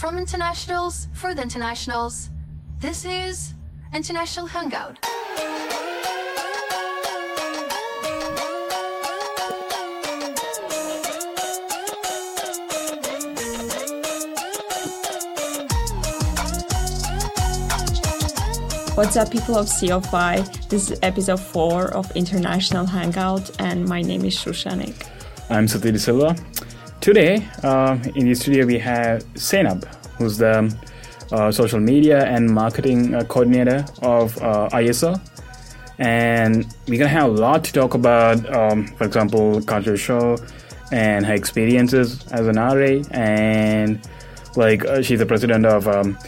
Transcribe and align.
From 0.00 0.16
internationals 0.16 1.08
for 1.12 1.34
the 1.34 1.42
internationals. 1.42 2.30
This 2.78 3.04
is 3.04 3.52
International 3.92 4.46
Hangout. 4.46 4.96
What's 18.96 19.18
up, 19.18 19.30
people 19.30 19.58
of 19.58 19.66
COFI? 19.66 20.68
This 20.70 20.90
is 20.90 20.98
episode 21.02 21.40
4 21.40 21.92
of 21.94 22.10
International 22.16 22.86
Hangout, 22.86 23.50
and 23.60 23.84
my 23.84 24.00
name 24.00 24.24
is 24.24 24.34
Shushanik. 24.34 25.06
I'm 25.50 25.68
Sati 25.68 25.98
Silva. 25.98 26.34
Today, 27.00 27.48
uh, 27.62 27.96
in 28.14 28.28
the 28.28 28.34
studio, 28.34 28.66
we 28.66 28.78
have 28.78 29.24
Zaynab, 29.32 29.86
who's 30.18 30.36
the 30.36 30.70
uh, 31.32 31.50
social 31.50 31.80
media 31.80 32.26
and 32.26 32.50
marketing 32.50 33.14
uh, 33.14 33.24
coordinator 33.24 33.86
of 34.02 34.36
uh. 34.42 34.68
And 35.98 36.66
we're 36.86 36.98
going 36.98 37.08
to 37.08 37.08
have 37.08 37.30
a 37.30 37.32
lot 37.32 37.64
to 37.64 37.72
talk 37.72 37.94
about, 37.94 38.54
um, 38.54 38.86
for 38.98 39.04
example, 39.04 39.62
culture 39.62 39.96
show 39.96 40.36
and 40.92 41.24
her 41.24 41.32
experiences 41.32 42.22
as 42.32 42.46
an 42.46 42.56
RA. 42.56 43.02
And 43.12 44.06
like, 44.56 44.84
uh, 44.84 45.00
she's 45.00 45.20
the 45.20 45.26
president 45.26 45.64
of 45.64 45.88
um, 45.88 46.18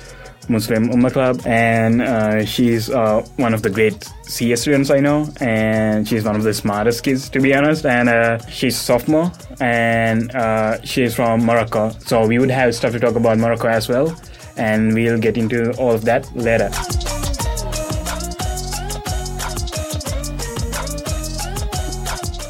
Muslim 0.48 0.88
Ummah 0.88 1.12
Club, 1.12 1.40
and 1.46 2.02
uh, 2.02 2.44
she's 2.44 2.90
uh, 2.90 3.22
one 3.36 3.54
of 3.54 3.62
the 3.62 3.70
great 3.70 4.08
CS 4.22 4.62
students 4.62 4.90
I 4.90 5.00
know, 5.00 5.28
and 5.40 6.06
she's 6.06 6.24
one 6.24 6.36
of 6.36 6.42
the 6.42 6.54
smartest 6.54 7.04
kids, 7.04 7.28
to 7.30 7.40
be 7.40 7.54
honest. 7.54 7.86
And 7.86 8.08
uh, 8.08 8.38
she's 8.46 8.76
sophomore, 8.76 9.32
and 9.60 10.34
uh, 10.34 10.82
she's 10.82 11.14
from 11.14 11.44
Morocco. 11.44 11.90
So 12.00 12.26
we 12.26 12.38
would 12.38 12.50
have 12.50 12.74
stuff 12.74 12.92
to 12.92 13.00
talk 13.00 13.14
about 13.14 13.38
Morocco 13.38 13.68
as 13.68 13.88
well, 13.88 14.16
and 14.56 14.94
we'll 14.94 15.18
get 15.18 15.36
into 15.36 15.72
all 15.78 15.92
of 15.92 16.04
that 16.04 16.30
later. 16.36 16.70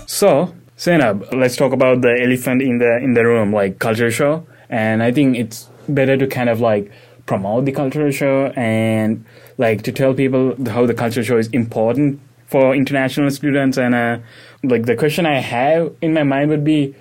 So, 0.06 0.54
Zaynab, 0.78 1.32
let's 1.34 1.56
talk 1.56 1.72
about 1.72 2.00
the 2.00 2.16
elephant 2.22 2.62
in 2.62 2.78
the 2.78 2.98
in 2.98 3.14
the 3.14 3.24
room, 3.24 3.52
like 3.52 3.80
culture 3.80 4.10
show. 4.10 4.46
And 4.70 5.02
I 5.02 5.10
think 5.10 5.36
it's 5.36 5.68
better 5.88 6.16
to 6.16 6.26
kind 6.26 6.48
of 6.48 6.60
like 6.60 6.90
promote 7.32 7.64
the 7.64 7.72
cultural 7.72 8.10
show 8.10 8.52
and 8.56 9.24
like 9.56 9.80
to 9.82 9.90
tell 9.90 10.12
people 10.12 10.54
how 10.74 10.84
the 10.84 10.92
cultural 10.92 11.24
show 11.24 11.38
is 11.38 11.48
important 11.48 12.20
for 12.44 12.74
international 12.74 13.30
students. 13.30 13.78
And 13.78 13.94
uh, 13.94 14.18
like 14.62 14.84
the 14.84 14.96
question 14.96 15.24
i 15.24 15.38
have 15.40 15.94
in 16.02 16.12
my 16.12 16.24
mind 16.24 16.50
would 16.50 16.62
be 16.62 16.94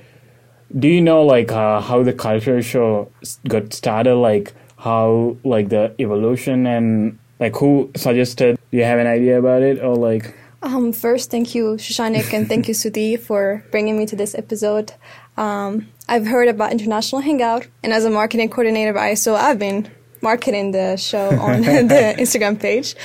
do 0.84 0.88
you 0.88 1.02
know 1.02 1.22
like 1.24 1.52
uh, 1.52 1.82
how 1.82 2.02
the 2.02 2.14
cultural 2.14 2.62
show 2.62 3.12
got 3.46 3.74
started? 3.74 4.16
Like 4.16 4.54
how 4.78 5.36
like 5.44 5.68
the 5.68 5.94
evolution 6.00 6.66
and 6.66 7.20
like 7.42 7.56
who 7.58 7.92
suggested? 7.98 8.58
Do 8.72 8.78
you 8.78 8.86
have 8.86 9.00
an 9.00 9.08
idea 9.08 9.38
about 9.38 9.62
it? 9.64 9.84
Or 9.84 9.96
like 9.96 10.34
um, 10.64 10.94
first, 10.94 11.30
thank 11.30 11.56
you, 11.56 11.76
Shushanik, 11.84 12.32
and 12.34 12.48
thank 12.48 12.68
you, 12.70 12.76
Suti, 12.76 13.20
for 13.20 13.66
bringing 13.72 13.98
me 13.98 14.06
to 14.06 14.16
this 14.16 14.36
episode. 14.36 14.94
Um, 15.36 15.88
I've 16.08 16.28
heard 16.28 16.48
about 16.48 16.72
International 16.72 17.20
Hangout, 17.20 17.68
and 17.84 17.92
as 17.92 18.06
a 18.06 18.12
marketing 18.12 18.50
coordinator 18.50 18.92
of 18.92 18.96
ISO, 18.96 19.36
I've 19.36 19.58
been 19.58 19.90
marketing 20.22 20.72
the 20.72 20.98
show 20.98 21.30
on 21.40 21.62
the 21.94 22.16
Instagram 22.18 22.60
page. 22.60 22.96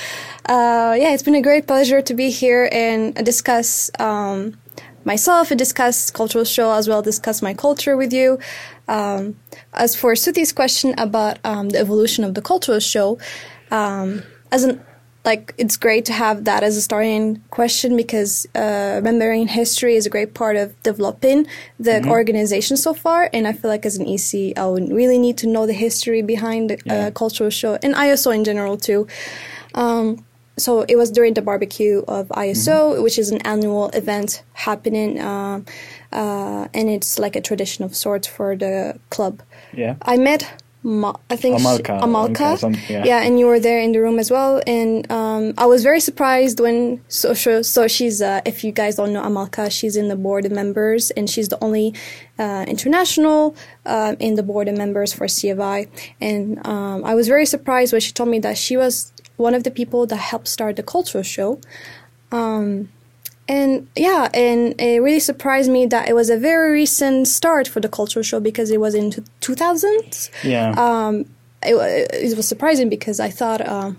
Uh, 0.45 0.95
yeah, 0.97 1.13
it's 1.13 1.23
been 1.23 1.35
a 1.35 1.41
great 1.41 1.67
pleasure 1.67 2.01
to 2.01 2.13
be 2.13 2.29
here 2.29 2.69
and 2.71 3.13
discuss 3.25 3.91
um, 3.99 4.57
myself 5.03 5.51
and 5.51 5.57
discuss 5.57 6.11
cultural 6.11 6.45
show 6.45 6.71
as 6.71 6.87
well 6.87 7.01
discuss 7.01 7.41
my 7.41 7.53
culture 7.53 7.97
with 7.97 8.13
you. 8.13 8.39
Um, 8.87 9.35
as 9.73 9.95
for 9.95 10.13
Suti's 10.13 10.53
question 10.53 10.93
about 10.97 11.39
um, 11.43 11.69
the 11.69 11.79
evolution 11.79 12.23
of 12.23 12.33
the 12.33 12.41
cultural 12.41 12.79
show, 12.79 13.19
um, 13.71 14.23
as 14.51 14.63
an 14.63 14.81
like 15.27 15.53
it's 15.57 15.75
great 15.75 16.05
to 16.05 16.13
have 16.13 16.45
that 16.45 16.63
as 16.63 16.77
a 16.77 16.81
starting 16.81 17.43
question 17.51 17.97
because 17.97 18.47
uh, 18.55 18.93
remembering 19.03 19.45
history 19.45 19.95
is 19.97 20.05
a 20.05 20.09
great 20.09 20.33
part 20.33 20.55
of 20.55 20.67
developing 20.83 21.45
the 21.77 21.91
mm-hmm. 21.91 22.09
organization 22.09 22.77
so 22.77 22.93
far. 22.93 23.29
And 23.33 23.45
I 23.45 23.51
feel 23.51 23.69
like 23.69 23.85
as 23.85 23.97
an 23.97 24.07
EC, 24.07 24.57
I 24.57 24.65
would 24.65 24.89
really 24.89 25.19
need 25.19 25.37
to 25.39 25.47
know 25.47 25.65
the 25.67 25.73
history 25.73 26.21
behind 26.21 26.69
the 26.69 26.75
uh, 26.75 26.79
yeah. 26.85 27.07
uh, 27.07 27.11
cultural 27.11 27.49
show 27.49 27.77
and 27.83 27.93
ISO 27.93 28.33
in 28.33 28.45
general 28.45 28.77
too. 28.77 29.05
Um, 29.75 30.23
so 30.57 30.71
it 30.87 30.95
was 30.95 31.11
during 31.11 31.33
the 31.33 31.41
barbecue 31.41 32.03
of 32.07 32.29
ISO, 32.29 32.77
mm-hmm. 32.77 33.03
which 33.03 33.19
is 33.19 33.29
an 33.29 33.41
annual 33.41 33.89
event 33.89 34.43
happening, 34.53 35.19
uh, 35.19 35.59
uh, 36.13 36.67
and 36.73 36.89
it's 36.89 37.19
like 37.19 37.35
a 37.35 37.41
tradition 37.41 37.83
of 37.83 37.95
sorts 37.95 38.27
for 38.27 38.55
the 38.55 38.97
club. 39.09 39.43
Yeah, 39.73 39.95
I 40.01 40.15
met 40.17 40.41
Ma- 40.87 41.17
I 41.29 41.35
think 41.35 41.59
Amalka. 41.59 41.99
Amalka. 41.99 42.89
yeah. 42.89 43.03
yeah. 43.03 43.21
and 43.21 43.37
you 43.37 43.45
were 43.45 43.59
there 43.59 43.81
in 43.81 43.91
the 43.91 43.99
room 43.99 44.19
as 44.19 44.31
well. 44.31 44.61
And 44.65 45.09
um, 45.11 45.53
I 45.57 45.65
was 45.65 45.83
very 45.83 45.99
surprised 45.99 46.61
when 46.61 47.03
so 47.09 47.33
so, 47.33 47.61
so 47.61 47.89
she's 47.89 48.21
uh, 48.21 48.39
if 48.45 48.63
you 48.63 48.71
guys 48.71 48.95
don't 48.95 49.11
know 49.11 49.21
Amalka, 49.21 49.69
she's 49.69 49.97
in 49.97 50.07
the 50.07 50.15
board 50.15 50.45
of 50.45 50.53
members, 50.53 51.11
and 51.11 51.29
she's 51.29 51.49
the 51.49 51.61
only 51.61 51.93
uh, 52.39 52.63
international 52.69 53.53
uh, 53.85 54.15
in 54.21 54.35
the 54.35 54.43
board 54.43 54.69
of 54.69 54.77
members 54.77 55.11
for 55.11 55.27
CFI. 55.27 55.89
And 56.21 56.65
um, 56.65 57.03
I 57.03 57.15
was 57.15 57.27
very 57.27 57.45
surprised 57.45 57.91
when 57.91 57.99
she 57.99 58.13
told 58.13 58.29
me 58.29 58.39
that 58.39 58.57
she 58.57 58.77
was 58.77 59.11
one 59.35 59.53
of 59.53 59.65
the 59.65 59.71
people 59.71 60.07
that 60.07 60.15
helped 60.15 60.47
start 60.47 60.77
the 60.77 60.83
cultural 60.83 61.23
show. 61.23 61.59
Um, 62.31 62.89
and 63.47 63.87
yeah, 63.95 64.29
and 64.33 64.79
it 64.79 65.01
really 65.01 65.19
surprised 65.19 65.71
me 65.71 65.85
that 65.87 66.09
it 66.09 66.13
was 66.13 66.29
a 66.29 66.37
very 66.37 66.71
recent 66.71 67.27
start 67.27 67.67
for 67.67 67.79
the 67.79 67.89
cultural 67.89 68.23
show 68.23 68.39
because 68.39 68.71
it 68.71 68.79
was 68.79 68.93
in 68.93 69.11
2000s. 69.11 70.29
Yeah. 70.43 70.71
Um, 70.71 71.25
it, 71.63 71.75
it, 72.13 72.35
was 72.35 72.47
surprising 72.47 72.89
because 72.89 73.19
I 73.19 73.29
thought, 73.29 73.65
um, 73.65 73.97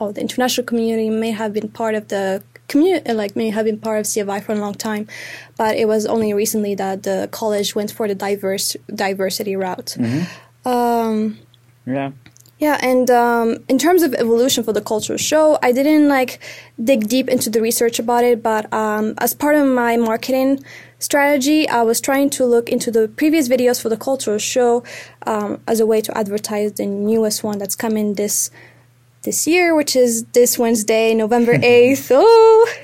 oh, 0.00 0.12
the 0.12 0.20
international 0.20 0.66
community 0.66 1.10
may 1.10 1.30
have 1.30 1.52
been 1.52 1.68
part 1.68 1.94
of 1.94 2.08
the 2.08 2.42
community, 2.66 3.12
like 3.12 3.36
may 3.36 3.50
have 3.50 3.64
been 3.64 3.78
part 3.78 4.00
of 4.00 4.06
CFI 4.06 4.42
for 4.42 4.52
a 4.52 4.56
long 4.56 4.74
time, 4.74 5.06
but 5.56 5.76
it 5.76 5.86
was 5.86 6.04
only 6.04 6.32
recently 6.34 6.74
that 6.74 7.04
the 7.04 7.28
college 7.30 7.74
went 7.74 7.92
for 7.92 8.08
the 8.08 8.14
diverse 8.14 8.76
diversity 8.94 9.54
route. 9.54 9.96
Mm-hmm. 9.98 10.68
Um, 10.68 11.38
yeah. 11.86 12.10
Yeah, 12.58 12.76
and 12.82 13.08
um, 13.08 13.58
in 13.68 13.78
terms 13.78 14.02
of 14.02 14.14
evolution 14.14 14.64
for 14.64 14.72
the 14.72 14.80
cultural 14.80 15.16
show, 15.16 15.58
I 15.62 15.70
didn't 15.70 16.08
like 16.08 16.40
dig 16.82 17.08
deep 17.08 17.28
into 17.28 17.50
the 17.50 17.60
research 17.60 18.00
about 18.00 18.24
it, 18.24 18.42
but 18.42 18.72
um, 18.72 19.14
as 19.18 19.32
part 19.32 19.54
of 19.54 19.66
my 19.66 19.96
marketing 19.96 20.64
strategy, 20.98 21.68
I 21.68 21.82
was 21.82 22.00
trying 22.00 22.30
to 22.30 22.44
look 22.44 22.68
into 22.68 22.90
the 22.90 23.06
previous 23.06 23.48
videos 23.48 23.80
for 23.80 23.88
the 23.88 23.96
cultural 23.96 24.38
show 24.38 24.82
um, 25.24 25.60
as 25.68 25.78
a 25.78 25.86
way 25.86 26.00
to 26.00 26.18
advertise 26.18 26.72
the 26.72 26.86
newest 26.86 27.44
one 27.44 27.58
that's 27.58 27.76
coming 27.76 28.14
this 28.14 28.50
this 29.22 29.46
year, 29.46 29.74
which 29.74 29.94
is 29.94 30.24
this 30.32 30.58
Wednesday, 30.58 31.12
November 31.14 31.54
8th. 31.58 32.08
oh! 32.12 32.74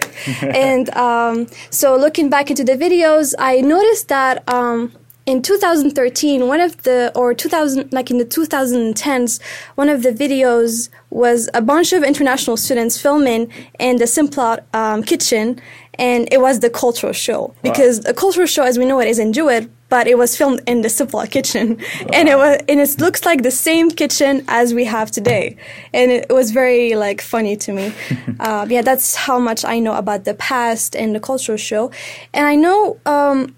and 0.42 0.90
um, 0.90 1.46
so 1.70 1.96
looking 1.96 2.28
back 2.28 2.50
into 2.50 2.64
the 2.64 2.76
videos, 2.76 3.34
I 3.38 3.60
noticed 3.60 4.08
that 4.08 4.48
um, 4.48 4.92
in 5.26 5.40
2013 5.40 6.46
one 6.46 6.60
of 6.60 6.82
the 6.82 7.10
or 7.14 7.32
2000 7.32 7.92
like 7.92 8.10
in 8.10 8.18
the 8.18 8.24
2010s 8.24 9.40
one 9.74 9.88
of 9.88 10.02
the 10.02 10.10
videos 10.10 10.90
was 11.10 11.48
a 11.54 11.62
bunch 11.62 11.92
of 11.92 12.02
international 12.02 12.56
students 12.56 13.00
filming 13.00 13.50
in 13.78 13.96
the 13.96 14.04
simplot 14.04 14.62
um, 14.74 15.02
kitchen 15.02 15.60
and 15.98 16.28
it 16.32 16.40
was 16.40 16.60
the 16.60 16.70
cultural 16.70 17.12
show. 17.12 17.54
Because 17.62 17.98
wow. 17.98 18.04
the 18.08 18.14
cultural 18.14 18.46
show 18.46 18.64
as 18.64 18.78
we 18.78 18.84
know 18.84 19.00
it 19.00 19.08
is 19.08 19.18
in 19.18 19.32
Jewett 19.32 19.70
but 19.90 20.08
it 20.08 20.18
was 20.18 20.36
filmed 20.36 20.60
in 20.66 20.82
the 20.82 20.88
simplot 20.88 21.30
kitchen. 21.30 21.76
Wow. 21.76 22.06
and 22.12 22.28
it 22.28 22.36
was 22.36 22.60
and 22.68 22.80
it 22.80 23.00
looks 23.00 23.24
like 23.24 23.42
the 23.42 23.50
same 23.50 23.90
kitchen 23.90 24.44
as 24.48 24.74
we 24.74 24.84
have 24.84 25.10
today. 25.10 25.56
And 25.92 26.10
it, 26.10 26.26
was 26.30 26.50
very 26.50 26.96
like 26.96 27.20
funny 27.20 27.56
to 27.56 27.72
me. 27.72 27.92
Uh, 28.40 28.66
yeah 28.68 28.82
that's 28.82 29.14
how 29.14 29.38
much 29.38 29.64
i 29.64 29.78
know 29.78 29.94
about 29.94 30.24
the 30.24 30.34
past 30.34 30.96
and 30.96 31.14
the 31.14 31.20
cultural 31.20 31.56
show. 31.56 31.90
And 32.32 32.46
i 32.46 32.56
know 32.56 32.98
um, 33.06 33.54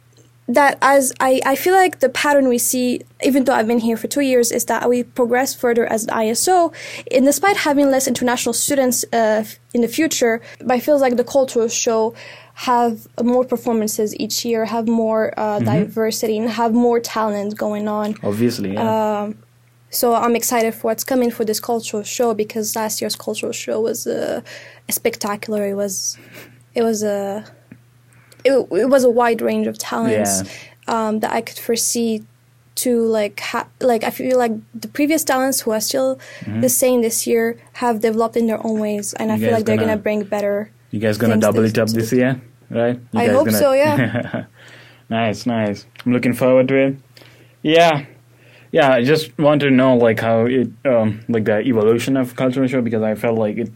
that 0.49 0.79
as 0.81 1.13
I, 1.19 1.41
I 1.45 1.57
feel 1.57 1.75
like 1.75 1.99
the 1.99 2.09
pattern 2.09 2.49
we 2.49 2.59
see, 2.59 3.03
even 3.25 3.45
though 3.45 3.55
I've 3.55 3.67
been 3.67 3.81
here 3.81 3.97
for 3.97 4.07
two 4.07 4.21
years, 4.21 4.53
is 4.53 4.65
that 4.67 4.89
we 4.89 5.03
progress 5.03 5.55
further 5.55 5.87
as 5.87 6.05
an 6.05 6.11
ISO. 6.11 6.73
And 7.11 7.25
despite 7.25 7.57
having 7.57 7.91
less 7.91 8.07
international 8.07 8.53
students 8.53 9.05
uh, 9.13 9.45
in 9.75 9.81
the 9.81 9.89
future, 9.89 10.41
I 10.69 10.79
feel 10.79 10.99
like 10.99 11.17
the 11.17 11.25
cultural 11.25 11.69
show 11.69 12.15
have 12.55 13.07
more 13.23 13.45
performances 13.45 14.15
each 14.19 14.45
year, 14.45 14.65
have 14.65 14.87
more 14.87 15.35
uh, 15.37 15.57
mm-hmm. 15.59 15.65
diversity, 15.65 16.39
and 16.39 16.49
have 16.49 16.73
more 16.73 17.01
talent 17.01 17.57
going 17.57 17.89
on. 17.89 18.15
Obviously, 18.23 18.75
yeah. 18.75 19.23
Um, 19.23 19.39
so 19.91 20.15
I'm 20.15 20.37
excited 20.37 20.75
for 20.75 20.89
what's 20.89 21.05
coming 21.05 21.31
for 21.31 21.45
this 21.45 21.59
cultural 21.59 22.03
show 22.03 22.35
because 22.35 22.77
last 22.77 23.01
year's 23.01 23.17
cultural 23.17 23.53
show 23.53 23.81
was 23.81 24.07
uh, 24.07 24.43
spectacular. 24.91 25.67
It 25.67 25.75
was, 25.75 26.19
it 26.75 26.83
was 26.83 27.03
a 27.03 27.45
it, 28.47 28.69
it 28.83 28.89
was 28.89 29.05
a 29.05 29.11
wide 29.11 29.41
range 29.43 29.67
of 29.67 29.77
talents 29.79 30.43
yeah. 30.43 31.09
um, 31.09 31.21
that 31.21 31.33
I 31.33 31.41
could 31.41 31.59
foresee 31.59 32.25
to 32.77 33.01
like 33.01 33.41
ha- 33.41 33.69
like 33.81 34.05
I 34.05 34.11
feel 34.11 34.39
like 34.39 34.53
the 34.75 34.89
previous 34.89 35.25
talents 35.25 35.61
who 35.63 35.73
are 35.73 35.81
still 35.81 36.17
mm-hmm. 36.41 36.61
the 36.61 36.69
same 36.69 37.03
this 37.03 37.27
year 37.27 37.59
have 37.75 38.01
developed 38.01 38.37
in 38.37 38.47
their 38.47 38.65
own 38.65 38.79
ways, 38.81 39.15
and 39.15 39.31
you 39.31 39.37
I 39.37 39.39
feel 39.39 39.53
like 39.53 39.65
they're 39.65 39.77
gonna, 39.77 39.97
bring 39.97 40.25
better. 40.25 40.71
You 40.91 41.01
guys 41.01 41.19
gonna 41.19 41.39
double 41.39 41.65
it 41.65 41.79
up 41.79 41.89
this 41.89 42.13
year, 42.13 42.41
right? 42.71 42.99
You 43.13 43.21
I 43.21 43.29
hope 43.29 43.47
gonna... 43.47 43.59
so. 43.59 43.73
Yeah. 43.73 44.45
nice, 45.09 45.47
nice. 45.47 45.87
I'm 46.05 46.13
looking 46.13 46.35
forward 46.35 46.69
to 46.69 46.77
it. 46.77 46.97
Yeah. 47.63 48.05
yeah, 48.71 48.93
I 48.93 49.03
just 49.03 49.37
want 49.39 49.61
to 49.63 49.71
know 49.71 49.97
like 49.97 50.21
how 50.21 50.47
it 50.47 50.69
um, 50.85 51.21
like 51.29 51.45
the 51.45 51.61
evolution 51.61 52.17
of 52.17 52.37
cultural 52.37 52.69
show 52.69 52.83
because 52.83 53.03
I 53.03 53.15
felt 53.15 53.39
like 53.39 53.57
it 53.57 53.71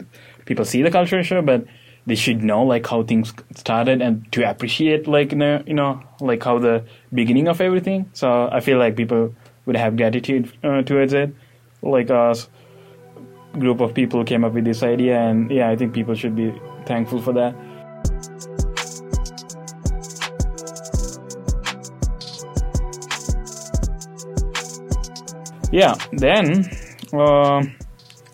people 0.45 0.63
see 0.63 0.81
the 0.83 0.91
cultural 0.91 1.23
show, 1.23 1.41
but 1.41 1.65
they 2.05 2.15
should 2.15 2.43
know 2.43 2.63
like 2.63 2.87
how 2.87 3.03
things 3.03 3.33
started 3.55 4.01
and 4.01 4.31
to 4.31 4.49
appreciate 4.49 5.07
like 5.07 5.31
you 5.31 5.37
know, 5.37 5.63
you 5.65 5.73
know 5.73 6.01
like 6.19 6.43
how 6.43 6.59
the 6.59 6.83
beginning 7.13 7.47
of 7.47 7.61
everything. 7.61 8.09
So 8.13 8.49
I 8.51 8.59
feel 8.59 8.77
like 8.77 8.95
people 8.95 9.35
would 9.65 9.75
have 9.75 9.97
gratitude 9.97 10.51
uh, 10.63 10.81
towards 10.81 11.13
it. 11.13 11.33
Like 11.81 12.09
us 12.09 12.47
group 13.59 13.81
of 13.81 13.93
people 13.93 14.23
came 14.23 14.43
up 14.43 14.53
with 14.53 14.65
this 14.65 14.83
idea, 14.83 15.19
and 15.19 15.51
yeah, 15.51 15.69
I 15.69 15.75
think 15.75 15.93
people 15.93 16.15
should 16.15 16.35
be 16.35 16.53
thankful 16.85 17.21
for 17.21 17.33
that. 17.33 17.55
Yeah, 25.71 25.95
then 26.11 26.69
uh, 27.13 27.63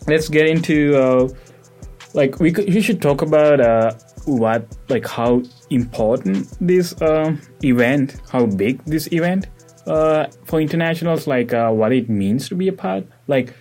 let's 0.06 0.28
get 0.28 0.46
into 0.46 0.96
uh, 0.96 1.28
like 2.18 2.40
we 2.40 2.50
could, 2.50 2.66
we 2.74 2.80
should 2.80 3.00
talk 3.00 3.22
about 3.22 3.60
uh, 3.60 3.92
what 4.26 4.62
like 4.88 5.06
how 5.06 5.42
important 5.70 6.36
this 6.60 7.00
uh, 7.00 7.36
event, 7.62 8.20
how 8.32 8.44
big 8.44 8.84
this 8.84 9.06
event 9.12 9.46
uh, 9.86 10.26
for 10.44 10.60
internationals, 10.60 11.28
like 11.28 11.54
uh, 11.54 11.70
what 11.70 11.92
it 11.92 12.10
means 12.10 12.48
to 12.48 12.56
be 12.56 12.66
a 12.66 12.72
part. 12.72 13.04
Like, 13.28 13.54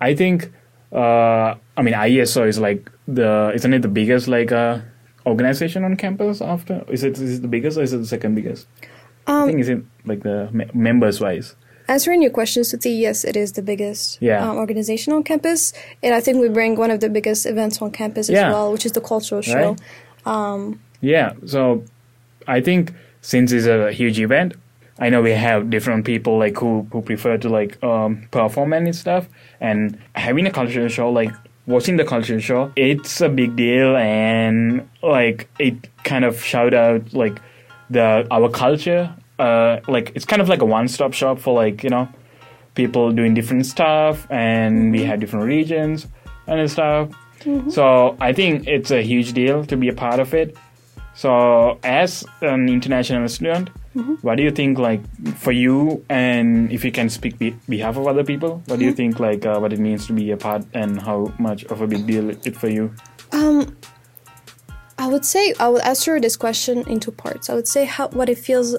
I 0.00 0.14
think, 0.14 0.52
uh, 0.92 1.56
I 1.76 1.82
mean, 1.82 1.94
ISO 1.94 2.46
is 2.46 2.58
like 2.58 2.90
the 3.08 3.50
isn't 3.54 3.74
it 3.74 3.82
the 3.82 3.94
biggest 4.00 4.28
like 4.28 4.52
uh, 4.52 4.78
organization 5.26 5.82
on 5.82 5.96
campus? 5.96 6.40
After 6.40 6.84
is 6.88 7.02
it 7.02 7.18
is 7.18 7.38
it 7.38 7.42
the 7.42 7.48
biggest 7.48 7.76
or 7.78 7.82
is 7.82 7.92
it 7.92 7.98
the 7.98 8.06
second 8.06 8.36
biggest? 8.36 8.68
I 9.26 9.46
think 9.46 9.58
is 9.60 9.68
it 9.68 9.82
like 10.06 10.22
the 10.22 10.48
me- 10.52 10.70
members 10.72 11.20
wise. 11.20 11.56
Answering 11.88 12.20
your 12.22 12.30
questions, 12.30 12.70
question, 12.70 12.92
Suti, 12.92 13.00
yes, 13.00 13.24
it 13.24 13.36
is 13.36 13.52
the 13.52 13.62
biggest 13.62 14.18
Yeah. 14.20 14.46
um, 14.48 14.56
organization 14.58 15.12
on 15.14 15.22
campus, 15.24 15.72
and 16.02 16.14
I 16.14 16.20
think 16.20 16.38
we 16.38 16.48
bring 16.48 16.76
one 16.76 16.90
of 16.90 17.00
the 17.00 17.08
biggest 17.08 17.46
events 17.46 17.80
on 17.80 17.90
campus 17.90 18.28
Yeah. 18.28 18.48
as 18.48 18.52
well, 18.54 18.72
which 18.72 18.84
is 18.84 18.92
the 18.92 19.00
cultural 19.00 19.40
show. 19.42 19.76
Right. 20.26 20.74
Yeah, 21.00 21.32
so 21.46 21.84
I 22.46 22.60
think 22.60 22.92
since 23.22 23.52
it's 23.52 23.66
a 23.66 23.92
huge 23.92 24.20
event, 24.20 24.54
I 24.98 25.08
know 25.10 25.22
we 25.22 25.30
have 25.30 25.70
different 25.70 26.04
people 26.04 26.38
like 26.38 26.56
who 26.58 26.86
who 26.92 27.02
prefer 27.02 27.38
to 27.38 27.48
like 27.48 27.82
um, 27.84 28.26
perform 28.32 28.72
and 28.72 28.94
stuff, 28.94 29.28
and 29.60 29.96
having 30.14 30.46
a 30.46 30.50
cultural 30.50 30.88
show 30.88 31.08
like 31.10 31.32
watching 31.66 31.96
the 31.98 32.04
cultural 32.04 32.40
show, 32.40 32.72
it's 32.76 33.20
a 33.20 33.28
big 33.28 33.54
deal, 33.56 33.96
and 33.96 34.88
like 35.02 35.48
it 35.58 35.74
kind 36.04 36.24
of 36.24 36.42
shout 36.42 36.74
out 36.74 37.14
like 37.14 37.40
the 37.90 38.26
our 38.30 38.48
culture. 38.50 39.14
Uh, 39.38 39.80
like 39.88 40.12
it's 40.14 40.24
kind 40.24 40.42
of 40.42 40.48
like 40.48 40.62
a 40.62 40.64
one-stop 40.64 41.12
shop 41.12 41.38
for 41.38 41.54
like 41.54 41.84
you 41.84 41.90
know 41.90 42.08
people 42.74 43.12
doing 43.12 43.34
different 43.34 43.66
stuff, 43.66 44.26
and 44.30 44.92
we 44.92 45.04
have 45.04 45.20
different 45.20 45.46
regions 45.46 46.06
and 46.46 46.70
stuff. 46.70 47.10
So 47.70 48.16
I 48.20 48.32
think 48.32 48.66
it's 48.66 48.90
a 48.90 49.02
huge 49.02 49.32
deal 49.32 49.64
to 49.66 49.76
be 49.76 49.88
a 49.88 49.94
part 49.94 50.18
of 50.20 50.34
it. 50.34 50.56
So 51.14 51.78
as 51.82 52.24
an 52.42 52.68
international 52.68 53.28
student, 53.28 53.70
what 54.22 54.36
do 54.36 54.42
you 54.42 54.50
think 54.50 54.78
like 54.78 55.00
for 55.36 55.52
you 55.52 56.04
and 56.08 56.70
if 56.72 56.84
you 56.84 56.92
can 56.92 57.08
speak 57.08 57.38
be- 57.38 57.56
behalf 57.68 57.96
of 57.96 58.06
other 58.06 58.22
people, 58.22 58.62
what 58.66 58.78
do 58.78 58.84
you 58.84 58.92
think 58.92 59.18
like 59.18 59.44
uh, 59.46 59.58
what 59.58 59.72
it 59.72 59.78
means 59.78 60.06
to 60.06 60.12
be 60.12 60.30
a 60.30 60.36
part 60.36 60.64
and 60.74 61.00
how 61.00 61.32
much 61.38 61.64
of 61.64 61.80
a 61.80 61.86
big 61.86 62.06
deal 62.06 62.30
it, 62.30 62.46
it 62.46 62.56
for 62.56 62.68
you? 62.68 62.92
Um, 63.32 63.76
I 64.98 65.06
would 65.06 65.24
say 65.24 65.54
I 65.58 65.68
would 65.68 65.82
answer 65.82 66.20
this 66.20 66.36
question 66.36 66.86
in 66.88 67.00
two 67.00 67.12
parts. 67.12 67.50
I 67.50 67.54
would 67.54 67.68
say 67.68 67.84
how 67.84 68.08
what 68.08 68.28
it 68.28 68.38
feels, 68.38 68.76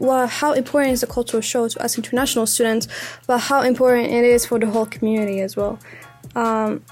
well, 0.00 0.26
how 0.26 0.52
important 0.54 0.94
is 0.94 1.02
the 1.02 1.06
cultural 1.06 1.42
show 1.42 1.68
to 1.68 1.84
us 1.84 1.98
international 1.98 2.46
students, 2.46 2.88
but 3.26 3.38
how 3.38 3.60
important 3.60 4.08
it 4.08 4.24
is 4.24 4.46
for 4.46 4.58
the 4.58 4.66
whole 4.66 4.86
community 4.86 5.40
as 5.42 5.56
well. 5.56 5.78
Um, 6.34 6.82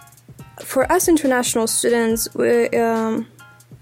for 0.63 0.91
us 0.93 1.09
international 1.09 1.67
students, 1.67 2.29
we, 2.35 2.69
um, 2.69 3.27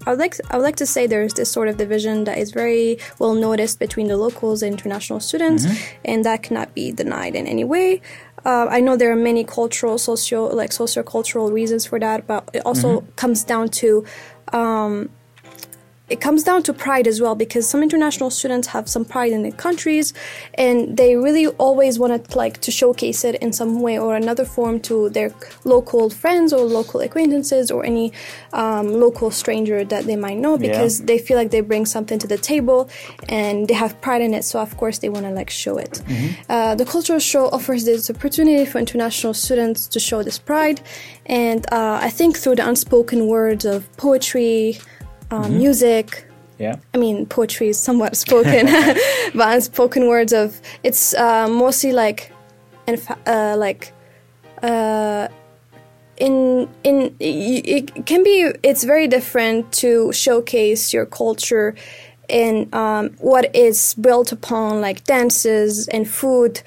I 0.05 0.11
would 0.11 0.19
like 0.19 0.35
I 0.49 0.55
would 0.55 0.63
like 0.63 0.77
to 0.77 0.85
say 0.85 1.07
there's 1.07 1.33
this 1.33 1.51
sort 1.51 1.67
of 1.67 1.75
division 1.75 2.23
that 2.23 2.37
is 2.37 2.51
very 2.51 2.99
well 3.19 3.33
noticed 3.33 3.79
between 3.79 4.07
the 4.07 4.15
locals 4.15 4.63
and 4.63 4.71
international 4.71 5.19
students, 5.19 5.65
and 6.05 6.23
that 6.23 6.43
cannot 6.43 6.73
be 6.73 6.93
denied 6.93 7.35
in 7.35 7.47
any 7.47 7.65
way. 7.65 8.01
Uh, 8.45 8.67
I 8.69 8.79
know 8.79 8.95
there 8.95 9.11
are 9.11 9.17
many 9.17 9.43
cultural, 9.43 9.97
socio 9.97 10.45
like 10.45 10.69
sociocultural 10.69 11.51
reasons 11.51 11.85
for 11.85 11.99
that, 11.99 12.27
but 12.27 12.49
it 12.53 12.61
also 12.65 13.01
comes 13.17 13.43
down 13.43 13.67
to 13.81 14.05
um, 14.53 15.09
it 16.09 16.21
comes 16.21 16.43
down 16.43 16.63
to 16.63 16.73
pride 16.73 17.05
as 17.07 17.19
well 17.19 17.35
because 17.35 17.67
some 17.67 17.83
international 17.83 18.29
students 18.29 18.69
have 18.69 18.87
some 18.87 19.03
pride 19.03 19.31
in 19.31 19.43
their 19.43 19.51
countries 19.51 20.13
and 20.53 20.95
they 20.95 21.15
really 21.15 21.47
always 21.47 21.99
want 21.99 22.29
to 22.29 22.37
like 22.37 22.61
to 22.61 22.71
showcase 22.71 23.25
it 23.25 23.35
in 23.35 23.51
some 23.51 23.81
way 23.81 23.99
or 23.99 24.15
another 24.15 24.45
form 24.45 24.79
to 24.79 25.09
their 25.09 25.33
local 25.65 26.09
friends 26.09 26.53
or 26.53 26.61
local 26.61 27.01
acquaintances 27.01 27.69
or 27.69 27.85
any 27.85 28.13
um, 28.53 28.87
local 28.87 29.31
stranger 29.31 29.83
that 29.83 30.05
they 30.05 30.15
might 30.15 30.37
know 30.37 30.57
because 30.57 31.01
they 31.03 31.17
feel 31.17 31.35
like 31.37 31.51
they 31.51 31.61
bring 31.61 31.85
something 31.85 32.17
to 32.19 32.27
the 32.27 32.37
table 32.37 32.89
and 33.27 33.67
they 33.67 33.73
have 33.73 33.99
pride 34.01 34.21
in 34.21 34.33
it 34.33 34.43
so 34.43 34.59
of 34.59 34.77
course 34.77 34.99
they 34.99 35.09
want 35.09 35.25
to 35.25 35.31
like 35.31 35.49
show 35.49 35.77
it. 35.77 36.01
Uh, 36.49 36.73
the 36.75 36.85
cultural 36.85 37.19
show 37.19 37.49
offers 37.49 37.83
this 37.85 38.09
opportunity 38.09 38.65
for 38.65 38.77
international 38.79 39.33
students 39.33 39.87
to 39.87 39.99
show 39.99 40.23
this 40.23 40.39
pride 40.39 40.79
and 41.25 41.65
uh, 41.71 41.99
i 42.01 42.09
think 42.09 42.37
through 42.37 42.55
the 42.55 42.67
unspoken 42.67 43.27
words 43.27 43.65
of 43.65 43.91
poetry 43.97 44.79
um, 45.31 45.57
music. 45.57 46.25
Yeah. 46.59 46.77
I 46.93 46.97
mean, 46.97 47.25
poetry 47.25 47.69
is 47.69 47.79
somewhat 47.79 48.15
spoken, 48.17 48.65
but 49.35 49.53
unspoken 49.55 50.07
words 50.07 50.33
of 50.33 50.59
it's 50.83 51.13
uh, 51.13 51.47
mostly 51.47 51.91
like, 51.93 52.31
in 52.87 52.99
uh, 53.25 53.55
like, 53.57 53.93
uh, 54.63 55.27
in 56.17 56.67
in 56.83 57.15
it 57.19 58.05
can 58.05 58.23
be. 58.23 58.51
It's 58.63 58.83
very 58.83 59.07
different 59.07 59.71
to 59.73 60.11
showcase 60.11 60.93
your 60.93 61.05
culture 61.05 61.75
in 62.27 62.69
um, 62.73 63.11
what 63.19 63.55
is 63.55 63.93
built 63.93 64.31
upon 64.31 64.81
like 64.81 65.03
dances 65.03 65.87
and 65.89 66.09
food. 66.09 66.61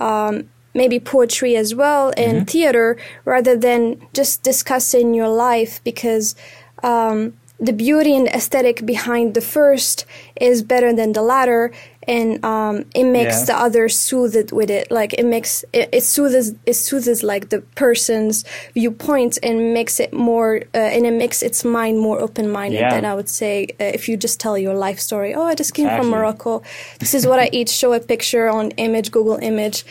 Um, 0.00 0.48
maybe 0.74 1.00
poetry 1.00 1.56
as 1.56 1.74
well 1.74 2.12
and 2.18 2.46
theater 2.50 2.98
rather 3.24 3.56
than 3.56 3.98
just 4.12 4.42
discussing 4.42 5.14
your 5.14 5.28
life 5.28 5.80
because 5.84 6.34
um, 6.82 7.32
the 7.58 7.72
beauty 7.72 8.14
and 8.14 8.28
aesthetic 8.28 8.84
behind 8.84 9.34
the 9.34 9.40
first 9.40 10.04
is 10.40 10.62
better 10.62 10.92
than 10.92 11.12
the 11.12 11.22
latter 11.22 11.72
and 12.08 12.44
um, 12.44 12.84
it 12.94 13.04
makes 13.04 13.40
Yeah. 13.40 13.44
the 13.46 13.56
other 13.66 13.88
soothed 13.88 14.52
with 14.52 14.70
it 14.70 14.90
like 14.90 15.14
it 15.14 15.24
makes 15.24 15.64
it, 15.72 15.88
it 15.92 16.02
soothes 16.02 16.54
it 16.66 16.74
soothes 16.74 17.22
like 17.22 17.48
the 17.48 17.60
person's 17.74 18.44
viewpoint 18.74 19.38
and 19.42 19.72
makes 19.74 19.98
it 19.98 20.12
more 20.12 20.60
uh, 20.74 20.78
and 20.94 21.06
it 21.06 21.12
makes 21.12 21.42
its 21.42 21.64
mind 21.64 21.98
more 21.98 22.20
open-minded 22.20 22.78
Yeah. 22.78 22.90
than 22.90 23.04
i 23.04 23.14
would 23.14 23.28
say 23.28 23.66
uh, 23.80 23.84
if 23.84 24.08
you 24.08 24.16
just 24.16 24.38
tell 24.38 24.56
your 24.58 24.74
life 24.74 25.00
story 25.00 25.34
oh 25.34 25.42
i 25.52 25.54
just 25.54 25.72
came 25.74 25.86
Exactly. 25.86 26.04
from 26.10 26.10
morocco 26.16 26.62
this 27.00 27.14
is 27.14 27.26
what 27.26 27.40
i 27.40 27.48
eat 27.52 27.68
show 27.70 27.92
a 27.94 28.00
picture 28.00 28.48
on 28.48 28.70
image 28.72 29.10
google 29.10 29.38
image 29.50 29.84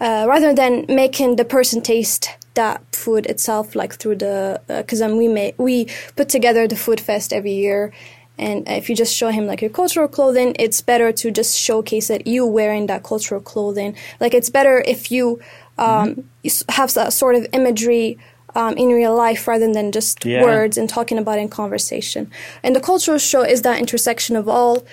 uh, 0.00 0.26
rather 0.28 0.52
than 0.52 0.84
making 0.88 1.36
the 1.36 1.44
person 1.44 1.80
taste 1.80 2.30
that 2.54 2.82
food 2.94 3.26
itself 3.26 3.74
like 3.74 3.94
through 3.94 4.16
the 4.16 4.60
because 4.68 5.00
um, 5.02 5.16
we 5.16 5.28
make 5.28 5.54
we 5.58 5.86
put 6.16 6.28
together 6.28 6.66
the 6.68 6.76
food 6.76 7.00
fest 7.00 7.32
every 7.32 7.52
year. 7.52 7.92
And 8.38 8.66
if 8.68 8.88
you 8.88 8.96
just 8.96 9.14
show 9.14 9.28
him 9.28 9.46
like 9.46 9.60
your 9.60 9.70
cultural 9.70 10.08
clothing 10.08 10.56
it's 10.58 10.80
better 10.80 11.12
to 11.12 11.30
just 11.30 11.56
showcase 11.58 12.08
it 12.10 12.26
you 12.26 12.46
wearing 12.46 12.86
that 12.86 13.02
cultural 13.02 13.40
clothing. 13.40 13.94
Like 14.20 14.34
it's 14.34 14.50
better 14.50 14.82
if 14.86 15.10
you 15.12 15.40
um, 15.78 16.08
you 16.42 16.50
s- 16.50 16.64
have 16.70 16.92
that 16.94 17.12
sort 17.12 17.34
of 17.34 17.46
imagery 17.52 18.18
um, 18.54 18.74
in 18.76 18.88
real 18.88 19.14
life 19.16 19.48
rather 19.48 19.72
than 19.72 19.92
just 19.92 20.24
Yeah. 20.24 20.42
words 20.42 20.76
and 20.76 20.88
talking 20.88 21.18
about 21.18 21.38
in 21.38 21.48
conversation. 21.48 22.30
And 22.62 22.76
the 22.76 22.80
cultural 22.80 23.18
show 23.18 23.42
is 23.42 23.62
that 23.62 23.78
intersection 23.78 24.36
of 24.36 24.46
all. 24.48 24.84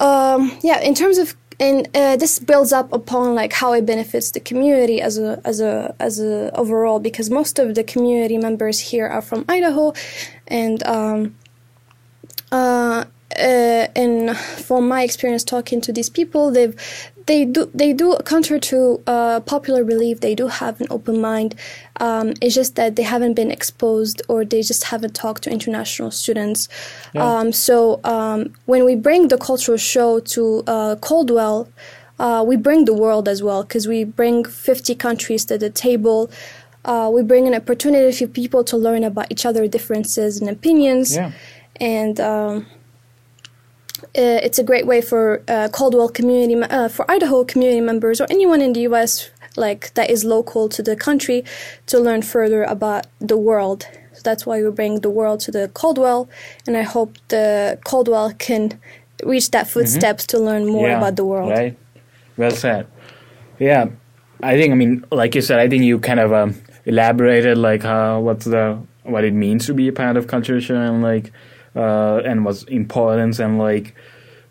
Um, 0.00 0.56
yeah, 0.62 0.80
in 0.80 0.94
terms 0.94 1.16
of 1.18 1.34
and 1.58 1.88
uh, 1.94 2.16
this 2.16 2.38
builds 2.38 2.72
up 2.72 2.92
upon 2.92 3.34
like 3.34 3.52
how 3.52 3.72
it 3.72 3.86
benefits 3.86 4.30
the 4.30 4.40
community 4.40 5.00
as 5.00 5.18
a 5.18 5.40
as 5.44 5.60
a 5.60 5.94
as 5.98 6.20
a 6.20 6.54
overall 6.54 7.00
because 7.00 7.30
most 7.30 7.58
of 7.58 7.74
the 7.74 7.84
community 7.84 8.36
members 8.36 8.78
here 8.78 9.06
are 9.06 9.22
from 9.22 9.44
Idaho, 9.48 9.94
and 10.46 10.82
um, 10.84 11.34
uh, 12.52 13.04
uh, 13.38 13.86
and 13.96 14.36
from 14.36 14.88
my 14.88 15.02
experience 15.02 15.44
talking 15.44 15.80
to 15.80 15.92
these 15.92 16.10
people, 16.10 16.50
they've 16.50 16.78
they 17.26 17.44
do 17.44 17.70
they 17.74 17.92
do 17.92 18.16
counter 18.24 18.58
to 18.58 19.02
uh, 19.06 19.40
popular 19.40 19.84
belief. 19.84 20.20
They 20.20 20.34
do 20.34 20.46
have 20.46 20.80
an 20.80 20.86
open 20.90 21.20
mind. 21.20 21.54
Um, 21.98 22.34
it's 22.40 22.54
just 22.54 22.76
that 22.76 22.94
they 22.96 23.02
haven't 23.02 23.34
been 23.34 23.50
exposed, 23.50 24.22
or 24.28 24.44
they 24.44 24.62
just 24.62 24.84
haven't 24.84 25.14
talked 25.14 25.42
to 25.44 25.50
international 25.50 26.10
students. 26.12 26.68
Um, 27.16 27.52
so 27.52 28.00
um, 28.04 28.52
when 28.66 28.84
we 28.84 28.94
bring 28.94 29.28
the 29.28 29.38
cultural 29.38 29.78
show 29.78 30.20
to 30.20 30.62
uh, 30.66 30.96
Caldwell, 30.96 31.68
uh, 32.18 32.44
we 32.46 32.56
bring 32.56 32.84
the 32.84 32.94
world 32.94 33.28
as 33.28 33.42
well 33.42 33.62
because 33.64 33.88
we 33.88 34.04
bring 34.04 34.44
50 34.44 34.94
countries 34.94 35.44
to 35.46 35.58
the 35.58 35.70
table. 35.70 36.30
Uh, 36.84 37.10
we 37.12 37.22
bring 37.22 37.48
an 37.48 37.54
opportunity 37.54 38.12
for 38.16 38.30
people 38.30 38.62
to 38.62 38.76
learn 38.76 39.02
about 39.02 39.26
each 39.30 39.44
other's 39.44 39.68
differences 39.70 40.40
and 40.40 40.48
opinions 40.48 41.16
Yeah. 41.16 41.32
and 41.80 42.20
um, 42.20 42.66
it's 44.18 44.58
a 44.58 44.64
great 44.64 44.86
way 44.86 45.00
for 45.00 45.42
uh, 45.48 45.68
Caldwell 45.72 46.08
community, 46.08 46.54
uh, 46.62 46.88
for 46.88 47.10
Idaho 47.10 47.44
community 47.44 47.80
members 47.80 48.20
or 48.20 48.26
anyone 48.30 48.60
in 48.60 48.72
the 48.72 48.80
U.S. 48.80 49.30
like 49.56 49.92
that 49.94 50.10
is 50.10 50.24
local 50.24 50.68
to 50.68 50.82
the 50.82 50.96
country 50.96 51.44
to 51.86 51.98
learn 51.98 52.22
further 52.22 52.62
about 52.64 53.06
the 53.20 53.36
world. 53.36 53.86
So 54.14 54.22
that's 54.24 54.46
why 54.46 54.62
we 54.62 54.70
bring 54.70 55.00
the 55.00 55.10
world 55.10 55.40
to 55.40 55.50
the 55.50 55.68
Caldwell, 55.74 56.28
and 56.66 56.76
I 56.76 56.82
hope 56.82 57.16
the 57.28 57.78
Caldwell 57.84 58.32
can 58.38 58.80
reach 59.24 59.50
that 59.50 59.68
footsteps 59.68 60.26
to 60.26 60.38
learn 60.38 60.66
more 60.66 60.88
Yeah, 60.88 60.98
about 60.98 61.16
the 61.16 61.24
world. 61.24 61.50
Right. 61.50 61.76
Well 62.36 62.50
said. 62.50 62.86
Yeah, 63.58 63.88
I 64.42 64.58
think. 64.58 64.72
I 64.72 64.74
mean, 64.76 65.04
like 65.10 65.34
you 65.34 65.40
said, 65.40 65.58
I 65.58 65.68
think 65.68 65.84
you 65.84 65.98
kind 65.98 66.20
of 66.20 66.32
um, 66.32 66.54
elaborated 66.84 67.58
like 67.58 67.82
how 67.82 68.20
what's 68.20 68.44
the 68.44 68.78
what 69.02 69.24
it 69.24 69.32
means 69.32 69.66
to 69.66 69.74
be 69.74 69.88
a 69.88 69.92
part 69.92 70.16
of 70.16 70.26
culture 70.26 70.56
and 70.56 71.02
like 71.02 71.32
uh, 71.76 72.22
and 72.24 72.44
what's 72.44 72.62
importance 72.64 73.38
and 73.38 73.58
like 73.58 73.94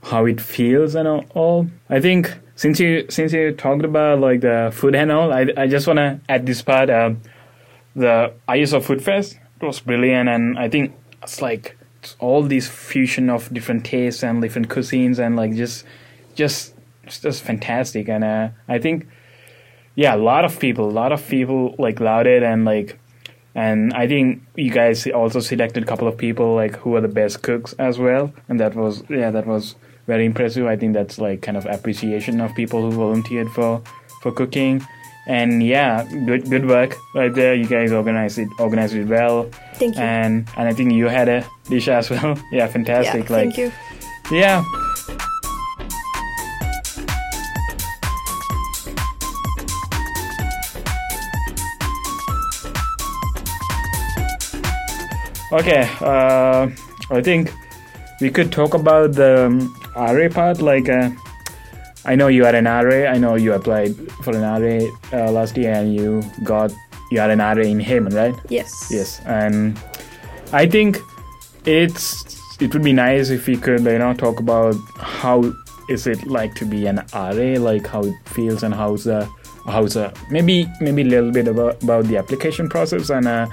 how 0.04 0.26
it 0.26 0.40
feels 0.40 0.96
and 0.96 1.08
all-. 1.08 1.68
I 1.90 2.00
think 2.00 2.34
since 2.56 2.80
you 2.80 3.06
since 3.10 3.34
you 3.34 3.52
talked 3.52 3.84
about 3.84 4.20
like 4.20 4.42
the 4.42 4.72
food 4.74 4.96
and 4.96 5.12
all, 5.12 5.34
I 5.34 5.48
I 5.58 5.68
just 5.68 5.88
wanna 5.88 6.22
add 6.30 6.46
this 6.46 6.62
part. 6.62 6.90
Um, 6.90 7.22
the 7.96 8.34
ISO 8.50 8.84
Food 8.84 9.02
Fest 9.02 9.40
it 9.62 9.66
was 9.66 9.80
brilliant, 9.80 10.30
and 10.30 10.58
I 10.58 10.70
think 10.70 10.94
it's 11.24 11.42
like 11.42 11.78
it's 12.02 12.16
all 12.20 12.44
these 12.44 12.68
fusion 12.68 13.30
of 13.30 13.52
different 13.54 13.86
tastes 13.86 14.24
and 14.24 14.42
different 14.42 14.70
cuisines, 14.70 15.20
and 15.20 15.36
like 15.36 15.56
just 15.56 15.86
just 16.36 16.74
just 17.08 17.44
fantastic. 17.44 18.10
And 18.10 18.24
uh, 18.24 18.50
I 18.68 18.80
think 18.80 19.08
yeah, 19.96 20.14
a 20.14 20.18
lot 20.18 20.44
of 20.46 20.60
people, 20.60 20.90
a 20.90 20.92
lot 20.92 21.12
of 21.12 21.26
people 21.28 21.76
like 21.80 22.00
it, 22.02 22.44
and 22.44 22.66
like 22.66 23.00
and 23.56 23.94
I 23.94 24.08
think 24.08 24.44
you 24.56 24.70
guys 24.70 25.08
also 25.08 25.40
selected 25.40 25.84
a 25.84 25.86
couple 25.86 26.08
of 26.08 26.18
people 26.18 26.56
like 26.56 26.76
who 26.76 26.96
are 26.96 27.02
the 27.02 27.08
best 27.08 27.42
cooks 27.42 27.74
as 27.80 27.98
well, 27.98 28.34
and 28.50 28.60
that 28.60 28.76
was 28.76 29.04
yeah, 29.10 29.32
that 29.32 29.48
was 29.48 29.76
very 30.08 30.26
impressive. 30.26 30.68
I 30.68 30.76
think 30.76 30.94
that's 30.94 31.18
like 31.18 31.42
kind 31.42 31.58
of 31.58 31.66
appreciation 31.66 32.42
of 32.42 32.54
people 32.54 32.82
who 32.82 32.92
volunteered 32.92 33.50
for 33.50 33.82
for 34.22 34.32
cooking. 34.32 34.86
And 35.28 35.64
yeah, 35.64 36.04
good 36.26 36.50
good 36.50 36.68
work 36.68 36.96
right 37.16 37.34
there. 37.34 37.56
You 37.56 37.66
guys 37.66 37.92
organized 37.92 38.38
it 38.38 38.50
organized 38.60 38.94
it 38.94 39.08
well. 39.08 39.50
Thank 39.76 39.96
you. 39.96 40.02
And 40.02 40.48
and 40.58 40.68
I 40.68 40.74
think 40.74 40.92
you 40.92 41.08
had 41.08 41.30
a 41.30 41.48
dish 41.70 41.88
as 41.88 42.10
well. 42.10 42.38
yeah, 42.52 42.68
fantastic. 42.68 43.30
yeah, 43.30 43.36
like 43.36 43.56
thank 43.56 43.58
you. 43.58 43.72
yeah. 44.32 44.64
Okay, 55.56 55.90
uh, 56.02 56.68
I 57.10 57.22
think 57.22 57.50
we 58.20 58.30
could 58.30 58.52
talk 58.52 58.74
about 58.74 59.14
the 59.14 59.46
um, 59.46 59.74
RA 59.96 60.28
part. 60.28 60.62
Like, 60.62 60.90
uh, 60.90 61.12
I 62.04 62.14
know 62.16 62.28
you 62.28 62.44
are 62.46 62.54
an 62.54 62.66
RA. 62.66 63.10
I 63.10 63.18
know 63.18 63.36
you 63.36 63.54
applied 63.54 63.96
for 64.22 64.36
an 64.36 64.42
RA 64.42 64.86
uh, 65.14 65.32
last 65.32 65.56
year, 65.56 65.72
and 65.72 65.96
you 65.96 66.22
got 66.44 66.74
you 67.10 67.22
are 67.22 67.30
an 67.30 67.40
RA 67.40 67.64
in 67.64 67.80
Hayman, 67.80 68.14
right? 68.14 68.36
Yes. 68.50 68.90
Yes, 68.92 69.22
and 69.26 69.80
I 70.52 70.66
think 70.66 71.00
it's 71.64 72.38
it 72.62 72.74
would 72.74 72.84
be 72.84 72.92
nice 72.92 73.30
if 73.30 73.48
we 73.48 73.56
could 73.56 73.86
you 73.86 73.98
know 73.98 74.14
talk 74.14 74.42
about 74.42 74.76
how 74.98 75.54
is 75.88 76.06
it 76.06 76.28
like 76.28 76.54
to 76.56 76.66
be 76.66 76.86
an 76.86 76.98
RA, 77.14 77.56
like 77.60 77.88
how 77.88 78.04
it 78.04 78.16
feels 78.26 78.62
and 78.62 78.74
how's 78.74 79.06
the 79.06 79.26
how's 79.66 79.94
the 79.96 80.14
maybe 80.30 80.68
maybe 80.80 81.02
a 81.02 81.06
little 81.06 81.32
bit 81.32 81.48
about 81.48 81.82
about 81.84 82.06
the 82.06 82.18
application 82.18 82.70
process 82.70 83.10
and 83.10 83.28
uh, 83.28 83.48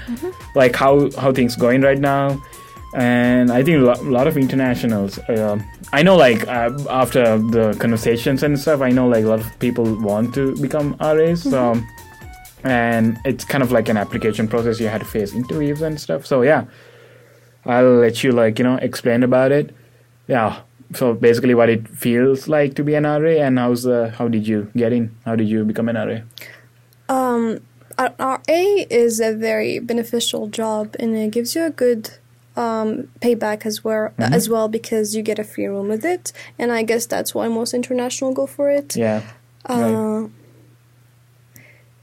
like 0.55 0.75
how 0.77 1.11
how 1.19 1.33
things 1.33 1.57
going 1.57 1.83
right 1.83 1.99
now. 1.99 2.41
And 2.95 3.51
I 3.51 3.63
think 3.63 3.79
a 3.79 3.81
lo- 3.81 4.03
lot 4.03 4.27
of 4.27 4.37
internationals. 4.37 5.19
Uh, 5.21 5.59
I 5.95 6.03
know, 6.03 6.15
like 6.17 6.47
uh, 6.47 6.71
after 6.91 7.39
the 7.39 7.75
conversations 7.81 8.43
and 8.43 8.59
stuff, 8.61 8.83
I 8.83 8.91
know 8.91 9.09
like 9.09 9.25
a 9.25 9.29
lot 9.29 9.41
of 9.41 9.59
people 9.61 9.95
want 9.97 10.35
to 10.35 10.55
become 10.61 10.97
RAs. 11.01 11.43
So 11.43 11.81
and 12.65 13.19
it's 13.25 13.45
kind 13.45 13.63
of 13.63 13.73
like 13.73 13.89
an 13.89 13.97
application 13.97 14.47
process 14.47 14.79
you 14.79 14.89
had 14.89 15.01
to 15.01 15.07
face 15.07 15.35
interviews 15.35 15.83
and 15.83 16.01
stuff 16.01 16.25
so 16.25 16.43
yeah 16.43 16.65
i'll 17.67 17.97
let 17.97 18.23
you 18.23 18.31
like 18.31 18.57
you 18.59 18.65
know 18.65 18.77
explain 18.77 19.25
about 19.25 19.51
it 19.51 19.75
yeah 20.29 20.61
so 20.95 21.15
basically 21.15 21.55
what 21.55 21.69
it 21.69 21.89
feels 21.89 22.49
like 22.49 22.75
to 22.75 22.85
be 22.85 22.95
an 22.95 23.05
ra 23.05 23.31
and 23.47 23.59
how's 23.59 23.83
the 23.83 24.11
how 24.19 24.29
did 24.29 24.47
you 24.47 24.71
get 24.77 24.93
in 24.93 25.15
how 25.25 25.35
did 25.37 25.49
you 25.49 25.65
become 25.65 25.89
an 25.89 25.97
ra 25.97 26.19
Um, 27.09 27.61
an 27.99 28.15
RA 28.19 28.39
is 28.49 29.21
a 29.21 29.35
very 29.35 29.79
beneficial 29.79 30.49
job, 30.49 30.97
and 30.99 31.17
it 31.17 31.31
gives 31.31 31.55
you 31.55 31.65
a 31.65 31.71
good 31.71 32.11
um, 32.57 33.09
payback 33.21 33.67
as 33.67 33.85
well. 33.85 34.13
As 34.19 34.49
well, 34.49 34.69
because 34.69 35.15
you 35.15 35.23
get 35.23 35.39
a 35.39 35.45
free 35.45 35.67
room 35.67 35.89
with 35.89 36.05
it, 36.05 36.33
and 36.59 36.73
I 36.73 36.83
guess 36.83 37.07
that's 37.07 37.35
why 37.35 37.49
most 37.49 37.75
international 37.75 38.33
go 38.33 38.47
for 38.47 38.71
it. 38.71 38.97
yeah 38.97 39.23
right. 39.69 39.95
Uh, 39.95 40.29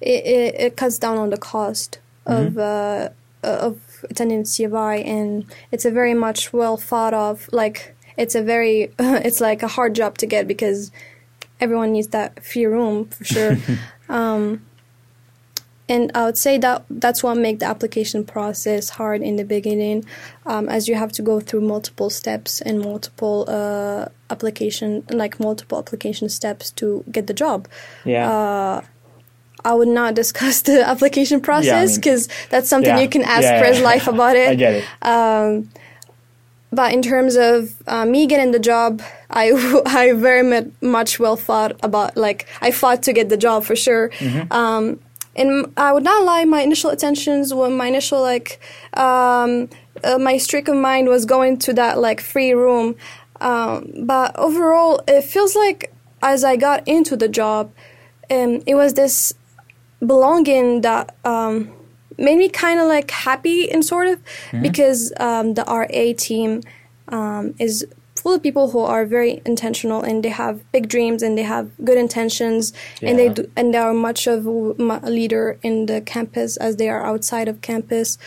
it, 0.01 0.25
it 0.25 0.55
it 0.59 0.77
cuts 0.77 0.97
down 0.97 1.17
on 1.17 1.29
the 1.29 1.37
cost 1.37 1.99
of 2.25 2.57
uh, 2.57 3.09
of 3.43 4.05
attending 4.09 4.43
CFI, 4.43 5.05
and 5.05 5.45
it's 5.71 5.85
a 5.85 5.91
very 5.91 6.13
much 6.13 6.53
well 6.53 6.77
thought 6.77 7.13
of. 7.13 7.49
Like 7.51 7.95
it's 8.23 8.35
a 8.35 8.43
very 8.53 8.75
it's 9.27 9.39
like 9.41 9.63
a 9.63 9.67
hard 9.77 9.95
job 9.95 10.11
to 10.17 10.25
get 10.27 10.47
because 10.47 10.91
everyone 11.59 11.91
needs 11.93 12.07
that 12.09 12.29
free 12.43 12.65
room 12.65 13.05
for 13.15 13.23
sure. 13.33 13.53
um, 14.09 14.61
and 15.87 16.11
I 16.13 16.25
would 16.25 16.37
say 16.37 16.59
that 16.59 16.83
that's 16.89 17.23
what 17.23 17.35
make 17.35 17.57
the 17.59 17.65
application 17.65 18.23
process 18.23 18.89
hard 18.89 19.21
in 19.23 19.37
the 19.37 19.43
beginning, 19.43 20.05
um, 20.45 20.69
as 20.69 20.87
you 20.87 20.93
have 20.95 21.11
to 21.13 21.23
go 21.23 21.39
through 21.39 21.61
multiple 21.61 22.11
steps 22.11 22.61
and 22.61 22.79
multiple 22.79 23.45
uh, 23.47 24.05
application, 24.29 25.03
like 25.09 25.39
multiple 25.39 25.79
application 25.79 26.29
steps 26.29 26.69
to 26.79 27.03
get 27.11 27.25
the 27.25 27.33
job. 27.33 27.67
yeah 28.05 28.29
Uh, 28.29 28.81
I 29.65 29.73
would 29.73 29.87
not 30.01 30.13
discuss 30.21 30.61
the 30.61 30.87
application 30.87 31.41
process 31.41 31.89
mean- 31.89 31.99
because 32.01 32.29
that's 32.51 32.69
something 32.69 32.95
Yeah. 32.95 33.01
you 33.03 33.09
can 33.09 33.23
ask 33.23 33.43
Yeah, 33.43 33.73
yeah. 33.73 33.83
Life 33.91 34.07
about 34.07 34.35
it. 34.35 34.49
i 34.49 34.55
get 34.55 34.73
it 34.79 34.83
Um, 35.01 35.69
but 36.71 36.93
in 36.93 37.01
terms 37.01 37.35
of 37.35 37.75
uh, 37.87 38.05
me 38.05 38.27
getting 38.27 38.51
the 38.51 38.59
job, 38.59 39.01
I 39.29 39.51
I 39.85 40.13
very 40.13 40.71
much 40.81 41.19
well 41.19 41.35
thought 41.35 41.79
about 41.83 42.15
like 42.17 42.47
I 42.61 42.71
fought 42.71 43.03
to 43.03 43.13
get 43.13 43.29
the 43.29 43.37
job 43.37 43.63
for 43.63 43.75
sure. 43.75 44.11
Um, 44.51 44.99
and 45.35 45.71
I 45.77 45.93
would 45.93 46.03
not 46.03 46.25
lie, 46.25 46.43
my 46.45 46.61
initial 46.61 46.89
intentions, 46.89 47.53
when 47.53 47.77
my 47.77 47.87
initial 47.87 48.21
like 48.21 48.59
um, 48.93 49.69
uh, 50.03 50.17
my 50.17 50.37
streak 50.37 50.67
of 50.67 50.75
mind 50.75 51.07
was 51.07 51.25
going 51.25 51.57
to 51.59 51.73
that 51.73 51.97
like 51.99 52.19
free 52.21 52.53
room. 52.53 52.95
Um, 53.41 53.91
but 54.03 54.35
overall, 54.37 55.01
it 55.07 55.23
feels 55.23 55.55
like 55.55 55.93
as 56.21 56.43
I 56.43 56.57
got 56.57 56.85
into 56.87 57.15
the 57.15 57.29
job, 57.29 57.71
um, 58.29 58.61
it 58.65 58.75
was 58.75 58.93
this 58.95 59.33
belonging 60.05 60.81
that 60.81 61.15
um, 61.23 61.71
made 62.19 62.37
me 62.37 62.49
kind 62.49 62.79
of 62.79 62.87
like 62.87 63.09
happy 63.11 63.71
and 63.71 63.83
sort 63.83 64.07
of 64.07 64.19
because 64.61 65.13
um, 65.19 65.53
the 65.53 65.63
RA 65.63 66.13
team 66.17 66.61
um, 67.07 67.55
is 67.59 67.85
full 68.15 68.33
of 68.33 68.43
people 68.43 68.71
who 68.71 68.79
are 68.79 69.05
very 69.05 69.41
intentional 69.45 70.01
and 70.01 70.23
they 70.23 70.29
have 70.29 70.69
big 70.73 70.89
dreams 70.89 71.23
and 71.23 71.37
they 71.37 71.43
have 71.43 71.71
good 71.85 71.97
intentions 71.97 72.73
and 73.01 73.17
they 73.17 73.29
do, 73.29 73.49
and 73.55 73.73
they 73.73 73.77
are 73.77 73.93
much 73.93 74.27
of 74.27 74.45
a 74.45 75.09
leader 75.09 75.57
in 75.63 75.85
the 75.85 76.01
campus 76.01 76.57
as 76.57 76.75
they 76.75 76.89
are 76.89 77.05
outside 77.05 77.47
of 77.47 77.61
campus. 77.61 78.17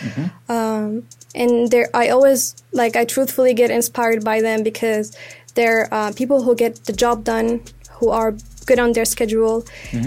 Um, 0.49 1.07
and 1.35 1.71
there, 1.71 1.89
I 1.95 2.09
always 2.09 2.57
like 2.73 2.97
I 2.97 3.05
truthfully 3.05 3.55
get 3.55 3.71
inspired 3.71 4.25
by 4.25 4.41
them 4.41 4.63
because 4.63 5.17
they're 5.55 5.93
uh, 5.93 6.13
people 6.17 6.43
who 6.43 6.55
get 6.55 6.85
the 6.85 6.93
job 6.95 7.25
done, 7.25 7.63
who 7.99 8.09
are 8.09 8.35
good 8.67 8.79
on 8.79 8.93
their 8.93 9.05
schedule, 9.05 9.65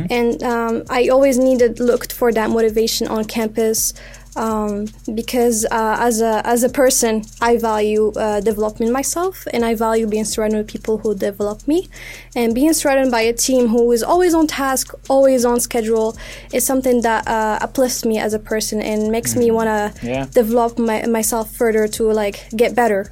and 0.10 0.42
um, 0.44 0.84
I 0.90 1.08
always 1.10 1.38
needed 1.38 1.80
looked 1.80 2.12
for 2.14 2.32
that 2.34 2.50
motivation 2.50 3.08
on 3.08 3.26
campus. 3.26 3.94
Um, 4.38 4.88
because 5.14 5.64
uh, 5.72 5.96
as 5.98 6.20
a 6.20 6.42
as 6.46 6.62
a 6.64 6.68
person, 6.68 7.24
I 7.40 7.56
value 7.56 8.12
uh, 8.18 8.42
development 8.42 8.92
myself, 8.92 9.48
and 9.54 9.64
I 9.64 9.76
value 9.76 10.08
being 10.08 10.26
surrounded 10.26 10.58
with 10.58 10.68
people 10.68 10.98
who 10.98 11.16
develop 11.16 11.66
me, 11.70 11.88
and 12.36 12.54
being 12.54 12.74
surrounded 12.74 13.12
by 13.12 13.22
a 13.22 13.32
team 13.32 13.70
who 13.70 13.90
is 13.94 14.04
always 14.04 14.34
on 14.34 14.48
task, 14.48 14.94
always 15.10 15.46
on 15.46 15.62
schedule, 15.62 16.18
is 16.52 16.66
something 16.66 17.00
that 17.04 17.26
uh, 17.30 17.60
uplifts 17.62 18.04
me 18.04 18.20
as 18.20 18.34
a 18.34 18.40
person 18.40 18.82
and 18.82 19.10
makes 19.10 19.38
me 19.38 19.52
want 19.52 19.68
to 19.68 20.06
Yeah. 20.06 20.26
develop 20.34 20.78
my, 20.78 21.06
myself 21.06 21.46
further 21.56 21.88
to 21.96 22.04
like 22.12 22.38
get 22.54 22.76
better. 22.76 23.10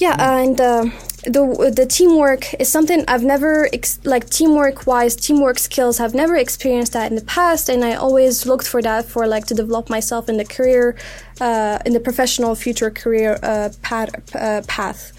Yeah, 0.00 0.16
and 0.18 0.58
uh, 0.58 0.84
the 1.24 1.72
the 1.76 1.84
teamwork 1.84 2.54
is 2.54 2.70
something 2.70 3.04
I've 3.06 3.22
never 3.22 3.68
ex- 3.70 4.00
like 4.04 4.30
teamwork 4.30 4.86
wise 4.86 5.14
teamwork 5.14 5.58
skills. 5.58 6.00
I've 6.00 6.14
never 6.14 6.36
experienced 6.36 6.94
that 6.94 7.10
in 7.10 7.16
the 7.16 7.24
past, 7.24 7.68
and 7.68 7.84
I 7.84 7.96
always 7.96 8.46
looked 8.46 8.66
for 8.66 8.80
that 8.80 9.04
for 9.04 9.26
like 9.26 9.44
to 9.48 9.54
develop 9.54 9.90
myself 9.90 10.30
in 10.30 10.38
the 10.38 10.46
career, 10.46 10.96
uh, 11.38 11.80
in 11.84 11.92
the 11.92 12.00
professional 12.00 12.54
future 12.54 12.90
career 12.90 13.38
uh, 13.42 13.68
path. 13.82 14.34
Uh, 14.34 14.62
path. 14.66 15.12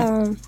Um, 0.00 0.38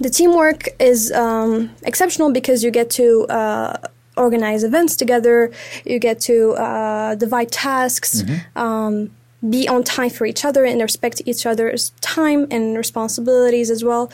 the 0.00 0.08
teamwork 0.08 0.68
is 0.80 1.12
um, 1.12 1.70
exceptional 1.82 2.32
because 2.32 2.64
you 2.64 2.70
get 2.70 2.88
to 2.90 3.26
uh, 3.28 3.76
organize 4.16 4.64
events 4.64 4.96
together, 4.96 5.52
you 5.84 5.98
get 5.98 6.18
to 6.20 6.52
uh, 6.52 7.14
divide 7.14 7.52
tasks, 7.52 8.22
um, 8.56 9.10
be 9.50 9.68
on 9.68 9.82
time 9.84 10.10
for 10.10 10.24
each 10.26 10.44
other 10.44 10.64
and 10.64 10.80
respect 10.80 11.22
each 11.26 11.44
other's 11.46 11.90
time 12.00 12.46
and 12.50 12.76
responsibilities 12.76 13.70
as 13.70 13.82
well. 13.84 14.10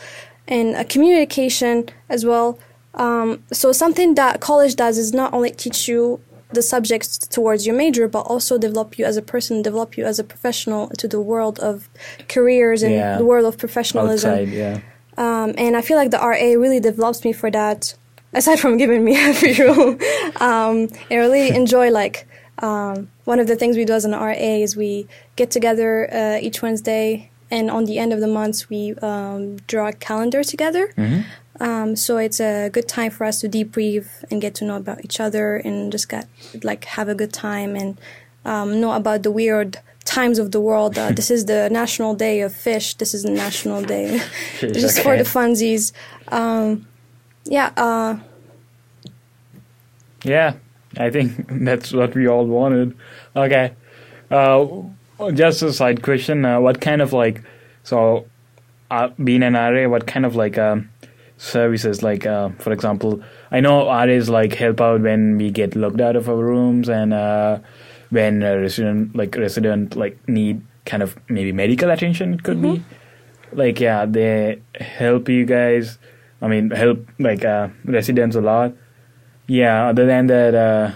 and 0.47 0.75
uh, 0.75 0.83
communication 0.83 1.87
as 2.09 2.25
well. 2.25 2.59
Um, 2.95 3.41
so 3.51 3.71
something 3.71 4.15
that 4.15 4.39
college 4.41 4.75
does 4.75 4.97
is 4.97 5.13
not 5.13 5.33
only 5.33 5.51
teach 5.51 5.87
you 5.87 6.19
the 6.51 6.61
subjects 6.61 7.17
towards 7.17 7.65
your 7.65 7.75
major, 7.75 8.07
but 8.09 8.21
also 8.33 8.57
develop 8.57 8.99
you 8.99 9.05
as 9.05 9.15
a 9.17 9.21
person, 9.21 9.61
develop 9.61 9.97
you 9.97 10.03
as 10.05 10.19
a 10.19 10.23
professional 10.23 10.89
to 10.99 11.07
the 11.07 11.19
world 11.21 11.59
of 11.59 11.87
careers 12.27 12.83
and 12.83 12.93
Yeah. 12.93 13.17
the 13.17 13.25
world 13.25 13.45
of 13.45 13.57
professionalism. 13.57 14.31
Outside, 14.31 14.49
yeah. 14.49 14.79
Um, 15.17 15.55
and 15.57 15.77
I 15.77 15.81
feel 15.81 15.97
like 15.97 16.11
the 16.11 16.19
RA 16.19 16.53
really 16.63 16.79
develops 16.81 17.23
me 17.23 17.31
for 17.33 17.49
that. 17.51 17.95
Aside 18.33 18.59
from 18.59 18.77
giving 18.77 19.03
me 19.05 19.15
a 19.29 19.33
free 19.33 19.57
room, 19.57 19.97
um, 20.41 20.89
I 21.09 21.15
really 21.15 21.49
enjoy 21.55 21.89
like 21.89 22.27
um, 22.59 23.09
one 23.25 23.39
of 23.39 23.47
the 23.47 23.55
things 23.55 23.77
we 23.77 23.85
do 23.85 23.93
as 23.93 24.05
an 24.05 24.11
RA 24.11 24.33
is 24.33 24.75
we 24.75 25.07
get 25.35 25.49
together 25.51 26.13
uh, 26.13 26.39
each 26.41 26.61
Wednesday, 26.61 27.29
and 27.49 27.69
on 27.69 27.85
the 27.85 27.97
end 27.99 28.13
of 28.13 28.19
the 28.19 28.27
month 28.27 28.69
we 28.69 28.93
um, 29.01 29.57
draw 29.67 29.87
a 29.89 29.93
calendar 29.93 30.43
together. 30.43 30.93
Um, 31.59 31.95
so 31.95 32.17
it's 32.17 32.39
a 32.39 32.69
good 32.69 32.87
time 32.87 33.11
for 33.11 33.25
us 33.25 33.39
to 33.41 33.49
debrief 33.49 34.07
and 34.31 34.41
get 34.41 34.55
to 34.55 34.65
know 34.65 34.75
about 34.75 35.05
each 35.05 35.19
other 35.19 35.57
and 35.57 35.91
just 35.91 36.09
get 36.09 36.27
like 36.63 36.85
have 36.85 37.07
a 37.07 37.15
good 37.15 37.31
time 37.31 37.75
and 37.75 37.99
um, 38.43 38.81
know 38.81 38.93
about 38.93 39.23
the 39.23 39.31
weird 39.31 39.79
times 40.03 40.39
of 40.39 40.51
the 40.51 40.59
world. 40.59 40.97
Uh, 40.97 41.11
this 41.11 41.29
is 41.31 41.45
the 41.45 41.69
National 41.81 42.15
Day 42.15 42.41
of 42.41 42.53
Fish. 42.53 42.95
This 42.95 43.13
is 43.13 43.23
the 43.23 43.29
National 43.31 43.81
Day 43.81 44.19
just 44.59 44.99
for 45.01 45.15
the 45.15 45.23
funsies. 45.23 45.93
Um, 46.29 46.87
yeah, 47.45 47.71
uh, 47.77 48.17
Yeah, 50.23 50.55
I 50.97 51.09
think 51.09 51.45
that's 51.65 51.93
what 51.93 52.15
we 52.15 52.27
all 52.27 52.45
wanted. 52.45 52.97
Okay. 53.35 53.73
Uh, 54.29 54.83
just 55.33 55.61
a 55.61 55.71
side 55.73 56.01
question. 56.03 56.45
Uh, 56.45 56.59
what 56.59 56.81
kind 56.81 57.01
of 57.01 57.13
like, 57.13 57.43
so 57.83 58.25
uh, 58.91 59.09
being 59.23 59.43
an 59.43 59.53
RA, 59.53 59.87
what 59.87 60.07
kind 60.07 60.25
of 60.25 60.35
like 60.35 60.57
um, 60.57 60.89
services, 61.37 62.03
like, 62.03 62.25
uh, 62.25 62.49
for 62.59 62.71
example, 62.71 63.21
I 63.51 63.59
know 63.59 63.87
RAs 63.87 64.29
like 64.29 64.53
help 64.53 64.81
out 64.81 65.01
when 65.01 65.37
we 65.37 65.51
get 65.51 65.75
locked 65.75 66.01
out 66.01 66.15
of 66.15 66.29
our 66.29 66.37
rooms 66.37 66.89
and 66.89 67.13
uh, 67.13 67.59
when 68.09 68.43
a 68.43 68.59
resident, 68.59 69.15
like, 69.15 69.35
resident, 69.35 69.95
like, 69.95 70.17
need 70.27 70.61
kind 70.85 71.01
of 71.03 71.17
maybe 71.29 71.51
medical 71.51 71.89
attention, 71.89 72.33
it 72.33 72.43
could 72.43 72.61
be. 72.61 72.83
Like, 73.51 73.79
yeah, 73.79 74.05
they 74.05 74.61
help 74.79 75.29
you 75.29 75.45
guys. 75.45 75.97
I 76.41 76.47
mean, 76.47 76.71
help 76.71 77.07
like 77.19 77.45
uh, 77.45 77.69
residents 77.85 78.35
a 78.35 78.41
lot. 78.41 78.73
Yeah, 79.47 79.89
other 79.89 80.05
than 80.05 80.27
that, 80.27 80.55
uh, 80.55 80.91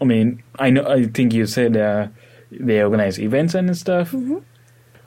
I 0.00 0.04
mean, 0.04 0.42
I 0.58 0.70
know. 0.70 0.86
I 0.86 1.04
think 1.04 1.32
you 1.34 1.46
said 1.46 1.76
uh, 1.76 2.08
they 2.50 2.82
organize 2.82 3.18
events 3.18 3.54
and 3.54 3.76
stuff. 3.76 4.14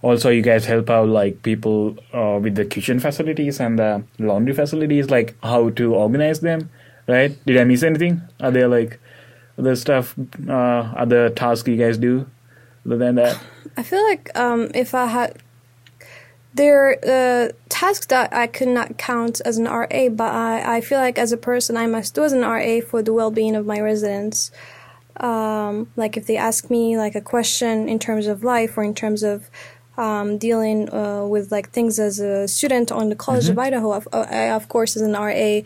Also, 0.02 0.30
you 0.30 0.44
guys 0.44 0.66
help 0.66 0.90
out 0.90 1.10
like 1.10 1.42
people 1.42 1.98
uh, 2.14 2.40
with 2.42 2.56
the 2.56 2.66
kitchen 2.66 3.00
facilities 3.00 3.60
and 3.60 3.80
the 3.80 4.04
laundry 4.20 4.54
facilities, 4.54 5.10
like 5.10 5.36
how 5.42 5.72
to 5.72 5.96
organize 5.96 6.42
them. 6.42 6.70
Right? 7.08 7.34
Did 7.46 7.58
I 7.58 7.64
miss 7.64 7.84
anything? 7.84 8.22
Are 8.40 8.52
there 8.52 8.68
like 8.68 9.00
other 9.58 9.76
stuff, 9.76 10.16
uh, 10.48 10.94
other 10.96 11.30
tasks 11.30 11.68
you 11.68 11.78
guys 11.78 11.98
do? 11.98 12.28
Other 12.86 12.98
than 12.98 13.16
that, 13.16 13.40
I 13.78 13.84
feel 13.84 14.04
like 14.04 14.30
um, 14.38 14.70
if 14.76 14.94
I 14.94 15.08
had 15.08 15.42
there 16.54 16.98
uh, 17.04 17.52
tasks 17.76 18.06
that 18.06 18.34
I 18.34 18.48
could 18.48 18.70
not 18.70 18.98
count 18.98 19.42
as 19.44 19.58
an 19.58 19.66
RA, 19.66 20.08
but 20.08 20.32
I, 20.34 20.78
I 20.78 20.82
feel 20.82 20.98
like 20.98 21.18
as 21.20 21.34
a 21.34 21.38
person 21.52 21.76
I 21.76 21.88
must 21.88 22.16
do 22.16 22.24
as 22.24 22.32
an 22.32 22.42
RA 22.42 22.80
for 22.80 23.02
the 23.02 23.12
well-being 23.12 23.54
of 23.54 23.66
my 23.66 23.82
residents. 23.82 24.50
Um, 25.18 25.90
like 25.98 26.16
if 26.16 26.26
they 26.26 26.38
ask 26.38 26.70
me 26.70 26.98
like 26.98 27.16
a 27.16 27.22
question 27.22 27.90
in 27.90 28.00
terms 28.00 28.28
of 28.28 28.46
life 28.46 28.78
or 28.78 28.84
in 28.86 28.96
terms 28.96 29.24
of 29.24 29.50
um, 29.98 30.38
dealing 30.38 30.90
uh, 30.94 31.26
with 31.26 31.52
like 31.52 31.70
things 31.72 32.00
as 32.00 32.20
a 32.20 32.48
student 32.48 32.94
on 32.94 33.10
the 33.10 33.16
College 33.16 33.50
of 33.50 33.60
Idaho, 33.60 33.92
of, 33.92 34.08
uh, 34.14 34.26
I, 34.30 34.52
of 34.52 34.70
course, 34.70 34.96
as 34.96 35.02
an 35.02 35.12
RA, 35.12 35.60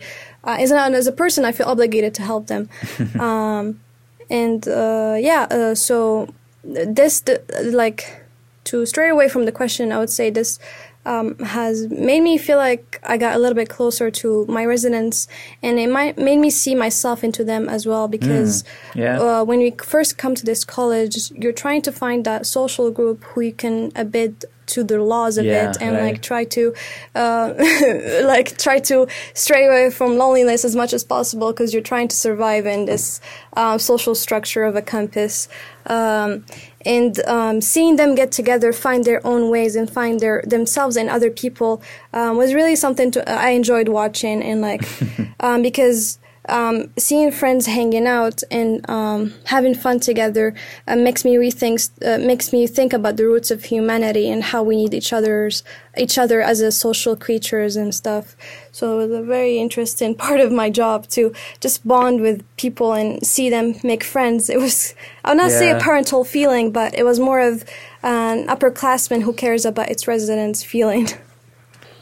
uh, 0.48 0.56
as, 0.64 0.72
an, 0.72 0.94
as 0.94 1.06
a 1.06 1.12
person, 1.12 1.44
I 1.44 1.52
feel 1.52 1.66
obligated 1.66 2.12
to 2.14 2.22
help 2.22 2.48
them. 2.48 2.68
um, 3.20 3.80
and 4.28 4.66
uh, 4.66 5.16
yeah, 5.16 5.46
uh, 5.48 5.76
so 5.76 6.34
this 6.64 7.20
the, 7.20 7.40
like 7.72 8.24
to 8.64 8.84
stray 8.84 9.08
away 9.08 9.28
from 9.28 9.44
the 9.44 9.52
question, 9.52 9.92
I 9.92 9.98
would 9.98 10.10
say 10.10 10.28
this 10.30 10.58
um, 11.06 11.38
has 11.38 11.88
made 11.88 12.20
me 12.20 12.36
feel 12.36 12.58
like 12.58 13.00
I 13.02 13.16
got 13.16 13.34
a 13.34 13.38
little 13.38 13.54
bit 13.54 13.68
closer 13.68 14.10
to 14.10 14.46
my 14.46 14.64
residents, 14.64 15.28
and 15.62 15.78
it 15.78 15.88
might 15.88 16.18
made 16.18 16.38
me 16.38 16.50
see 16.50 16.74
myself 16.74 17.24
into 17.24 17.42
them 17.44 17.68
as 17.68 17.86
well. 17.86 18.06
Because 18.08 18.64
yeah. 18.94 19.18
uh, 19.20 19.44
when 19.44 19.60
you 19.60 19.72
first 19.82 20.18
come 20.18 20.34
to 20.34 20.44
this 20.44 20.64
college, 20.64 21.30
you're 21.32 21.52
trying 21.52 21.82
to 21.82 21.92
find 21.92 22.24
that 22.26 22.46
social 22.46 22.90
group 22.90 23.24
who 23.24 23.40
you 23.40 23.52
can 23.52 23.90
abid 23.92 24.44
to 24.70 24.84
the 24.84 25.02
laws 25.02 25.36
of 25.36 25.44
Yeah, 25.44 25.70
it 25.70 25.78
and 25.80 25.96
right. 25.96 26.12
like 26.12 26.22
try 26.22 26.44
to 26.44 26.74
uh, 27.14 27.54
like 28.24 28.56
try 28.56 28.78
to 28.80 29.06
stray 29.34 29.66
away 29.66 29.90
from 29.90 30.16
loneliness 30.16 30.64
as 30.64 30.76
much 30.76 30.92
as 30.92 31.02
possible 31.04 31.52
because 31.52 31.74
you're 31.74 31.82
trying 31.82 32.08
to 32.08 32.16
survive 32.16 32.66
in 32.66 32.84
this 32.84 33.20
uh, 33.56 33.78
social 33.78 34.14
structure 34.14 34.64
of 34.64 34.76
a 34.76 34.82
campus 34.82 35.48
um, 35.86 36.44
and 36.86 37.18
um, 37.26 37.60
seeing 37.60 37.96
them 37.96 38.14
get 38.14 38.32
together 38.32 38.72
find 38.72 39.04
their 39.04 39.24
own 39.26 39.50
ways 39.50 39.76
and 39.76 39.90
find 39.90 40.20
their 40.20 40.42
themselves 40.46 40.96
and 40.96 41.10
other 41.10 41.30
people 41.30 41.82
um, 42.12 42.36
was 42.36 42.54
really 42.54 42.76
something 42.76 43.10
to, 43.10 43.30
I 43.30 43.50
enjoyed 43.50 43.88
watching 43.88 44.42
and 44.42 44.60
like 44.60 44.88
um, 45.40 45.62
because 45.62 46.19
um, 46.48 46.90
seeing 46.96 47.30
friends 47.30 47.66
hanging 47.66 48.06
out 48.06 48.42
and 48.50 48.88
um, 48.88 49.34
having 49.44 49.74
fun 49.74 50.00
together 50.00 50.54
uh, 50.86 50.96
makes 50.96 51.24
me 51.24 51.36
rethink 51.36 51.90
uh, 52.04 52.18
makes 52.18 52.52
me 52.52 52.66
think 52.66 52.92
about 52.92 53.16
the 53.16 53.26
roots 53.26 53.50
of 53.50 53.64
humanity 53.64 54.30
and 54.30 54.42
how 54.42 54.62
we 54.62 54.76
need 54.76 54.94
each 54.94 55.12
other's 55.12 55.62
each 55.98 56.16
other 56.18 56.40
as 56.40 56.60
a 56.60 56.72
social 56.72 57.14
creatures 57.14 57.76
and 57.76 57.94
stuff. 57.94 58.36
So 58.72 59.00
it 59.00 59.08
was 59.08 59.18
a 59.18 59.22
very 59.22 59.58
interesting 59.58 60.14
part 60.26 60.40
of 60.40 60.50
my 60.50 60.70
job 60.70 61.06
to 61.08 61.32
just 61.60 61.86
bond 61.86 62.20
with 62.20 62.44
people 62.56 62.94
and 62.94 63.24
see 63.24 63.50
them 63.50 63.74
make 63.84 64.02
friends. 64.02 64.48
It 64.48 64.58
was 64.58 64.94
I 65.24 65.30
would 65.30 65.38
not 65.38 65.50
say 65.50 65.70
a 65.70 65.78
parental 65.78 66.24
feeling, 66.24 66.72
but 66.72 66.94
it 66.94 67.04
was 67.04 67.20
more 67.20 67.40
of 67.40 67.64
an 68.02 68.46
upperclassman 68.46 69.22
who 69.22 69.34
cares 69.34 69.66
about 69.66 69.90
its 69.90 70.08
residents 70.08 70.64
feeling. 70.64 71.08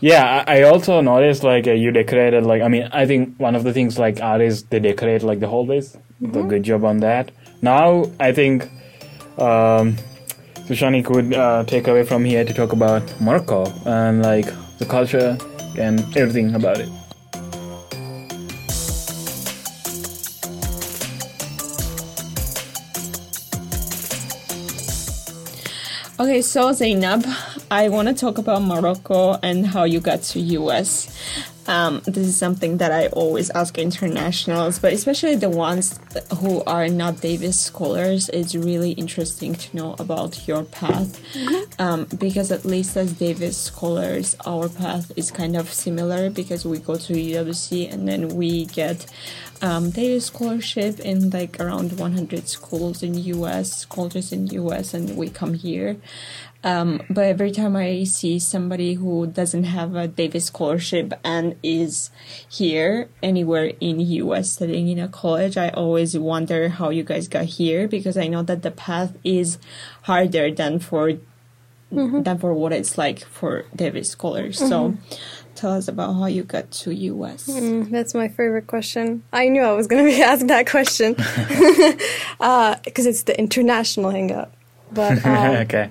Yeah, 0.00 0.44
I 0.46 0.62
also 0.62 1.00
noticed 1.00 1.42
like 1.42 1.66
uh, 1.66 1.72
you 1.72 1.90
decorated 1.90 2.44
like 2.44 2.62
I 2.62 2.68
mean 2.68 2.88
I 2.92 3.04
think 3.04 3.36
one 3.38 3.56
of 3.56 3.64
the 3.64 3.72
things 3.72 3.98
like 3.98 4.20
artists 4.20 4.62
they 4.70 4.78
decorate 4.78 5.24
like 5.24 5.40
the 5.40 5.48
hallways. 5.48 5.96
Do 6.20 6.40
a 6.40 6.44
good 6.44 6.62
job 6.62 6.84
on 6.84 6.98
that. 6.98 7.32
Now 7.62 8.06
I 8.20 8.30
think 8.32 8.64
um, 9.38 9.96
Sushani 10.66 11.04
could 11.04 11.34
uh, 11.34 11.64
take 11.64 11.88
away 11.88 12.04
from 12.04 12.24
here 12.24 12.44
to 12.44 12.54
talk 12.54 12.72
about 12.72 13.02
Morocco 13.20 13.72
and 13.86 14.22
like 14.22 14.46
the 14.78 14.86
culture 14.86 15.36
and 15.76 16.00
everything 16.16 16.54
about 16.54 16.78
it. 16.78 16.88
Okay, 26.20 26.42
so 26.42 26.70
Zaynab, 26.70 27.24
I 27.70 27.90
want 27.90 28.08
to 28.08 28.14
talk 28.14 28.38
about 28.38 28.62
Morocco 28.62 29.38
and 29.42 29.66
how 29.66 29.84
you 29.84 30.00
got 30.00 30.22
to 30.22 30.40
US. 30.40 31.14
Um, 31.66 32.00
this 32.06 32.26
is 32.26 32.38
something 32.38 32.78
that 32.78 32.92
I 32.92 33.08
always 33.08 33.50
ask 33.50 33.76
internationals, 33.76 34.78
but 34.78 34.94
especially 34.94 35.36
the 35.36 35.50
ones 35.50 36.00
who 36.38 36.64
are 36.64 36.88
not 36.88 37.20
Davis 37.20 37.60
scholars. 37.60 38.30
It's 38.30 38.54
really 38.54 38.92
interesting 38.92 39.54
to 39.54 39.76
know 39.76 39.94
about 39.98 40.48
your 40.48 40.64
path, 40.64 41.20
um, 41.78 42.06
because 42.18 42.50
at 42.50 42.64
least 42.64 42.96
as 42.96 43.12
Davis 43.12 43.58
scholars, 43.58 44.34
our 44.46 44.70
path 44.70 45.12
is 45.16 45.30
kind 45.30 45.56
of 45.56 45.70
similar 45.70 46.30
because 46.30 46.64
we 46.64 46.78
go 46.78 46.96
to 46.96 47.12
UWC 47.12 47.92
and 47.92 48.08
then 48.08 48.28
we 48.28 48.64
get 48.64 49.04
um, 49.60 49.90
Davis 49.90 50.26
scholarship 50.26 51.00
in 51.00 51.28
like 51.28 51.60
around 51.60 51.98
100 51.98 52.48
schools 52.48 53.02
in 53.02 53.12
US, 53.14 53.84
colleges 53.84 54.32
in 54.32 54.46
US, 54.46 54.94
and 54.94 55.18
we 55.18 55.28
come 55.28 55.52
here. 55.52 55.96
Um, 56.64 57.02
but 57.08 57.24
every 57.24 57.52
time 57.52 57.76
I 57.76 58.02
see 58.04 58.38
somebody 58.40 58.94
who 58.94 59.28
doesn't 59.28 59.64
have 59.64 59.94
a 59.94 60.08
Davis 60.08 60.46
scholarship 60.46 61.12
and 61.22 61.54
is 61.62 62.10
here 62.48 63.08
anywhere 63.22 63.72
in 63.80 64.00
US 64.00 64.50
studying 64.52 64.88
in 64.88 64.98
a 64.98 65.08
college, 65.08 65.56
I 65.56 65.68
always 65.70 66.18
wonder 66.18 66.68
how 66.68 66.90
you 66.90 67.04
guys 67.04 67.28
got 67.28 67.44
here 67.44 67.86
because 67.86 68.16
I 68.16 68.26
know 68.26 68.42
that 68.42 68.62
the 68.62 68.72
path 68.72 69.16
is 69.22 69.58
harder 70.02 70.50
than 70.50 70.80
for 70.80 71.12
than 71.90 72.36
for 72.38 72.52
what 72.52 72.72
it's 72.72 72.98
like 72.98 73.20
for 73.24 73.64
Davis 73.74 74.10
scholars. 74.10 74.58
So 74.58 74.94
tell 75.54 75.72
us 75.72 75.88
about 75.88 76.12
how 76.14 76.26
you 76.26 76.42
got 76.42 76.70
to 76.70 76.92
US. 76.92 77.46
Mm, 77.48 77.90
That's 77.90 78.14
my 78.14 78.28
favorite 78.28 78.66
question. 78.66 79.22
I 79.32 79.48
knew 79.48 79.62
I 79.62 79.72
was 79.72 79.86
going 79.86 80.04
to 80.04 80.10
be 80.10 80.22
asked 80.30 80.48
that 80.48 80.68
question 80.68 81.14
because 82.84 83.06
it's 83.06 83.22
the 83.22 83.38
international 83.38 84.10
hangout. 84.10 84.52
But 84.92 85.24
um, 85.24 85.56
okay. 85.56 85.90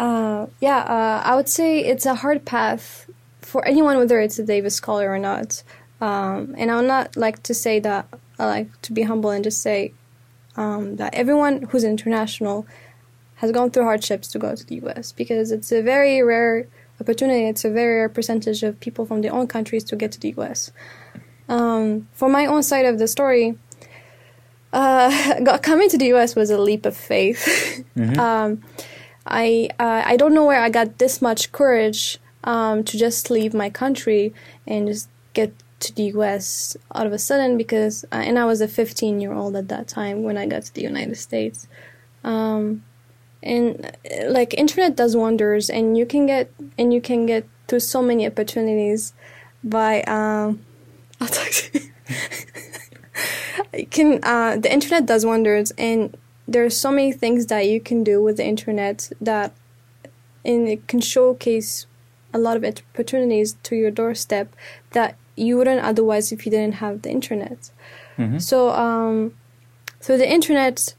Uh, 0.00 0.46
yeah, 0.60 0.78
uh, 0.78 1.22
I 1.28 1.36
would 1.36 1.48
say 1.48 1.80
it's 1.84 2.06
a 2.06 2.14
hard 2.14 2.46
path 2.46 3.08
for 3.42 3.62
anyone, 3.66 3.98
whether 3.98 4.18
it's 4.18 4.38
a 4.38 4.44
Davis 4.44 4.74
scholar 4.74 5.10
or 5.10 5.18
not. 5.18 5.62
Um, 6.00 6.54
and 6.56 6.70
I 6.70 6.76
would 6.76 6.86
not 6.86 7.16
like 7.16 7.42
to 7.42 7.52
say 7.52 7.80
that. 7.80 8.08
I 8.38 8.46
like 8.46 8.80
to 8.80 8.94
be 8.94 9.02
humble 9.02 9.28
and 9.28 9.44
just 9.44 9.60
say 9.60 9.92
um, 10.56 10.96
that 10.96 11.14
everyone 11.14 11.64
who's 11.64 11.84
international 11.84 12.66
has 13.36 13.52
gone 13.52 13.70
through 13.70 13.84
hardships 13.84 14.28
to 14.28 14.38
go 14.38 14.56
to 14.56 14.64
the 14.64 14.76
U.S. 14.76 15.12
because 15.12 15.52
it's 15.52 15.70
a 15.70 15.82
very 15.82 16.22
rare 16.22 16.66
opportunity. 16.98 17.44
It's 17.44 17.66
a 17.66 17.70
very 17.70 17.96
rare 17.98 18.08
percentage 18.08 18.62
of 18.62 18.80
people 18.80 19.04
from 19.04 19.20
their 19.20 19.34
own 19.34 19.48
countries 19.48 19.84
to 19.84 19.96
get 19.96 20.12
to 20.12 20.20
the 20.20 20.30
U.S. 20.38 20.72
Um, 21.50 22.08
for 22.14 22.30
my 22.30 22.46
own 22.46 22.62
side 22.62 22.86
of 22.86 22.98
the 22.98 23.06
story, 23.06 23.58
uh, 24.72 25.58
coming 25.62 25.90
to 25.90 25.98
the 25.98 26.06
U.S. 26.06 26.34
was 26.34 26.48
a 26.48 26.58
leap 26.58 26.86
of 26.86 26.96
faith. 26.96 27.84
um, 28.18 28.62
I 29.30 29.70
uh, 29.78 30.02
I 30.04 30.16
don't 30.16 30.34
know 30.34 30.44
where 30.44 30.60
I 30.60 30.70
got 30.70 30.98
this 30.98 31.22
much 31.22 31.52
courage 31.52 32.18
um, 32.44 32.84
to 32.84 32.98
just 32.98 33.30
leave 33.30 33.54
my 33.54 33.70
country 33.70 34.34
and 34.66 34.88
just 34.88 35.08
get 35.32 35.54
to 35.80 35.94
the 35.94 36.04
U.S. 36.14 36.76
out 36.94 37.06
of 37.06 37.12
a 37.12 37.18
sudden 37.18 37.56
because 37.56 38.04
uh, 38.12 38.16
and 38.16 38.38
I 38.38 38.44
was 38.44 38.60
a 38.60 38.68
15 38.68 39.20
year 39.20 39.32
old 39.32 39.56
at 39.56 39.68
that 39.68 39.88
time 39.88 40.22
when 40.22 40.36
I 40.36 40.46
got 40.46 40.62
to 40.64 40.74
the 40.74 40.82
United 40.82 41.16
States. 41.16 41.68
Um, 42.24 42.84
and 43.42 43.86
uh, 43.86 44.28
like 44.28 44.52
internet 44.54 44.96
does 44.96 45.16
wonders, 45.16 45.70
and 45.70 45.96
you 45.96 46.04
can 46.04 46.26
get 46.26 46.52
and 46.76 46.92
you 46.92 47.00
can 47.00 47.26
get 47.26 47.46
to 47.68 47.80
so 47.80 48.02
many 48.02 48.26
opportunities 48.26 49.14
by 49.62 50.02
um, 50.02 50.60
I'll 51.20 51.28
talk 51.28 51.50
to 51.50 51.80
you 51.80 51.86
can 53.90 54.20
uh, 54.22 54.56
the 54.56 54.72
internet 54.72 55.06
does 55.06 55.24
wonders, 55.24 55.70
and 55.72 56.16
there's 56.46 56.76
so 56.76 56.90
many 56.90 57.12
things 57.12 57.46
that 57.46 57.66
you 57.66 57.80
can 57.80 58.02
do 58.02 58.22
with 58.22 58.36
the 58.36 58.44
internet 58.44 59.10
that 59.20 59.52
and 60.44 60.68
it 60.68 60.86
can 60.86 61.00
showcase 61.00 61.86
a 62.32 62.38
lot 62.38 62.56
of 62.56 62.64
opportunities 62.64 63.56
to 63.62 63.76
your 63.76 63.90
doorstep 63.90 64.54
that 64.92 65.16
you 65.36 65.56
wouldn't 65.56 65.82
otherwise 65.82 66.32
if 66.32 66.46
you 66.46 66.50
didn't 66.50 66.74
have 66.74 67.02
the 67.02 67.10
internet. 67.10 67.70
Mm-hmm. 68.18 68.38
So 68.38 68.70
um, 68.70 69.34
through 70.00 70.18
the 70.18 70.30
internet, 70.30 70.94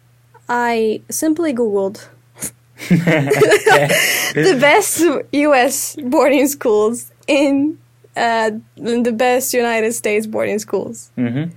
I 0.49 1.01
simply 1.09 1.53
googled 1.53 2.07
the 2.89 4.57
best 4.59 5.03
U.S. 5.31 5.95
boarding 6.03 6.47
schools 6.47 7.11
in 7.27 7.77
uh, 8.17 8.51
the 8.75 9.13
best 9.15 9.53
United 9.53 9.93
States 9.93 10.25
boarding 10.25 10.59
schools. 10.59 11.11
Mm-hmm. 11.17 11.55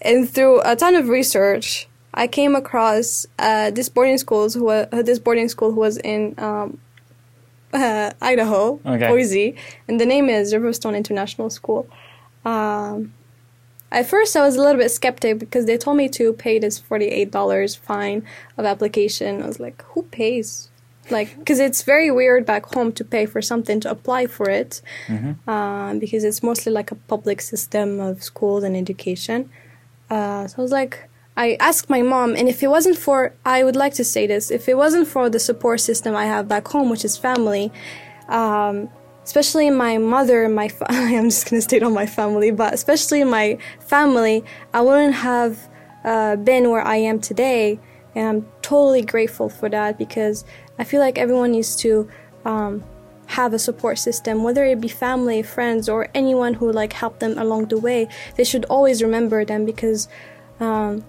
And 0.00 0.28
through 0.28 0.60
a 0.64 0.76
ton 0.76 0.94
of 0.94 1.08
research, 1.08 1.86
I 2.14 2.26
came 2.28 2.54
across 2.54 3.26
uh, 3.38 3.70
this 3.70 3.88
boarding 3.88 4.18
schools 4.18 4.54
who 4.54 4.68
uh, 4.68 5.02
this 5.02 5.18
boarding 5.18 5.48
school 5.48 5.72
who 5.72 5.80
was 5.80 5.98
in 5.98 6.34
um, 6.38 6.78
uh, 7.72 8.12
Idaho, 8.22 8.80
Okay. 8.86 9.08
Boise, 9.08 9.56
and 9.88 10.00
the 10.00 10.06
name 10.06 10.28
is 10.28 10.52
Riverstone 10.54 10.96
International 10.96 11.50
School. 11.50 11.88
Um, 12.44 13.12
at 13.90 14.06
first, 14.06 14.36
I 14.36 14.42
was 14.42 14.56
a 14.56 14.60
little 14.60 14.80
bit 14.80 14.90
skeptic 14.90 15.38
because 15.38 15.66
they 15.66 15.76
told 15.76 15.96
me 15.96 16.08
to 16.10 16.32
pay 16.32 16.58
this 16.58 16.78
forty-eight 16.78 17.30
dollars 17.30 17.74
fine 17.74 18.24
of 18.56 18.64
application. 18.64 19.42
I 19.42 19.46
was 19.46 19.58
like, 19.60 19.82
"Who 19.92 20.02
pays?" 20.04 20.70
Like, 21.10 21.36
because 21.38 21.58
it's 21.60 21.82
very 21.82 22.10
weird 22.10 22.46
back 22.46 22.64
home 22.74 22.90
to 22.92 23.04
pay 23.04 23.26
for 23.26 23.42
something 23.42 23.78
to 23.80 23.90
apply 23.90 24.26
for 24.26 24.48
it, 24.48 24.80
uh, 25.46 25.94
because 25.94 26.24
it's 26.24 26.42
mostly 26.42 26.72
like 26.72 26.90
a 26.90 26.94
public 26.94 27.42
system 27.42 28.00
of 28.00 28.22
schools 28.22 28.64
and 28.64 28.74
education. 28.74 29.50
Uh, 30.08 30.46
so 30.46 30.54
I 30.58 30.62
was 30.62 30.72
like, 30.72 31.08
I 31.36 31.56
asked 31.58 31.90
my 31.90 32.00
mom, 32.02 32.36
and 32.36 32.48
if 32.48 32.62
it 32.62 32.68
wasn't 32.68 32.96
for, 32.96 33.34
I 33.44 33.64
would 33.64 33.74
like 33.74 33.94
to 33.94 34.04
say 34.04 34.26
this, 34.26 34.52
if 34.52 34.68
it 34.68 34.76
wasn't 34.76 35.08
for 35.08 35.28
the 35.28 35.40
support 35.40 35.80
system 35.80 36.14
I 36.14 36.26
have 36.26 36.46
back 36.46 36.68
home, 36.68 36.90
which 36.90 37.04
is 37.04 37.16
family, 37.16 37.72
um, 38.28 38.88
especially 39.24 39.68
my 39.70 39.98
mother, 39.98 40.48
my 40.48 40.68
fa- 40.68 40.86
I'm 40.90 41.30
just 41.30 41.50
gonna 41.50 41.60
state 41.60 41.82
on 41.82 41.92
my 41.92 42.06
family, 42.06 42.52
but 42.52 42.72
especially 42.72 43.24
my 43.24 43.58
family, 43.80 44.44
I 44.72 44.80
wouldn't 44.82 45.14
have 45.14 45.58
uh, 46.04 46.36
been 46.36 46.70
where 46.70 46.82
I 46.82 46.96
am 46.96 47.20
today, 47.20 47.80
and 48.14 48.28
I'm 48.28 48.48
totally 48.62 49.02
grateful 49.02 49.48
for 49.48 49.68
that 49.70 49.98
because 49.98 50.44
I 50.78 50.84
feel 50.84 51.00
like 51.00 51.18
everyone 51.18 51.50
needs 51.50 51.74
to 51.76 52.08
um, 52.44 52.84
have 53.26 53.54
a 53.54 53.58
support 53.58 53.98
system, 53.98 54.44
whether 54.44 54.64
it 54.64 54.80
be 54.80 54.86
family, 54.86 55.42
friends, 55.42 55.88
or 55.88 56.08
anyone 56.14 56.54
who 56.54 56.70
like 56.70 56.92
helped 56.92 57.18
them 57.18 57.36
along 57.38 57.66
the 57.66 57.78
way. 57.78 58.06
They 58.36 58.44
should 58.44 58.64
always 58.66 59.02
remember 59.02 59.44
them 59.44 59.64
because 59.64 60.08
um, 60.60 61.04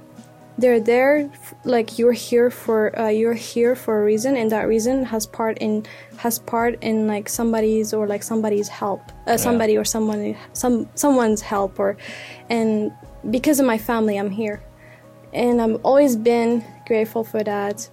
they're 0.58 0.80
there. 0.80 1.30
Like 1.63 2.00
you're 2.00 2.13
here 2.13 2.50
for 2.50 2.98
uh, 2.98 3.10
you're 3.10 3.34
here 3.34 3.76
for 3.76 4.02
a 4.02 4.06
reason, 4.06 4.38
and 4.38 4.52
that 4.52 4.68
reason 4.68 5.04
has 5.06 5.26
part 5.26 5.58
in 5.60 5.86
has 6.18 6.39
part 6.39 6.82
in 6.82 7.08
like 7.08 7.30
somebody's 7.30 7.94
or 7.94 8.08
like 8.08 8.24
somebody's 8.24 8.68
help, 8.68 9.12
uh, 9.28 9.38
somebody 9.38 9.78
or 9.78 9.84
someone 9.84 10.36
some 10.54 10.88
someone's 10.96 11.41
help, 11.41 11.80
or 11.80 11.98
and 12.50 12.91
because 13.30 13.60
of 13.60 13.65
my 13.65 13.78
family, 13.78 14.18
I'm 14.18 14.30
here, 14.30 14.62
and 15.34 15.62
I've 15.62 15.84
always 15.84 16.15
been 16.15 16.63
grateful 16.86 17.24
for 17.24 17.44
that. 17.44 17.89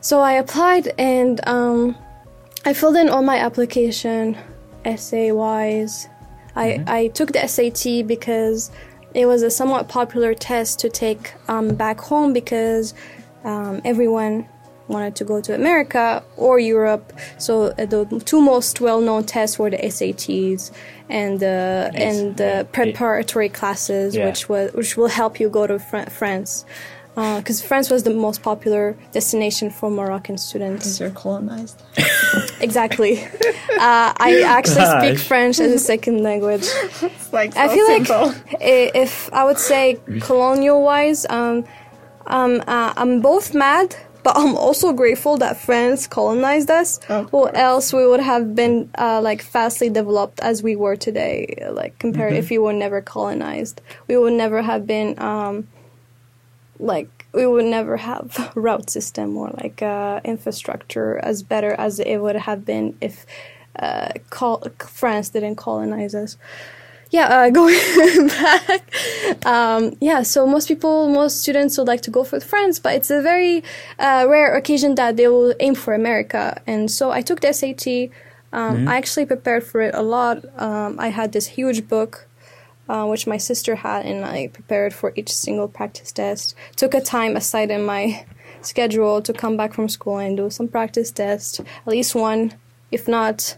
So 0.00 0.20
I 0.20 0.32
applied 0.32 0.88
and 0.98 1.40
um, 1.46 1.96
I 2.64 2.74
filled 2.74 2.96
in 2.96 3.08
all 3.08 3.22
my 3.22 3.38
application, 3.38 4.36
essay 4.84 5.30
wise. 5.30 6.08
I, 6.54 6.84
I 6.86 7.08
took 7.08 7.32
the 7.32 7.46
SAT 7.46 8.06
because 8.06 8.70
it 9.14 9.26
was 9.26 9.42
a 9.42 9.50
somewhat 9.50 9.88
popular 9.88 10.34
test 10.34 10.78
to 10.80 10.88
take 10.88 11.34
um, 11.48 11.74
back 11.74 12.00
home 12.00 12.32
because 12.32 12.94
um, 13.44 13.80
everyone 13.84 14.46
wanted 14.88 15.16
to 15.16 15.24
go 15.24 15.40
to 15.40 15.54
America 15.54 16.22
or 16.36 16.58
Europe. 16.58 17.12
So 17.38 17.66
uh, 17.78 17.86
the 17.86 18.04
two 18.24 18.40
most 18.40 18.80
well-known 18.80 19.24
tests 19.24 19.58
were 19.58 19.70
the 19.70 19.78
SATs 19.78 20.70
and 21.08 21.40
the 21.40 21.90
and 21.94 22.36
the 22.36 22.66
preparatory 22.72 23.48
classes, 23.48 24.14
Yeah. 24.14 24.26
which 24.26 24.48
was 24.48 24.72
which 24.72 24.96
will 24.96 25.08
help 25.08 25.40
you 25.40 25.48
go 25.48 25.66
to 25.66 25.78
Fran- 25.78 26.06
France. 26.10 26.64
Because 27.14 27.60
France 27.62 27.90
was 27.90 28.02
the 28.04 28.14
most 28.14 28.42
popular 28.42 28.96
destination 29.12 29.68
for 29.70 29.90
Moroccan 29.90 30.38
students. 30.38 30.84
Because 30.84 31.00
you're 31.00 31.10
colonized. 31.10 31.82
Exactly. 32.60 33.22
uh, 33.24 34.12
I 34.16 34.42
actually 34.46 34.86
speak 34.86 35.18
French 35.18 35.58
as 35.58 35.72
a 35.72 35.78
second 35.78 36.22
language. 36.22 36.62
It's 37.02 37.32
like 37.32 37.56
I 37.56 37.68
feel 37.74 37.86
simple. 37.86 38.26
like 38.28 38.54
i- 38.62 38.90
if 38.94 39.28
I 39.32 39.44
would 39.44 39.58
say 39.58 39.98
colonial 40.20 40.82
wise, 40.82 41.26
um, 41.28 41.64
um, 42.28 42.62
uh, 42.68 42.92
I'm 42.96 43.20
both 43.20 43.52
mad, 43.52 43.96
but 44.22 44.36
I'm 44.36 44.56
also 44.56 44.92
grateful 44.92 45.36
that 45.38 45.56
France 45.56 46.06
colonized 46.06 46.70
us, 46.70 47.00
Of 47.08 47.34
or 47.34 47.54
else 47.56 47.92
we 47.92 48.06
would 48.06 48.20
have 48.20 48.54
been 48.54 48.88
uh, 48.96 49.20
like 49.20 49.42
fastly 49.42 49.90
developed 49.90 50.38
as 50.40 50.62
we 50.62 50.76
were 50.76 50.94
today. 50.96 51.36
Like 51.70 51.98
compared, 51.98 52.32
if 52.34 52.48
we 52.50 52.58
were 52.58 52.72
never 52.72 53.00
colonized, 53.02 53.80
we 54.06 54.16
would 54.16 54.34
never 54.34 54.62
have 54.62 54.86
been 54.86 55.18
um, 55.18 55.66
like 56.78 57.26
we 57.32 57.46
would 57.46 57.64
never 57.64 57.96
have 57.96 58.52
route 58.54 58.90
system 58.90 59.36
or 59.36 59.50
like 59.62 59.82
uh, 59.82 60.20
infrastructure 60.24 61.18
as 61.18 61.42
better 61.42 61.72
as 61.74 61.98
it 61.98 62.18
would 62.18 62.36
have 62.36 62.64
been 62.64 62.96
if 63.00 63.26
uh, 63.78 64.10
France 64.78 65.30
didn't 65.30 65.56
colonize 65.56 66.14
us. 66.14 66.36
Yeah, 67.10 67.26
uh, 67.26 67.50
going 67.58 68.28
back. 68.28 69.46
Um, 69.46 69.96
yeah, 70.00 70.22
so 70.22 70.46
most 70.46 70.66
people, 70.66 71.08
most 71.08 71.42
students 71.42 71.76
would 71.76 71.86
like 71.86 72.00
to 72.02 72.10
go 72.10 72.24
for 72.24 72.40
France, 72.40 72.78
but 72.78 72.94
it's 72.94 73.10
a 73.10 73.20
very 73.20 73.62
uh, 73.98 74.26
rare 74.28 74.56
occasion 74.56 74.94
that 74.94 75.16
they 75.18 75.28
will 75.28 75.54
aim 75.60 75.74
for 75.74 75.92
America. 75.92 76.60
And 76.66 76.90
so 76.90 77.10
I 77.10 77.20
took 77.20 77.40
the 77.40 77.52
SAT. 77.52 78.10
Um, 78.54 78.88
I 78.88 78.96
actually 78.96 79.26
prepared 79.26 79.64
for 79.64 79.80
it 79.80 79.94
a 79.94 80.02
lot. 80.02 80.44
Um, 80.60 80.98
I 80.98 81.08
had 81.08 81.32
this 81.32 81.46
huge 81.48 81.88
book 81.88 82.28
uh, 82.92 83.06
which 83.06 83.26
my 83.26 83.38
sister 83.38 83.74
had, 83.74 84.04
and 84.04 84.22
I 84.22 84.48
prepared 84.48 84.92
for 84.92 85.14
each 85.16 85.32
single 85.32 85.66
practice 85.66 86.12
test. 86.12 86.54
Took 86.76 86.92
a 86.92 87.00
time 87.00 87.36
aside 87.36 87.70
in 87.70 87.84
my 87.84 88.26
schedule 88.60 89.22
to 89.22 89.32
come 89.32 89.56
back 89.56 89.72
from 89.72 89.88
school 89.88 90.18
and 90.18 90.36
do 90.36 90.50
some 90.50 90.68
practice 90.68 91.10
tests, 91.10 91.58
at 91.58 91.86
least 91.86 92.14
one. 92.14 92.52
If 92.90 93.08
not, 93.08 93.56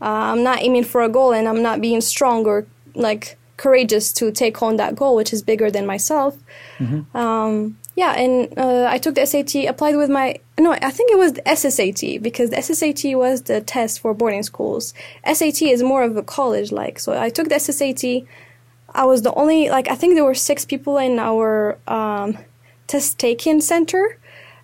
uh, 0.00 0.32
I'm 0.32 0.42
not 0.42 0.62
aiming 0.62 0.82
for 0.84 1.00
a 1.02 1.08
goal, 1.08 1.32
and 1.32 1.46
I'm 1.46 1.62
not 1.62 1.80
being 1.80 2.00
strong 2.00 2.44
or 2.44 2.66
like 2.96 3.38
courageous 3.56 4.12
to 4.14 4.32
take 4.32 4.60
on 4.60 4.76
that 4.78 4.96
goal, 4.96 5.14
which 5.14 5.32
is 5.32 5.42
bigger 5.42 5.70
than 5.70 5.86
myself. 5.86 6.36
Um, 7.14 7.78
yeah, 7.94 8.12
and 8.14 8.52
uh, 8.58 8.86
I 8.90 8.98
took 8.98 9.14
the 9.14 9.26
SAT, 9.26 9.54
applied 9.68 9.94
with 9.94 10.10
my 10.10 10.40
no, 10.58 10.72
I 10.72 10.90
think 10.90 11.12
it 11.12 11.18
was 11.18 11.34
the 11.34 11.42
SSAT 11.42 12.20
because 12.20 12.50
the 12.50 12.56
SSAT 12.56 13.16
was 13.16 13.42
the 13.42 13.60
test 13.60 14.00
for 14.00 14.12
boarding 14.12 14.42
schools. 14.42 14.92
SAT 15.24 15.62
is 15.62 15.82
more 15.84 16.02
of 16.02 16.16
a 16.16 16.22
college 16.22 16.72
like, 16.72 16.98
so 16.98 17.16
I 17.16 17.30
took 17.30 17.48
the 17.48 17.56
SSAT. 17.56 18.26
I 18.94 19.04
was 19.04 19.22
the 19.22 19.32
only 19.34 19.70
like 19.70 19.88
I 19.90 19.94
think 19.94 20.14
there 20.14 20.24
were 20.24 20.34
six 20.34 20.64
people 20.64 20.98
in 20.98 21.18
our 21.18 21.78
um, 21.88 22.38
test 22.86 23.18
taking 23.18 23.60
center, 23.60 24.18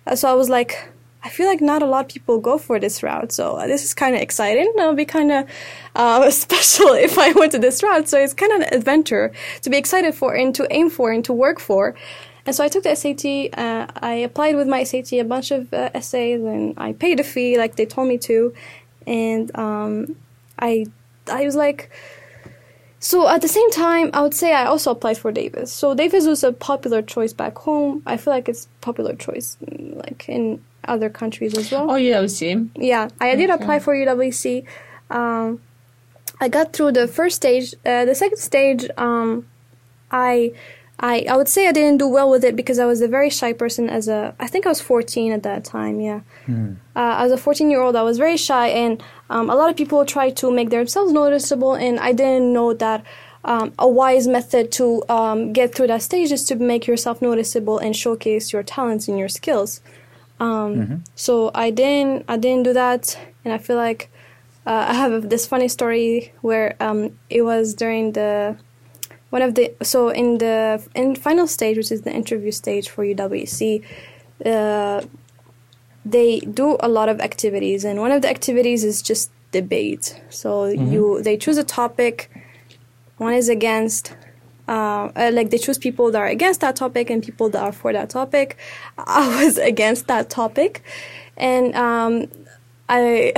Uh, 0.07 0.15
so 0.15 0.29
I 0.29 0.33
was 0.33 0.49
like, 0.49 0.89
I 1.23 1.29
feel 1.29 1.47
like 1.47 1.61
not 1.61 1.81
a 1.81 1.85
lot 1.85 2.05
of 2.05 2.09
people 2.11 2.39
go 2.39 2.57
for 2.57 2.79
this 2.79 3.03
route, 3.03 3.31
so 3.31 3.57
uh, 3.57 3.67
this 3.67 3.83
is 3.83 3.93
kind 3.93 4.15
of 4.15 4.21
exciting. 4.21 4.71
It'll 4.77 4.93
be 4.93 5.05
kind 5.05 5.31
of 5.31 5.45
uh, 5.95 6.31
special 6.45 6.93
if 6.93 7.17
I 7.17 7.31
went 7.33 7.51
to 7.53 7.59
this 7.59 7.83
route. 7.83 8.07
So 8.07 8.17
it's 8.19 8.33
kind 8.33 8.53
of 8.53 8.61
an 8.61 8.73
adventure 8.73 9.31
to 9.63 9.69
be 9.69 9.77
excited 9.77 10.15
for 10.15 10.33
and 10.35 10.55
to 10.55 10.67
aim 10.71 10.89
for 10.89 11.11
and 11.11 11.23
to 11.25 11.33
work 11.33 11.59
for. 11.59 11.95
And 12.45 12.55
so 12.55 12.63
I 12.63 12.69
took 12.69 12.83
the 12.83 12.95
SAT. 12.95 13.25
Uh, 13.57 13.87
I 14.01 14.13
applied 14.27 14.55
with 14.55 14.67
my 14.67 14.83
SAT 14.83 15.13
a 15.13 15.23
bunch 15.23 15.51
of 15.51 15.73
uh, 15.73 15.89
essays, 15.93 16.41
and 16.41 16.73
I 16.77 16.93
paid 16.93 17.19
a 17.19 17.23
fee 17.23 17.57
like 17.57 17.75
they 17.75 17.85
told 17.85 18.07
me 18.07 18.17
to. 18.19 18.53
And 19.05 19.55
um, 19.57 20.15
I, 20.57 20.85
I 21.27 21.43
was 21.45 21.55
like, 21.55 21.91
so 22.99 23.27
at 23.29 23.41
the 23.41 23.47
same 23.47 23.69
time, 23.71 24.09
I 24.13 24.21
would 24.21 24.33
say 24.33 24.53
I 24.53 24.65
also 24.65 24.91
applied 24.91 25.17
for 25.17 25.31
Davis. 25.31 25.71
So 25.71 25.93
Davis 25.95 26.25
was 26.25 26.43
a 26.43 26.51
popular 26.51 27.01
choice 27.01 27.33
back 27.33 27.57
home. 27.57 28.03
I 28.05 28.17
feel 28.17 28.33
like 28.33 28.49
it's 28.49 28.67
popular 28.81 29.15
choice, 29.15 29.57
mm, 29.65 29.95
like 29.97 30.27
in 30.27 30.61
other 30.85 31.09
countries 31.09 31.57
as 31.57 31.71
well. 31.71 31.89
Oh, 31.91 31.95
yeah, 31.95 32.19
we. 32.19 32.71
Yeah, 32.75 33.09
I 33.21 33.35
did 33.35 33.49
Okay. 33.49 33.63
apply 33.63 33.79
for 33.79 33.93
UWC. 33.95 34.65
Um, 35.09 35.61
I 36.41 36.47
got 36.49 36.73
through 36.73 36.93
the 36.93 37.07
first 37.07 37.35
stage. 37.35 37.73
Uh, 37.85 38.05
the 38.05 38.15
second 38.15 38.37
stage, 38.37 38.89
um, 38.97 39.45
I, 40.11 40.51
I, 40.99 41.25
I 41.29 41.37
would 41.37 41.47
say 41.47 41.67
I 41.67 41.71
didn't 41.71 41.97
do 41.99 42.07
well 42.07 42.29
with 42.29 42.43
it 42.43 42.55
because 42.55 42.77
I 42.77 42.85
was 42.85 42.99
a 43.01 43.07
very 43.07 43.29
shy 43.29 43.53
person. 43.53 43.89
As 43.89 44.07
a, 44.09 44.35
I 44.39 44.47
think 44.47 44.65
I 44.65 44.69
was 44.69 44.81
14 44.81 45.31
at 45.31 45.43
that 45.43 45.63
time. 45.63 46.01
Yeah, 46.01 46.21
uh, 46.95 47.15
as 47.23 47.31
a 47.31 47.37
14 47.37 47.69
year 47.71 47.81
old, 47.81 47.95
I 47.95 48.03
was 48.03 48.17
very 48.17 48.37
shy, 48.37 48.67
and 48.67 49.01
um, 49.29 49.49
a 49.49 49.55
lot 49.55 49.69
of 49.69 49.77
people 49.77 50.05
try 50.05 50.29
to 50.31 50.51
make 50.51 50.69
themselves 50.71 51.11
noticeable, 51.13 51.73
and 51.75 51.99
I 51.99 52.11
didn't 52.13 52.51
know 52.53 52.73
that. 52.73 53.03
Um, 53.45 53.71
a 53.79 53.87
wise 53.87 54.27
method 54.27 54.69
to 54.73 55.01
um, 55.07 55.53
get 55.53 55.73
through 55.73 55.87
that 55.87 56.01
stage 56.01 56.29
is 56.33 56.43
to 56.49 56.55
make 56.57 56.85
yourself 56.85 57.21
noticeable 57.21 57.77
and 57.79 57.95
showcase 57.95 58.51
your 58.51 58.63
talents 58.63 59.07
and 59.07 59.17
your 59.17 59.29
skills. 59.29 59.79
Um, 60.41 61.03
So 61.15 61.49
I 61.55 61.69
didn't, 61.71 62.25
I 62.27 62.35
didn't 62.35 62.63
do 62.63 62.73
that, 62.73 63.17
and 63.45 63.53
I 63.53 63.57
feel 63.57 63.77
like 63.77 64.11
uh, 64.67 64.87
I 64.89 64.93
have 64.93 65.29
this 65.29 65.45
funny 65.47 65.69
story 65.69 66.33
where 66.41 66.75
um, 66.81 67.17
it 67.29 67.43
was 67.43 67.73
during 67.73 68.11
the 68.11 68.57
one 69.29 69.41
of 69.41 69.55
the 69.55 69.73
so 69.81 70.09
in 70.09 70.39
the 70.39 70.85
in 70.95 71.15
final 71.15 71.47
stage, 71.47 71.77
which 71.77 71.91
is 71.91 72.01
the 72.01 72.11
interview 72.11 72.51
stage 72.51 72.89
for 72.89 73.05
UWC, 73.05 73.83
uh, 74.45 75.01
they 76.05 76.39
do 76.39 76.77
a 76.79 76.87
lot 76.87 77.09
of 77.09 77.19
activities, 77.21 77.83
and 77.83 77.99
one 77.99 78.11
of 78.11 78.21
the 78.21 78.29
activities 78.29 78.83
is 78.83 79.01
just 79.01 79.31
debate. 79.51 80.19
So 80.29 80.65
you 80.65 81.21
they 81.21 81.37
choose 81.37 81.57
a 81.57 81.63
topic. 81.63 82.29
One 83.17 83.33
is 83.33 83.49
against. 83.49 84.15
Uh, 84.67 85.11
uh, 85.15 85.31
like 85.33 85.49
they 85.49 85.57
choose 85.57 85.79
people 85.79 86.11
that 86.11 86.19
are 86.19 86.27
against 86.27 86.61
that 86.61 86.75
topic 86.75 87.09
and 87.09 87.23
people 87.23 87.49
that 87.49 87.59
are 87.59 87.71
for 87.71 87.91
that 87.91 88.07
topic. 88.07 88.55
I 88.99 89.43
was 89.43 89.57
against 89.57 90.05
that 90.07 90.29
topic, 90.29 90.83
and 91.37 91.75
um, 91.75 92.27
I 92.87 93.33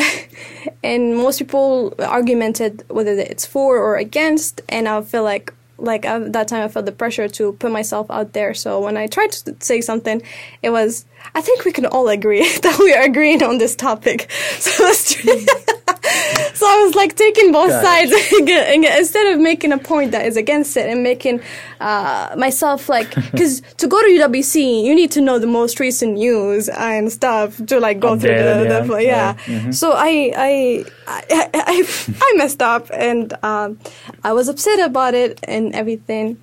and 0.84 1.18
most 1.18 1.40
people 1.40 1.94
argumented 2.00 2.84
whether 2.90 3.12
it's 3.12 3.46
for 3.46 3.78
or 3.78 3.96
against, 3.98 4.62
and 4.68 4.88
I 4.88 5.02
feel 5.02 5.24
like 5.24 5.54
like 5.82 6.06
at 6.06 6.34
that 6.34 6.48
time 6.48 6.64
I 6.64 6.68
felt 6.68 6.86
the 6.86 6.92
pressure 6.92 7.28
to 7.28 7.54
put 7.54 7.72
myself 7.72 8.10
out 8.10 8.34
there. 8.34 8.54
So 8.54 8.80
when 8.80 8.98
I 8.98 9.08
tried 9.08 9.32
to 9.34 9.56
say 9.60 9.82
something, 9.82 10.22
it 10.62 10.70
was 10.70 11.06
I 11.34 11.42
think 11.42 11.64
we 11.66 11.72
can 11.72 11.86
all 11.86 12.10
agree 12.10 12.48
that 12.66 12.78
we 12.80 12.94
are 12.94 13.04
agreeing 13.04 13.42
on 13.44 13.58
this 13.58 13.76
topic. 13.76 14.30
So 14.60 14.86
it's 14.88 15.16
so 16.60 16.66
I 16.68 16.84
was 16.86 16.96
like 16.96 17.16
taking 17.16 17.52
both 17.52 17.70
Got 17.70 17.84
sides 17.84 18.12
and 18.12 18.48
get- 18.48 18.68
and 18.74 18.84
get- 18.84 18.98
instead 19.00 19.34
of 19.34 19.40
making 19.40 19.72
a 19.72 19.78
point 19.78 20.12
that 20.12 20.26
is 20.26 20.36
against 20.38 20.76
it 20.78 20.90
and 20.90 21.04
making 21.04 21.42
uh, 21.80 22.34
myself 22.38 22.90
like 22.90 23.14
because 23.32 23.62
to 23.78 23.88
go 23.88 24.00
to 24.02 24.08
UWC 24.08 24.84
you 24.84 24.94
need 24.96 25.12
to 25.12 25.22
know 25.22 25.40
the 25.40 25.48
most 25.48 25.80
recent 25.80 26.14
news 26.14 26.70
and 26.70 27.12
stuff 27.12 27.64
to 27.68 27.80
like 27.80 28.00
go 28.00 28.18
through 28.18 28.30
the, 28.30 28.66
yeah. 28.68 28.80
the 28.82 28.98
yeah. 28.98 29.36
Yeah. 29.48 29.60
Mhm. 29.60 29.74
So 29.74 29.92
I 29.94 30.34
I 30.50 30.86
I, 31.08 31.50
I 31.54 31.78
I 32.22 32.34
messed 32.38 32.62
up 32.62 32.88
and 32.94 33.34
um, 33.44 33.80
I 34.24 34.34
was 34.34 34.48
upset 34.50 34.80
about 34.80 35.14
it 35.14 35.40
and 35.44 35.74
everything, 35.74 36.38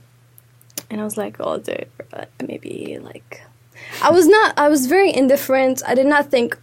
and 0.91 1.01
I 1.01 1.05
was 1.05 1.17
like, 1.17 1.37
oh, 1.41 1.59
dude, 1.59 1.89
maybe 2.47 2.99
like 3.03 3.43
I 4.03 4.11
was 4.11 4.27
not. 4.27 4.59
I 4.59 4.69
was 4.69 4.87
very 4.87 5.15
indifferent. 5.15 5.83
I 5.87 5.95
did 5.95 6.07
not 6.07 6.31
think. 6.31 6.59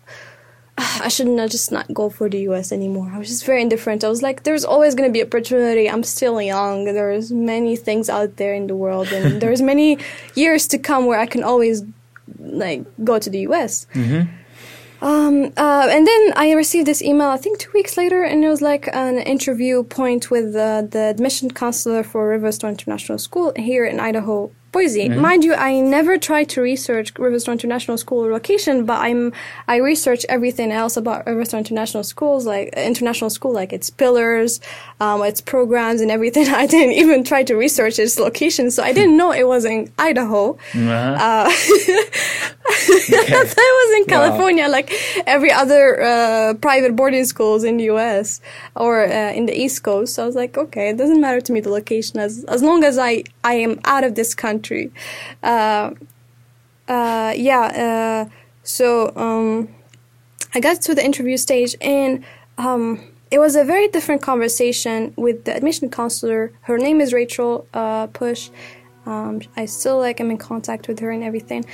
"Ah, 0.78 1.04
I 1.06 1.08
should 1.08 1.28
not 1.28 1.50
just 1.52 1.72
not 1.72 1.94
go 1.94 2.10
for 2.10 2.28
the 2.30 2.40
U.S. 2.50 2.72
anymore. 2.72 3.10
I 3.14 3.18
was 3.18 3.30
just 3.30 3.46
very 3.46 3.62
indifferent. 3.62 4.04
I 4.04 4.10
was 4.10 4.22
like, 4.22 4.44
"There's 4.44 4.66
always 4.66 4.94
going 4.96 5.10
to 5.10 5.14
be 5.14 5.24
opportunity. 5.24 5.90
I'm 5.90 6.04
still 6.04 6.42
young. 6.42 6.86
There's 6.86 7.32
many 7.32 7.76
things 7.78 8.10
out 8.10 8.36
there 8.36 8.54
in 8.54 8.68
the 8.68 8.76
world, 8.76 9.08
and 9.14 9.40
there's 9.42 9.62
many 9.62 9.98
years 10.36 10.68
to 10.68 10.78
come 10.78 11.06
where 11.06 11.20
I 11.20 11.28
can 11.28 11.44
always 11.44 11.84
like 12.40 12.84
go 13.04 13.20
to 13.20 13.30
the 13.30 13.40
U.S." 13.50 13.88
Um, 15.02 15.52
uh, 15.58 15.88
and 15.92 16.08
then 16.08 16.34
I 16.36 16.54
received 16.54 16.88
this 16.88 17.02
email, 17.02 17.28
I 17.28 17.38
think 17.38 17.60
two 17.60 17.70
weeks 17.74 17.96
later, 17.98 18.24
and 18.24 18.44
it 18.44 18.50
was 18.50 18.62
like 18.62 18.88
an 18.94 19.18
interview 19.20 19.84
point 19.84 20.32
with 20.32 20.56
uh, 20.56 20.84
the 20.90 21.10
admission 21.14 21.52
counselor 21.52 22.02
for 22.02 22.36
Riverstone 22.38 22.70
International 22.70 23.20
School 23.20 23.52
here 23.56 23.86
in 23.86 24.00
Idaho, 24.00 24.52
Boise. 24.76 25.08
Mind 25.08 25.46
you, 25.46 25.54
I 25.54 25.80
never 25.80 26.18
tried 26.18 26.50
to 26.50 26.62
research 26.62 27.14
Riverstone 27.14 27.54
International 27.54 27.98
School 27.98 28.30
location, 28.30 28.86
but 28.86 29.00
I'm 29.00 29.32
I 29.70 29.78
research 29.78 30.26
everything 30.28 30.74
else 30.74 30.98
about 30.98 31.26
Riverstone 31.26 31.60
International 31.60 32.04
Schools, 32.04 32.46
like 32.46 32.74
international 32.76 33.30
school, 33.30 33.54
like 33.54 33.72
its 33.72 33.90
pillars, 33.90 34.60
um, 35.00 35.24
its 35.24 35.40
programs, 35.40 36.02
and 36.02 36.12
everything. 36.12 36.48
I 36.64 36.68
didn't 36.68 36.94
even 36.94 37.24
try 37.24 37.44
to 37.44 37.56
research 37.56 38.00
its 38.00 38.20
location, 38.20 38.70
so 38.70 38.84
I 38.84 38.92
didn't 38.92 39.16
know 39.16 39.32
it 39.32 39.48
was 39.48 39.64
in 39.64 39.92
Idaho. 39.98 40.58
Uh-huh. 40.74 41.18
Uh, 41.26 41.52
I 42.68 43.72
was 43.80 43.92
in 43.98 44.06
Wow. 44.08 44.30
California, 44.30 44.68
like 44.68 44.92
every 45.28 45.52
other 45.52 46.02
uh, 46.02 46.54
private 46.56 46.96
boarding 46.96 47.26
schools 47.26 47.64
in 47.64 47.78
the 47.78 47.86
U.S. 47.86 48.42
or 48.76 49.06
uh, 49.06 49.32
in 49.34 49.46
the 49.46 49.54
East 49.56 49.84
Coast. 49.84 50.16
So 50.16 50.24
I 50.24 50.26
was 50.26 50.36
like, 50.36 50.58
okay, 50.58 50.90
it 50.90 50.98
doesn't 50.98 51.22
matter 51.22 51.42
to 51.42 51.54
me 51.54 51.60
the 51.60 51.70
location 51.70 52.20
as 52.20 52.44
as 52.46 52.64
long 52.64 52.84
as 52.84 52.98
I 52.98 53.24
I 53.44 53.54
am 53.56 53.80
out 53.86 54.04
of 54.04 54.16
this 54.16 54.34
country. 54.34 54.92
Uh, 55.44 55.92
uh, 56.88 57.34
yeah. 57.36 58.26
Uh, 58.28 58.30
so 58.64 59.16
um, 59.16 59.70
I 60.56 60.60
got 60.60 60.82
to 60.82 60.96
the 60.96 61.04
interview 61.04 61.38
stage 61.38 61.76
and. 61.82 62.24
Um, 62.58 63.02
it 63.32 63.40
was 63.40 63.56
a 63.56 63.66
very 63.66 63.88
different 63.90 64.22
conversation 64.22 65.14
with 65.18 65.44
the 65.46 65.54
admission 65.54 65.90
counselor. 65.90 66.54
Her 66.62 66.78
name 66.78 67.02
is 67.02 67.12
Rachel 67.12 67.68
uh, 67.74 68.08
Push. 68.08 68.50
Um, 69.06 69.42
I 69.58 69.66
still 69.66 70.00
like 70.00 70.20
am 70.22 70.32
in 70.32 70.38
contact 70.38 70.88
with 70.88 71.00
her 71.00 71.12
and 71.12 71.24
everything. 71.24 71.66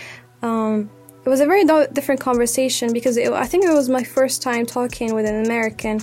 Um, 0.41 0.89
it 1.23 1.30
was 1.30 1.39
a 1.39 1.45
very 1.45 1.65
different 1.93 2.19
conversation 2.19 2.93
because 2.93 3.15
it, 3.17 3.32
I 3.32 3.45
think 3.45 3.63
it 3.63 3.73
was 3.73 3.89
my 3.89 4.04
first 4.04 4.41
time 4.41 4.65
talking 4.65 5.13
with 5.13 5.27
an 5.27 5.45
American, 5.45 6.01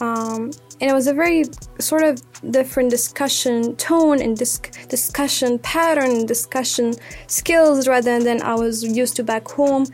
um, 0.00 0.50
and 0.80 0.90
it 0.90 0.94
was 0.94 1.06
a 1.06 1.14
very 1.14 1.44
sort 1.78 2.02
of 2.02 2.22
different 2.50 2.90
discussion 2.90 3.76
tone 3.76 4.20
and 4.22 4.36
dis- 4.36 4.58
discussion 4.88 5.58
pattern, 5.58 6.10
and 6.10 6.28
discussion 6.28 6.94
skills 7.26 7.86
rather 7.86 8.22
than 8.22 8.40
I 8.42 8.54
was 8.54 8.82
used 8.82 9.16
to 9.16 9.24
back 9.24 9.48
home. 9.48 9.86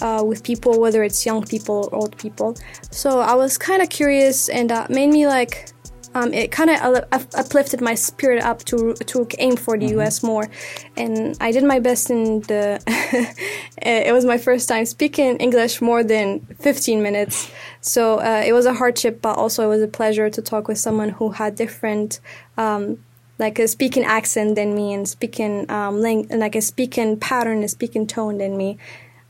Uh, 0.00 0.22
with 0.22 0.42
people, 0.42 0.80
whether 0.80 1.04
it's 1.04 1.24
young 1.24 1.42
people 1.44 1.88
or 1.92 2.00
old 2.00 2.18
people. 2.18 2.56
So 2.90 3.20
I 3.20 3.34
was 3.34 3.56
kind 3.56 3.80
of 3.80 3.88
curious, 3.88 4.48
and 4.48 4.72
uh, 4.72 4.86
made 4.90 5.06
me 5.06 5.28
like 5.28 5.70
um, 6.14 6.32
it 6.32 6.50
kind 6.50 6.70
of 6.70 7.04
uplifted 7.34 7.80
my 7.80 7.94
spirit 7.94 8.42
up 8.42 8.64
to 8.64 8.94
to 8.94 9.26
aim 9.38 9.56
for 9.56 9.78
the 9.78 9.86
U.S. 9.96 10.22
more, 10.22 10.48
and 10.96 11.36
I 11.40 11.52
did 11.52 11.64
my 11.64 11.80
best 11.80 12.10
in 12.10 12.40
the. 12.42 12.80
it 13.78 14.12
was 14.12 14.24
my 14.24 14.38
first 14.38 14.68
time 14.68 14.86
speaking 14.86 15.36
English 15.38 15.80
more 15.80 16.04
than 16.04 16.40
15 16.60 17.02
minutes, 17.02 17.50
so 17.80 18.18
uh, 18.20 18.42
it 18.46 18.52
was 18.52 18.66
a 18.66 18.74
hardship, 18.74 19.20
but 19.20 19.36
also 19.36 19.64
it 19.64 19.68
was 19.68 19.82
a 19.82 19.88
pleasure 19.88 20.30
to 20.30 20.42
talk 20.42 20.68
with 20.68 20.78
someone 20.78 21.10
who 21.10 21.30
had 21.30 21.56
different. 21.56 22.20
Um, 22.56 23.04
like 23.36 23.58
a 23.58 23.66
speaking 23.66 24.04
accent 24.04 24.54
than 24.54 24.76
me 24.76 24.94
and 24.94 25.08
speaking 25.08 25.68
um, 25.68 26.00
lang- 26.00 26.28
like 26.28 26.54
a 26.54 26.60
speaking 26.62 27.18
pattern 27.18 27.64
a 27.64 27.68
speaking 27.68 28.06
tone 28.06 28.38
than 28.38 28.56
me 28.56 28.78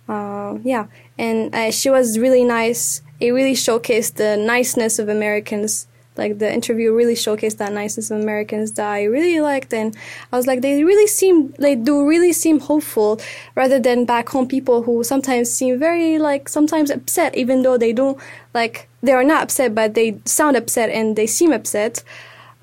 uh, 0.08 0.58
yeah, 0.62 0.86
and 1.18 1.54
uh, 1.54 1.70
she 1.70 1.90
was 1.90 2.18
really 2.18 2.44
nice. 2.44 3.02
It 3.20 3.30
really 3.30 3.54
showcased 3.54 4.14
the 4.14 4.36
niceness 4.36 4.98
of 4.98 5.08
Americans. 5.08 5.86
Like 6.16 6.38
the 6.38 6.52
interview 6.52 6.92
really 6.92 7.14
showcased 7.14 7.56
that 7.56 7.72
niceness 7.72 8.10
of 8.10 8.20
Americans 8.20 8.72
that 8.72 8.86
I 8.86 9.04
really 9.04 9.40
liked, 9.40 9.74
and 9.74 9.96
I 10.32 10.36
was 10.36 10.46
like, 10.46 10.60
they 10.60 10.84
really 10.84 11.06
seem, 11.06 11.52
they 11.58 11.74
do 11.74 12.06
really 12.06 12.32
seem 12.32 12.60
hopeful, 12.60 13.20
rather 13.54 13.80
than 13.80 14.04
back 14.04 14.28
home 14.28 14.46
people 14.46 14.82
who 14.82 15.02
sometimes 15.02 15.50
seem 15.50 15.78
very 15.78 16.18
like 16.18 16.48
sometimes 16.48 16.90
upset, 16.90 17.36
even 17.36 17.62
though 17.62 17.76
they 17.76 17.92
don't 17.92 18.18
like 18.54 18.88
they 19.02 19.12
are 19.12 19.24
not 19.24 19.42
upset, 19.42 19.74
but 19.74 19.94
they 19.94 20.18
sound 20.24 20.56
upset 20.56 20.90
and 20.90 21.16
they 21.16 21.26
seem 21.26 21.52
upset. 21.52 22.02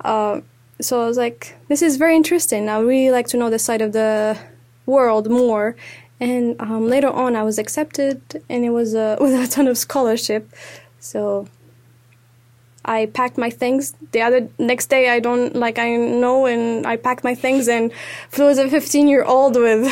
Uh, 0.00 0.40
so 0.80 1.02
I 1.02 1.06
was 1.06 1.16
like, 1.16 1.56
this 1.68 1.82
is 1.82 1.96
very 1.96 2.16
interesting. 2.16 2.68
I 2.68 2.80
really 2.80 3.12
like 3.12 3.28
to 3.28 3.36
know 3.36 3.50
the 3.50 3.58
side 3.58 3.80
of 3.80 3.92
the 3.92 4.36
world 4.84 5.30
more. 5.30 5.76
And 6.18 6.60
um, 6.60 6.88
later 6.88 7.08
on, 7.08 7.36
I 7.36 7.42
was 7.42 7.58
accepted, 7.58 8.20
and 8.48 8.64
it 8.64 8.70
was 8.70 8.94
uh, 8.94 9.16
with 9.20 9.34
a 9.34 9.46
ton 9.46 9.68
of 9.68 9.78
scholarship. 9.78 10.50
So 10.98 11.48
I 12.84 13.06
packed 13.06 13.38
my 13.38 13.50
things. 13.50 13.94
The 14.12 14.22
other 14.22 14.48
next 14.58 14.86
day, 14.86 15.10
I 15.10 15.20
don't 15.20 15.54
like 15.54 15.78
I 15.78 15.96
know, 15.96 16.46
and 16.46 16.86
I 16.86 16.96
packed 16.96 17.24
my 17.24 17.34
things 17.34 17.68
and 17.68 17.92
flew 18.28 18.48
as 18.48 18.58
a 18.58 18.68
15 18.68 19.08
year 19.08 19.24
old 19.24 19.56
with 19.56 19.86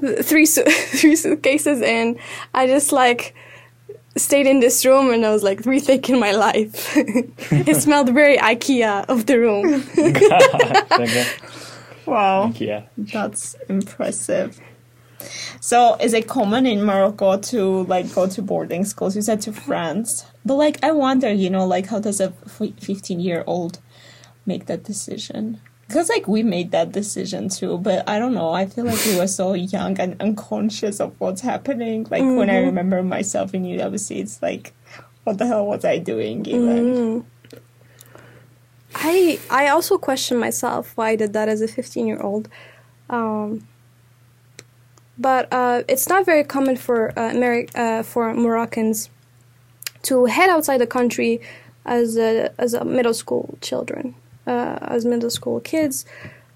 three 0.22 0.46
su- 0.46 0.64
three 0.68 1.16
suitcases, 1.16 1.82
and 1.82 2.18
I 2.54 2.66
just 2.66 2.92
like 2.92 3.34
stayed 4.16 4.46
in 4.46 4.60
this 4.60 4.84
room 4.84 5.10
and 5.10 5.24
I 5.24 5.30
was 5.30 5.42
like 5.42 5.62
rethinking 5.62 6.20
my 6.20 6.32
life. 6.32 6.94
it 6.96 7.76
smelled 7.76 8.12
very 8.12 8.36
IKEA 8.36 9.06
of 9.08 9.24
the 9.24 9.38
room. 9.38 9.82
okay. 11.00 11.26
Wow. 12.04 12.52
Yeah. 12.56 12.82
That's 12.98 13.56
impressive. 13.68 14.60
So, 15.60 15.94
is 16.00 16.12
it 16.14 16.26
common 16.26 16.66
in 16.66 16.84
Morocco 16.84 17.38
to 17.38 17.84
like 17.84 18.12
go 18.12 18.26
to 18.28 18.42
boarding 18.42 18.84
schools? 18.84 19.14
You 19.14 19.22
said 19.22 19.40
to 19.42 19.52
France, 19.52 20.24
but 20.44 20.54
like 20.54 20.82
I 20.82 20.92
wonder, 20.92 21.32
you 21.32 21.50
know, 21.50 21.66
like 21.66 21.86
how 21.86 22.00
does 22.00 22.20
a 22.20 22.30
fifteen-year-old 22.78 23.78
make 24.46 24.66
that 24.66 24.82
decision? 24.84 25.60
Because 25.86 26.08
like 26.08 26.26
we 26.26 26.42
made 26.42 26.70
that 26.70 26.92
decision 26.92 27.48
too, 27.48 27.76
but 27.78 28.08
I 28.08 28.18
don't 28.18 28.32
know. 28.34 28.50
I 28.50 28.66
feel 28.66 28.84
like 28.84 29.04
we 29.04 29.16
were 29.16 29.26
so 29.26 29.52
young 29.52 29.98
and 30.00 30.16
unconscious 30.20 31.00
of 31.00 31.14
what's 31.20 31.42
happening. 31.42 32.06
Like 32.10 32.22
when 32.22 32.48
I 32.48 32.58
remember 32.58 33.02
myself 33.02 33.52
in 33.52 33.64
UWC, 33.64 34.18
it's 34.18 34.40
like, 34.40 34.72
what 35.24 35.36
the 35.38 35.46
hell 35.46 35.66
was 35.66 35.84
I 35.84 35.98
doing 35.98 36.46
even? 36.46 37.26
I 38.94 39.38
I 39.50 39.68
also 39.68 39.98
question 39.98 40.38
myself 40.38 40.92
why 40.96 41.10
I 41.10 41.16
did 41.16 41.32
that 41.34 41.48
as 41.48 41.60
a 41.60 41.68
15 41.68 42.06
year 42.06 42.20
old. 42.20 42.48
Um, 43.10 43.66
but 45.18 45.52
uh, 45.52 45.82
it's 45.88 46.08
not 46.08 46.24
very 46.24 46.44
common 46.44 46.76
for 46.76 47.10
uh, 47.10 47.30
Ameri- 47.32 47.70
uh, 47.76 48.02
for 48.02 48.32
Moroccans 48.34 49.10
to 50.02 50.26
head 50.26 50.50
outside 50.50 50.78
the 50.78 50.86
country 50.86 51.40
as 51.84 52.16
a, 52.16 52.52
as 52.58 52.74
a 52.74 52.84
middle 52.84 53.14
school 53.14 53.58
children, 53.60 54.14
uh, 54.46 54.78
as 54.82 55.04
middle 55.04 55.30
school 55.30 55.60
kids, 55.60 56.04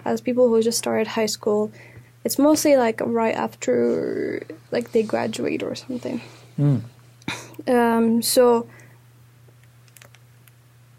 as 0.04 0.20
people 0.20 0.48
who 0.48 0.62
just 0.62 0.78
started 0.78 1.06
high 1.06 1.26
school. 1.26 1.70
It's 2.24 2.38
mostly 2.38 2.76
like 2.76 3.00
right 3.04 3.34
after 3.34 4.42
like 4.72 4.92
they 4.92 5.02
graduate 5.02 5.62
or 5.62 5.74
something. 5.74 6.20
Um, 7.68 8.22
so 8.22 8.66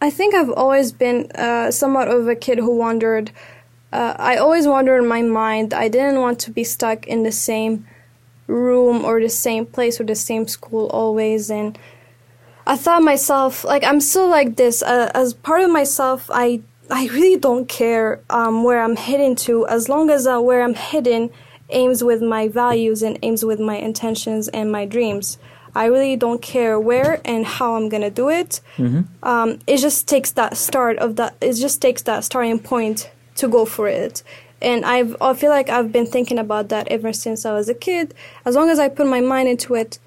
I 0.01 0.09
think 0.09 0.35
I've 0.35 0.51
always 0.51 0.91
been 0.91 1.31
uh, 1.31 1.71
somewhat 1.71 2.07
of 2.07 2.27
a 2.27 2.35
kid 2.35 2.59
who 2.59 2.75
wondered. 2.75 3.31
Uh, 3.91 4.15
I 4.17 4.37
always 4.37 4.67
wondered 4.67 4.99
in 4.99 5.07
my 5.07 5.21
mind. 5.21 5.73
I 5.73 5.87
didn't 5.87 6.19
want 6.19 6.39
to 6.41 6.51
be 6.51 6.63
stuck 6.63 7.07
in 7.07 7.23
the 7.23 7.31
same 7.31 7.87
room 8.47 9.03
or 9.03 9.19
the 9.19 9.29
same 9.29 9.65
place 9.65 9.99
or 9.99 10.03
the 10.03 10.15
same 10.15 10.47
school 10.47 10.87
always. 10.87 11.49
And 11.49 11.77
I 12.67 12.75
thought 12.75 13.01
myself 13.01 13.63
like 13.63 13.83
I'm 13.83 14.01
still 14.01 14.29
like 14.29 14.57
this. 14.57 14.83
Uh, 14.83 15.09
as 15.15 15.33
part 15.33 15.61
of 15.61 15.71
myself, 15.71 16.29
I 16.31 16.61
I 16.89 17.07
really 17.07 17.39
don't 17.39 17.67
care 17.67 18.19
um, 18.29 18.63
where 18.63 18.81
I'm 18.83 18.97
heading 18.97 19.35
to 19.47 19.65
as 19.67 19.87
long 19.87 20.09
as 20.09 20.27
uh, 20.27 20.39
where 20.39 20.61
I'm 20.63 20.73
heading 20.73 21.29
aims 21.69 22.03
with 22.03 22.21
my 22.21 22.47
values 22.49 23.01
and 23.03 23.17
aims 23.23 23.43
with 23.43 23.59
my 23.59 23.77
intentions 23.77 24.49
and 24.49 24.71
my 24.71 24.85
dreams. 24.85 25.37
I 25.75 25.85
really 25.85 26.15
don't 26.15 26.41
care 26.41 26.79
where 26.79 27.21
and 27.23 27.45
how 27.45 27.75
I'm 27.75 27.87
gonna 27.87 28.09
do 28.09 28.29
it. 28.29 28.59
Um, 29.23 29.59
it 29.67 29.77
just 29.77 30.07
takes 30.07 30.31
that 30.31 30.57
start 30.57 30.97
of 30.97 31.15
that. 31.17 31.35
It 31.39 31.53
just 31.53 31.81
takes 31.81 32.01
that 32.03 32.23
starting 32.23 32.59
point 32.59 33.11
to 33.35 33.47
go 33.47 33.65
for 33.65 33.87
it. 33.87 34.23
And 34.61 34.83
I've, 34.85 35.15
I 35.21 35.35
feel 35.35 35.51
like 35.51 35.69
I've 35.69 35.91
been 35.91 36.07
thinking 36.07 36.39
about 36.39 36.69
that 36.69 36.87
ever 36.87 37.13
since 37.13 37.45
I 37.45 37.53
was 37.53 37.69
a 37.69 37.75
kid. 37.75 38.15
As 38.43 38.55
long 38.55 38.69
as 38.69 38.79
I 38.79 38.89
put 38.89 39.05
my 39.05 39.21
mind 39.21 39.49
into 39.49 39.75
it, 39.75 39.99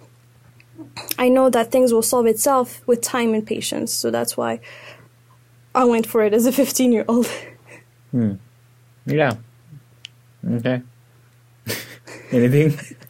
I 1.19 1.29
know 1.29 1.51
that 1.51 1.71
things 1.71 1.93
will 1.93 2.03
solve 2.03 2.27
itself 2.27 2.81
with 2.87 3.01
time 3.03 3.35
and 3.35 3.47
patience. 3.47 3.93
So 3.93 4.11
that's 4.11 4.37
why 4.37 4.61
I 5.75 5.85
went 5.85 6.07
for 6.07 6.23
it 6.23 6.33
as 6.35 6.47
a 6.47 6.53
15 6.63 6.93
year 6.93 7.05
old. 7.09 7.31
Yeah. 9.07 9.35
Okay. 10.49 10.83
Anything? 12.33 12.79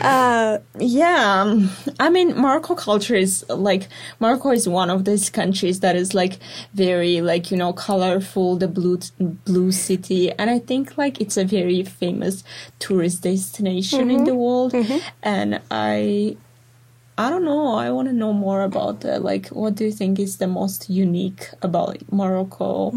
Uh, 0.00 0.58
Yeah, 0.78 1.42
um, 1.42 1.70
I 2.00 2.08
mean, 2.10 2.34
Morocco 2.34 2.74
culture 2.74 3.14
is 3.14 3.44
like 3.48 3.88
Morocco 4.20 4.50
is 4.50 4.68
one 4.68 4.90
of 4.90 5.04
these 5.04 5.30
countries 5.30 5.80
that 5.80 5.96
is 5.96 6.14
like 6.14 6.38
very 6.74 7.20
like 7.20 7.50
you 7.50 7.56
know 7.56 7.72
colorful, 7.72 8.56
the 8.56 8.68
blue 8.68 8.98
blue 9.44 9.70
city, 9.72 10.32
and 10.32 10.50
I 10.50 10.58
think 10.58 10.96
like 10.98 11.20
it's 11.20 11.36
a 11.36 11.44
very 11.44 11.82
famous 11.84 12.42
tourist 12.78 13.22
destination 13.22 14.10
in 14.10 14.24
the 14.24 14.34
world, 14.34 14.74
and 15.22 15.60
I. 15.70 16.36
I 17.16 17.30
don't 17.30 17.44
know. 17.44 17.74
I 17.76 17.90
want 17.90 18.08
to 18.08 18.12
know 18.12 18.32
more 18.32 18.62
about 18.62 19.00
that. 19.02 19.22
Like, 19.22 19.48
what 19.48 19.76
do 19.76 19.84
you 19.84 19.92
think 19.92 20.18
is 20.18 20.38
the 20.38 20.48
most 20.48 20.90
unique 20.90 21.48
about 21.62 21.98
Morocco? 22.10 22.90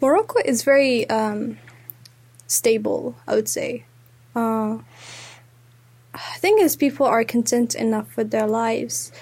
Morocco 0.00 0.40
is 0.44 0.64
very 0.64 1.08
um, 1.08 1.58
stable, 2.46 3.16
I 3.26 3.34
would 3.36 3.48
say. 3.48 3.84
Uh, 4.34 4.78
I 6.14 6.36
think 6.38 6.60
as 6.60 6.76
people 6.76 7.06
are 7.06 7.24
content 7.24 7.74
enough 7.74 8.16
with 8.16 8.30
their 8.30 8.46
lives 8.46 9.12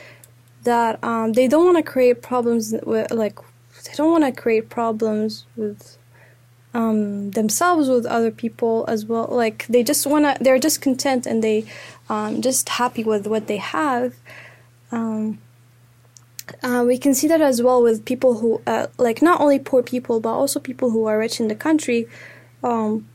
that 0.65 1.03
um, 1.05 1.33
they 1.35 1.47
don't 1.47 1.65
want 1.65 1.77
to 1.77 1.83
create 1.83 2.23
problems 2.23 2.75
with, 2.85 3.11
like, 3.11 3.39
they 3.85 3.93
don't 3.97 4.11
want 4.11 4.25
to 4.25 4.33
create 4.43 4.69
problems 4.69 5.47
with 5.57 5.97
um, 6.75 7.31
themselves, 7.31 7.89
with 7.89 8.07
other 8.07 8.31
people 8.31 8.85
as 8.89 9.05
well. 9.07 9.29
Like, 9.31 9.67
they 9.69 9.83
just 9.83 10.07
want 10.07 10.25
to, 10.25 10.43
they're 10.43 10.59
just 10.59 10.81
content 10.81 11.27
and 11.27 11.43
they 11.43 11.65
um, 12.11 12.43
just 12.43 12.69
happy 12.69 13.05
with 13.05 13.27
what 13.27 13.47
they 13.47 13.59
have. 13.59 14.15
Um, 14.91 15.39
uh, 16.65 16.83
we 16.85 16.99
can 16.99 17.15
see 17.15 17.29
that 17.29 17.41
as 17.41 17.63
well 17.63 17.81
with 17.81 18.05
people 18.05 18.39
who, 18.41 18.61
uh, 18.67 18.89
like, 18.99 19.23
not 19.23 19.41
only 19.41 19.61
poor 19.61 19.83
people, 19.83 20.19
but 20.19 20.33
also 20.33 20.59
people 20.59 20.91
who 20.91 21.05
are 21.05 21.17
rich 21.17 21.39
in 21.39 21.47
the 21.47 21.55
country. 21.55 22.09
Um, 22.65 23.09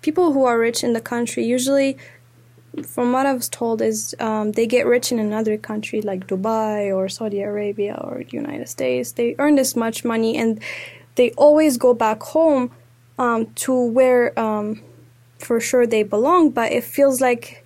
people 0.00 0.32
who 0.32 0.44
are 0.44 0.58
rich 0.58 0.84
in 0.84 0.92
the 0.92 1.00
country 1.00 1.44
usually, 1.44 1.98
from 2.86 3.12
what 3.12 3.26
I 3.26 3.32
was 3.32 3.48
told, 3.48 3.82
is 3.82 4.14
um, 4.20 4.52
they 4.52 4.66
get 4.68 4.86
rich 4.86 5.10
in 5.10 5.18
another 5.18 5.58
country 5.58 6.00
like 6.00 6.28
Dubai 6.28 6.94
or 6.94 7.08
Saudi 7.08 7.40
Arabia 7.42 7.98
or 8.00 8.22
United 8.30 8.68
States. 8.68 9.10
They 9.10 9.34
earn 9.40 9.56
this 9.56 9.74
much 9.74 10.04
money 10.04 10.38
and 10.38 10.60
they 11.16 11.32
always 11.32 11.76
go 11.76 11.92
back 11.94 12.22
home 12.22 12.70
um, 13.18 13.46
to 13.56 13.74
where, 13.74 14.38
um, 14.38 14.80
for 15.38 15.58
sure, 15.58 15.84
they 15.84 16.04
belong. 16.04 16.50
But 16.50 16.70
it 16.70 16.84
feels 16.84 17.20
like 17.20 17.59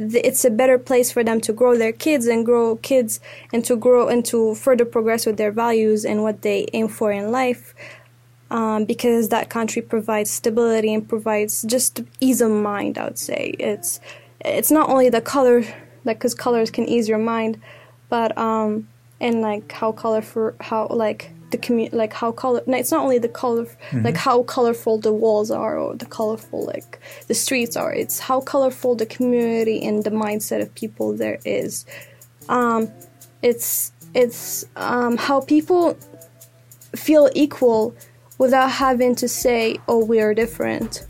it's 0.00 0.44
a 0.44 0.50
better 0.50 0.78
place 0.78 1.12
for 1.12 1.22
them 1.22 1.40
to 1.42 1.52
grow 1.52 1.76
their 1.76 1.92
kids 1.92 2.26
and 2.26 2.44
grow 2.46 2.76
kids 2.76 3.20
and 3.52 3.64
to 3.64 3.76
grow 3.76 4.08
and 4.08 4.24
to 4.26 4.54
further 4.54 4.84
progress 4.84 5.26
with 5.26 5.36
their 5.36 5.52
values 5.52 6.04
and 6.04 6.22
what 6.22 6.42
they 6.42 6.66
aim 6.72 6.88
for 6.88 7.12
in 7.12 7.30
life 7.30 7.74
um, 8.50 8.84
because 8.84 9.28
that 9.28 9.48
country 9.48 9.82
provides 9.82 10.30
stability 10.30 10.92
and 10.92 11.08
provides 11.08 11.62
just 11.62 12.00
ease 12.20 12.40
of 12.40 12.50
mind. 12.50 12.98
I 12.98 13.04
would 13.04 13.18
say 13.18 13.54
it's 13.58 14.00
it's 14.44 14.70
not 14.70 14.88
only 14.88 15.08
the 15.08 15.20
color, 15.20 15.62
like 16.04 16.18
because 16.18 16.34
colors 16.34 16.70
can 16.70 16.88
ease 16.88 17.08
your 17.08 17.18
mind, 17.18 17.60
but 18.08 18.36
um, 18.36 18.88
and 19.20 19.40
like 19.40 19.70
how 19.70 19.92
colorful, 19.92 20.52
how 20.60 20.88
like 20.88 21.30
the 21.50 21.58
commu- 21.58 21.92
like 21.92 22.12
how 22.12 22.32
color. 22.32 22.62
No, 22.66 22.76
it's 22.76 22.90
not 22.90 23.02
only 23.02 23.18
the 23.18 23.28
color, 23.28 23.66
like 23.92 24.16
how 24.16 24.42
colorful 24.44 24.98
the 24.98 25.12
walls 25.12 25.50
are 25.50 25.78
or 25.78 25.96
the 25.96 26.06
colorful 26.06 26.64
like 26.64 26.98
the 27.26 27.34
streets 27.34 27.76
are. 27.76 27.92
It's 27.92 28.18
how 28.18 28.40
colorful 28.40 28.94
the 28.94 29.06
community 29.06 29.84
and 29.84 30.04
the 30.04 30.10
mindset 30.10 30.62
of 30.62 30.74
people 30.74 31.12
there 31.16 31.38
is. 31.44 31.84
Um, 32.48 32.90
it's 33.42 33.92
it's 34.14 34.66
um, 34.76 35.16
how 35.16 35.40
people 35.40 35.96
feel 36.96 37.30
equal 37.34 37.94
without 38.38 38.70
having 38.70 39.14
to 39.16 39.28
say, 39.28 39.78
"Oh, 39.88 40.04
we 40.04 40.20
are 40.20 40.34
different." 40.34 41.06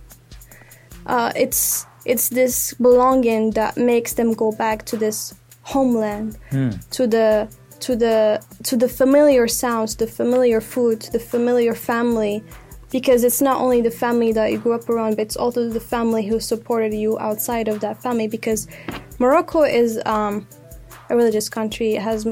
Uh, 1.06 1.32
it's 1.36 1.86
it's 2.04 2.28
this 2.28 2.74
belonging 2.74 3.52
that 3.52 3.76
makes 3.76 4.14
them 4.14 4.32
go 4.32 4.52
back 4.52 4.84
to 4.86 4.96
this 4.96 5.34
homeland, 5.62 6.38
to 6.92 7.06
the 7.06 7.48
to 7.80 7.96
the 7.96 8.42
to 8.64 8.76
the 8.76 8.88
familiar 8.88 9.48
sounds, 9.48 9.96
the 9.96 10.06
familiar 10.06 10.60
food, 10.60 11.02
the 11.12 11.18
familiar 11.18 11.74
family, 11.74 12.44
because 12.90 13.24
it's 13.24 13.40
not 13.40 13.60
only 13.60 13.80
the 13.80 13.90
family 13.90 14.32
that 14.32 14.52
you 14.52 14.58
grew 14.58 14.72
up 14.72 14.88
around, 14.88 15.16
but 15.16 15.22
it's 15.22 15.36
also 15.36 15.68
the 15.68 15.80
family 15.80 16.26
who 16.26 16.40
supported 16.40 16.94
you 16.94 17.18
outside 17.18 17.68
of 17.68 17.80
that 17.80 18.02
family. 18.02 18.28
Because 18.28 18.68
Morocco 19.18 19.62
is 19.62 20.00
um, 20.06 20.46
a 21.08 21.16
religious 21.16 21.48
country. 21.48 21.94
It 21.96 22.02
has 22.02 22.26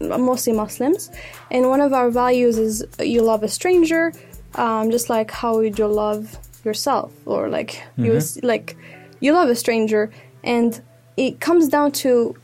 mostly 0.00 0.52
Muslims, 0.52 1.10
and 1.50 1.68
one 1.68 1.80
of 1.80 1.92
our 1.92 2.10
values 2.10 2.58
is 2.58 2.84
you 2.98 3.22
love 3.22 3.42
a 3.42 3.48
stranger, 3.48 4.12
um, 4.54 4.90
just 4.90 5.10
like 5.10 5.30
how 5.30 5.56
would 5.56 5.78
you 5.78 5.86
love 5.86 6.38
yourself, 6.64 7.12
or 7.26 7.48
like 7.48 7.82
you 7.96 8.20
like 8.42 8.76
you 9.20 9.32
love 9.32 9.48
a 9.48 9.56
stranger, 9.56 10.10
and 10.44 10.80
it 11.16 11.40
comes 11.40 11.68
down 11.68 11.92
to 11.92 12.34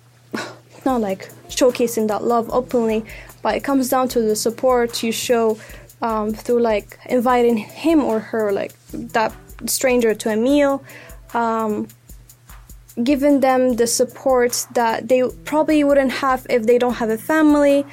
not 0.85 1.01
like 1.01 1.31
showcasing 1.49 2.09
that 2.09 2.25
love 2.25 2.51
openly, 2.51 3.05
but 3.43 3.55
it 3.55 3.65
comes 3.65 3.89
down 3.89 4.09
to 4.09 4.21
the 4.21 4.37
support 4.37 5.03
you 5.03 5.13
show 5.13 5.59
um, 6.03 6.33
through 6.33 6.61
like 6.61 6.99
inviting 7.07 7.57
him 7.57 8.05
or 8.05 8.21
her, 8.21 8.53
like 8.53 8.73
that 8.93 9.33
stranger, 9.67 10.15
to 10.15 10.31
a 10.31 10.37
meal. 10.37 10.83
Um, 11.35 11.89
giving 13.03 13.41
them 13.41 13.77
the 13.77 13.87
support 13.87 14.67
that 14.73 15.09
they 15.09 15.23
probably 15.45 15.85
wouldn't 15.85 16.11
have 16.11 16.47
if 16.51 16.67
they 16.67 16.79
don't 16.79 16.95
have 16.95 17.11
a 17.11 17.19
family 17.19 17.87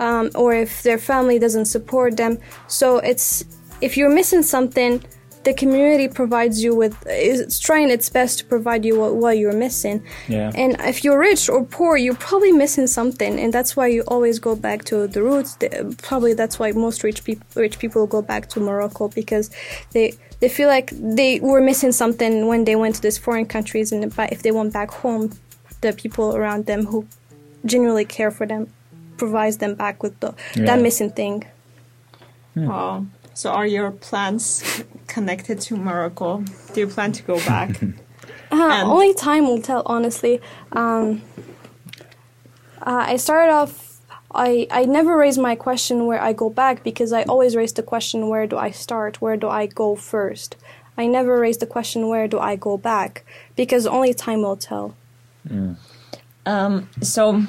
um, 0.00 0.30
or 0.34 0.54
if 0.54 0.82
their 0.82 0.98
family 0.98 1.38
doesn't 1.38 1.66
support 1.66 2.16
them. 2.16 2.38
So 2.66 2.98
it's 2.98 3.44
if 3.80 3.96
you're 3.96 4.10
missing 4.10 4.42
something, 4.42 5.02
the 5.42 5.54
community 5.54 6.06
provides 6.06 6.62
you 6.62 6.74
with 6.74 6.94
is 7.06 7.58
trying 7.58 7.88
its 7.90 8.10
best 8.10 8.38
to 8.40 8.44
provide 8.44 8.84
you 8.84 8.98
what, 9.00 9.14
what 9.14 9.38
you're 9.38 9.54
missing. 9.54 10.02
Yeah. 10.28 10.52
And 10.54 10.76
if 10.80 11.02
you're 11.02 11.18
rich 11.18 11.48
or 11.48 11.64
poor, 11.64 11.96
you're 11.96 12.14
probably 12.14 12.52
missing 12.52 12.86
something, 12.86 13.40
and 13.40 13.50
that's 13.52 13.74
why 13.74 13.86
you 13.86 14.02
always 14.08 14.38
go 14.38 14.54
back 14.54 14.84
to 14.86 15.06
the 15.06 15.22
roots. 15.22 15.54
The- 15.56 15.96
Probably 16.02 16.34
that's 16.34 16.58
why 16.58 16.72
most 16.72 17.02
rich 17.02 17.24
people 17.24 17.46
rich 17.54 17.78
people 17.78 18.06
go 18.06 18.20
back 18.22 18.48
to 18.50 18.60
Morocco 18.60 19.08
because 19.08 19.50
they 19.92 20.12
they 20.40 20.48
feel 20.48 20.68
like 20.68 20.90
they 20.92 21.40
were 21.40 21.60
missing 21.62 21.92
something 21.92 22.46
when 22.46 22.64
they 22.64 22.76
went 22.76 22.96
to 22.96 23.00
these 23.02 23.16
foreign 23.18 23.46
countries, 23.46 23.92
and 23.92 24.14
but 24.14 24.32
if 24.32 24.42
they 24.42 24.50
went 24.50 24.72
back 24.74 24.90
home, 24.90 25.32
the 25.80 25.92
people 25.94 26.36
around 26.36 26.66
them 26.66 26.84
who 26.86 27.06
genuinely 27.64 28.04
care 28.04 28.30
for 28.30 28.46
them 28.46 28.66
provides 29.16 29.56
them 29.58 29.74
back 29.74 30.02
with 30.02 30.18
the 30.20 30.34
Yeah. 30.54 30.66
that 30.66 30.80
missing 30.82 31.10
thing. 31.10 31.44
Wow. 32.56 33.06
So 33.40 33.48
are 33.48 33.66
your 33.66 33.90
plans 33.90 34.84
connected 35.06 35.62
to 35.62 35.74
Morocco? 35.74 36.44
Do 36.74 36.80
you 36.80 36.86
plan 36.86 37.12
to 37.12 37.22
go 37.22 37.36
back? 37.38 37.80
Uh, 38.52 38.82
only 38.84 39.14
time 39.14 39.46
will 39.46 39.62
tell, 39.62 39.82
honestly. 39.86 40.40
Um, 40.72 41.22
Uh, 42.82 43.04
I 43.12 43.16
started 43.16 43.52
off. 43.52 44.00
I, 44.34 44.66
I 44.70 44.84
never 44.86 45.16
raised 45.16 45.40
my 45.40 45.54
question 45.54 46.06
where 46.06 46.20
I 46.20 46.32
go 46.32 46.50
back 46.50 46.82
because 46.82 47.12
I 47.12 47.22
always 47.22 47.54
raised 47.54 47.76
the 47.76 47.84
question 47.84 48.28
where 48.28 48.46
do 48.48 48.58
I 48.58 48.72
start? 48.72 49.22
Where 49.22 49.36
do 49.36 49.48
I 49.48 49.66
go 49.66 49.94
first? 49.94 50.56
I 50.98 51.06
never 51.06 51.38
raised 51.38 51.60
the 51.60 51.70
question 51.76 52.08
where 52.08 52.26
do 52.26 52.40
I 52.40 52.56
go 52.56 52.76
back 52.76 53.24
because 53.54 53.86
only 53.86 54.12
time 54.14 54.42
will 54.42 54.56
tell. 54.56 54.96
Um, 56.44 56.88
so, 57.00 57.44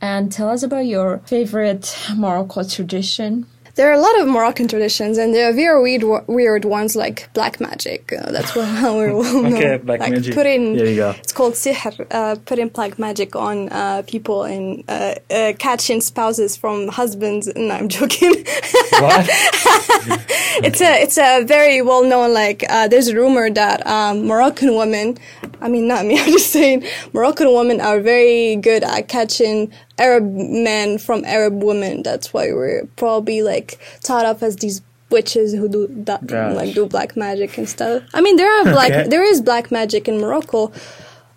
and 0.00 0.32
tell 0.32 0.48
us 0.48 0.62
about 0.62 0.86
your 0.86 1.18
favorite 1.26 1.84
Morocco 2.16 2.64
tradition. 2.64 3.46
There 3.78 3.88
are 3.88 3.92
a 3.92 4.00
lot 4.00 4.18
of 4.18 4.26
Moroccan 4.26 4.66
traditions, 4.66 5.18
and 5.18 5.32
there 5.32 5.48
are 5.48 5.52
very 5.52 5.80
weird, 5.80 6.26
weird 6.26 6.64
ones 6.64 6.96
like 6.96 7.32
black 7.32 7.60
magic. 7.60 8.12
Uh, 8.12 8.32
that's 8.32 8.56
what 8.56 8.66
how 8.82 8.96
we're 8.96 9.14
well 9.14 9.40
known. 9.44 9.54
Okay, 9.54 9.76
black 9.76 10.00
like 10.00 10.14
magic. 10.14 10.34
Put 10.34 10.46
in, 10.46 10.76
There 10.76 10.86
you 10.86 10.96
go. 10.96 11.10
It's 11.10 11.32
called 11.32 11.52
sihr. 11.52 12.04
Uh, 12.10 12.34
put 12.44 12.58
in 12.58 12.70
black 12.70 12.98
magic 12.98 13.36
on 13.36 13.68
uh, 13.68 14.02
people 14.04 14.42
and 14.42 14.82
uh, 14.88 15.14
uh, 15.30 15.52
catching 15.60 16.00
spouses 16.00 16.56
from 16.56 16.88
husbands. 16.88 17.48
No, 17.68 17.74
I'm 17.74 17.88
joking. 17.88 18.30
What? 18.30 19.26
it's 20.66 20.80
a 20.80 21.02
it's 21.02 21.18
a 21.18 21.44
very 21.44 21.82
well 21.82 22.02
known 22.02 22.32
like 22.32 22.64
uh, 22.68 22.88
there's 22.88 23.08
a 23.08 23.14
rumor 23.14 23.50
that 23.50 23.86
um, 23.86 24.26
Moroccan 24.26 24.74
women, 24.74 25.18
I 25.60 25.68
mean 25.68 25.86
not 25.86 26.06
me, 26.06 26.18
I'm 26.18 26.32
just 26.32 26.50
saying 26.50 26.84
Moroccan 27.12 27.52
women 27.52 27.80
are 27.80 28.00
very 28.00 28.56
good 28.56 28.82
at 28.82 29.06
catching 29.08 29.70
Arab 29.98 30.24
men 30.32 30.98
from 30.98 31.24
Arab 31.24 31.62
women. 31.62 32.02
That's 32.02 32.32
why 32.32 32.52
we're 32.52 32.86
probably 32.96 33.42
like 33.42 33.78
taught 34.02 34.24
up 34.26 34.42
as 34.42 34.56
these 34.56 34.80
witches 35.10 35.54
who 35.54 35.68
do 35.68 35.86
that 36.04 36.26
Gosh. 36.26 36.54
like 36.54 36.74
do 36.74 36.86
black 36.86 37.16
magic 37.16 37.56
and 37.58 37.68
stuff. 37.68 38.02
I 38.14 38.20
mean 38.20 38.36
there 38.36 38.52
are 38.60 38.64
black 38.64 38.90
Okay. 38.92 39.08
there 39.08 39.24
is 39.24 39.40
black 39.40 39.70
magic 39.70 40.06
in 40.08 40.20
Morocco. 40.20 40.70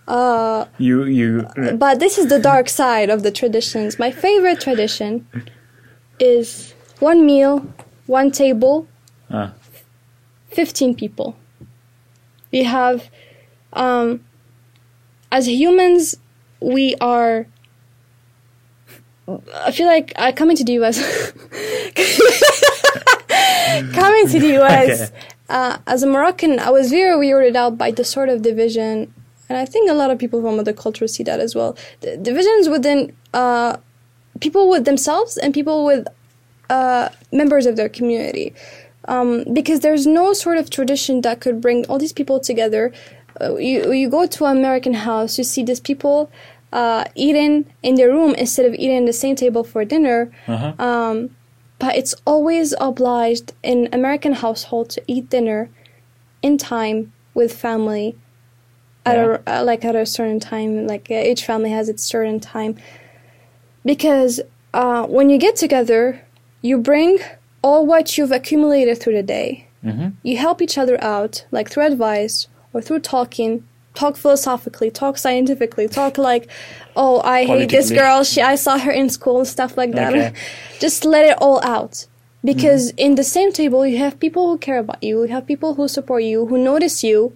Uh, 0.07 0.65
you 0.77 1.05
you 1.05 1.47
but 1.77 1.99
this 1.99 2.17
is 2.17 2.27
the 2.27 2.39
dark 2.39 2.67
side 2.67 3.09
of 3.09 3.23
the 3.23 3.31
traditions. 3.31 3.97
My 3.97 4.11
favorite 4.11 4.59
tradition 4.59 5.25
is 6.19 6.73
one 6.99 7.25
meal, 7.25 7.65
one 8.07 8.29
table, 8.31 8.87
Ah. 9.29 9.53
15 10.49 10.95
people. 10.95 11.37
We 12.51 12.63
have, 12.63 13.09
um, 13.71 14.25
as 15.31 15.47
humans, 15.47 16.17
we 16.59 16.95
are. 16.99 17.47
I 19.27 19.71
feel 19.71 19.87
like 19.87 20.13
uh, 20.15 20.31
coming 20.33 20.57
to 20.57 20.63
the 20.63 20.73
US. 20.83 20.97
coming 23.93 24.27
to 24.27 24.39
the 24.39 24.57
US, 24.61 25.01
Okay. 25.11 25.11
uh, 25.49 25.77
as 25.87 26.03
a 26.03 26.07
Moroccan, 26.07 26.59
I 26.59 26.69
was 26.69 26.89
very 26.89 27.15
weirded 27.15 27.55
out 27.55 27.77
by 27.77 27.91
the 27.91 28.03
sort 28.03 28.29
of 28.29 28.41
division, 28.41 29.13
and 29.49 29.57
I 29.57 29.65
think 29.65 29.89
a 29.89 29.93
lot 29.93 30.11
of 30.11 30.17
people 30.19 30.41
from 30.41 30.59
other 30.59 30.73
cultures 30.73 31.13
see 31.15 31.23
that 31.23 31.39
as 31.39 31.55
well. 31.55 31.77
The 32.01 32.17
divisions 32.17 32.67
within 32.69 33.15
uh, 33.33 33.77
people 34.39 34.69
with 34.69 34.85
themselves 34.85 35.37
and 35.37 35.53
people 35.53 35.85
with 35.85 36.07
uh, 36.69 37.09
members 37.31 37.65
of 37.65 37.75
their 37.75 37.89
community. 37.89 38.53
Um, 39.05 39.45
because 39.51 39.79
there's 39.79 40.05
no 40.05 40.31
sort 40.33 40.57
of 40.57 40.69
tradition 40.69 41.21
that 41.21 41.41
could 41.41 41.59
bring 41.59 41.85
all 41.87 41.97
these 41.97 42.13
people 42.13 42.39
together. 42.39 42.93
Uh, 43.41 43.55
you 43.55 43.91
you 43.91 44.09
go 44.09 44.27
to 44.27 44.45
an 44.45 44.57
American 44.57 44.93
house, 44.93 45.37
you 45.39 45.43
see 45.43 45.63
these 45.63 45.79
people 45.79 46.29
uh, 46.71 47.05
eating 47.15 47.65
in 47.83 47.95
their 47.95 48.09
room 48.09 48.33
instead 48.35 48.65
of 48.65 48.73
eating 48.75 48.97
at 48.97 49.05
the 49.05 49.13
same 49.13 49.35
table 49.35 49.63
for 49.63 49.83
dinner. 49.85 50.31
Uh-huh. 50.47 50.73
Um, 50.79 51.35
but 51.79 51.95
it's 51.95 52.13
always 52.25 52.73
obliged 52.79 53.53
in 53.63 53.89
American 53.91 54.33
household 54.33 54.89
to 54.91 55.03
eat 55.07 55.29
dinner 55.29 55.69
in 56.41 56.57
time 56.57 57.11
with 57.33 57.53
family 57.53 58.15
at 59.05 59.17
a, 59.17 59.41
uh, 59.47 59.63
like 59.63 59.83
at 59.83 59.95
a 59.95 60.05
certain 60.05 60.39
time. 60.39 60.85
Like 60.85 61.07
uh, 61.09 61.15
each 61.15 61.45
family 61.45 61.71
has 61.71 61.89
its 61.89 62.03
certain 62.03 62.39
time 62.39 62.77
because 63.83 64.39
uh, 64.73 65.05
when 65.07 65.29
you 65.29 65.37
get 65.37 65.55
together, 65.55 66.21
you 66.61 66.77
bring 66.77 67.19
all 67.63 67.85
what 67.85 68.17
you've 68.17 68.31
accumulated 68.31 68.99
through 68.99 69.13
the 69.13 69.23
day. 69.23 69.67
Mhm. 69.83 70.13
You 70.23 70.37
help 70.37 70.61
each 70.61 70.77
other 70.77 71.03
out, 71.03 71.45
like 71.51 71.69
through 71.69 71.85
advice 71.85 72.47
or 72.73 72.81
through 72.81 72.99
talking. 72.99 73.63
Talk 73.93 74.15
philosophically, 74.15 74.89
talk 74.89 75.17
scientifically, 75.17 75.87
talk 75.87 76.17
like, 76.17 76.49
oh, 76.95 77.21
I 77.21 77.45
hate 77.45 77.69
this 77.69 77.91
girl. 77.91 78.23
She, 78.23 78.41
I 78.41 78.55
saw 78.55 78.77
her 78.77 78.91
in 78.91 79.09
school 79.09 79.39
and 79.39 79.47
stuff 79.47 79.77
like 79.77 79.91
that. 79.93 80.13
Okay. 80.13 80.33
Just 80.79 81.03
let 81.03 81.25
it 81.25 81.37
all 81.41 81.61
out, 81.63 82.07
because 82.43 82.93
mm. 82.93 82.95
in 82.97 83.15
the 83.15 83.23
same 83.23 83.51
table 83.51 83.85
you 83.85 83.97
have 83.97 84.19
people 84.19 84.47
who 84.49 84.57
care 84.57 84.79
about 84.79 85.03
you, 85.03 85.23
you 85.23 85.27
have 85.27 85.45
people 85.45 85.75
who 85.75 85.87
support 85.87 86.23
you, 86.23 86.45
who 86.45 86.57
notice 86.57 87.03
you, 87.03 87.35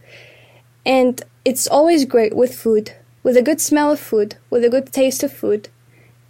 and 0.86 1.22
it's 1.44 1.68
always 1.68 2.06
great 2.06 2.36
with 2.36 2.56
food, 2.56 2.96
with 3.22 3.36
a 3.36 3.42
good 3.42 3.60
smell 3.60 3.92
of 3.92 4.00
food, 4.00 4.38
with 4.50 4.64
a 4.64 4.70
good 4.70 4.94
taste 4.94 5.24
of 5.24 5.34
food, 5.34 5.70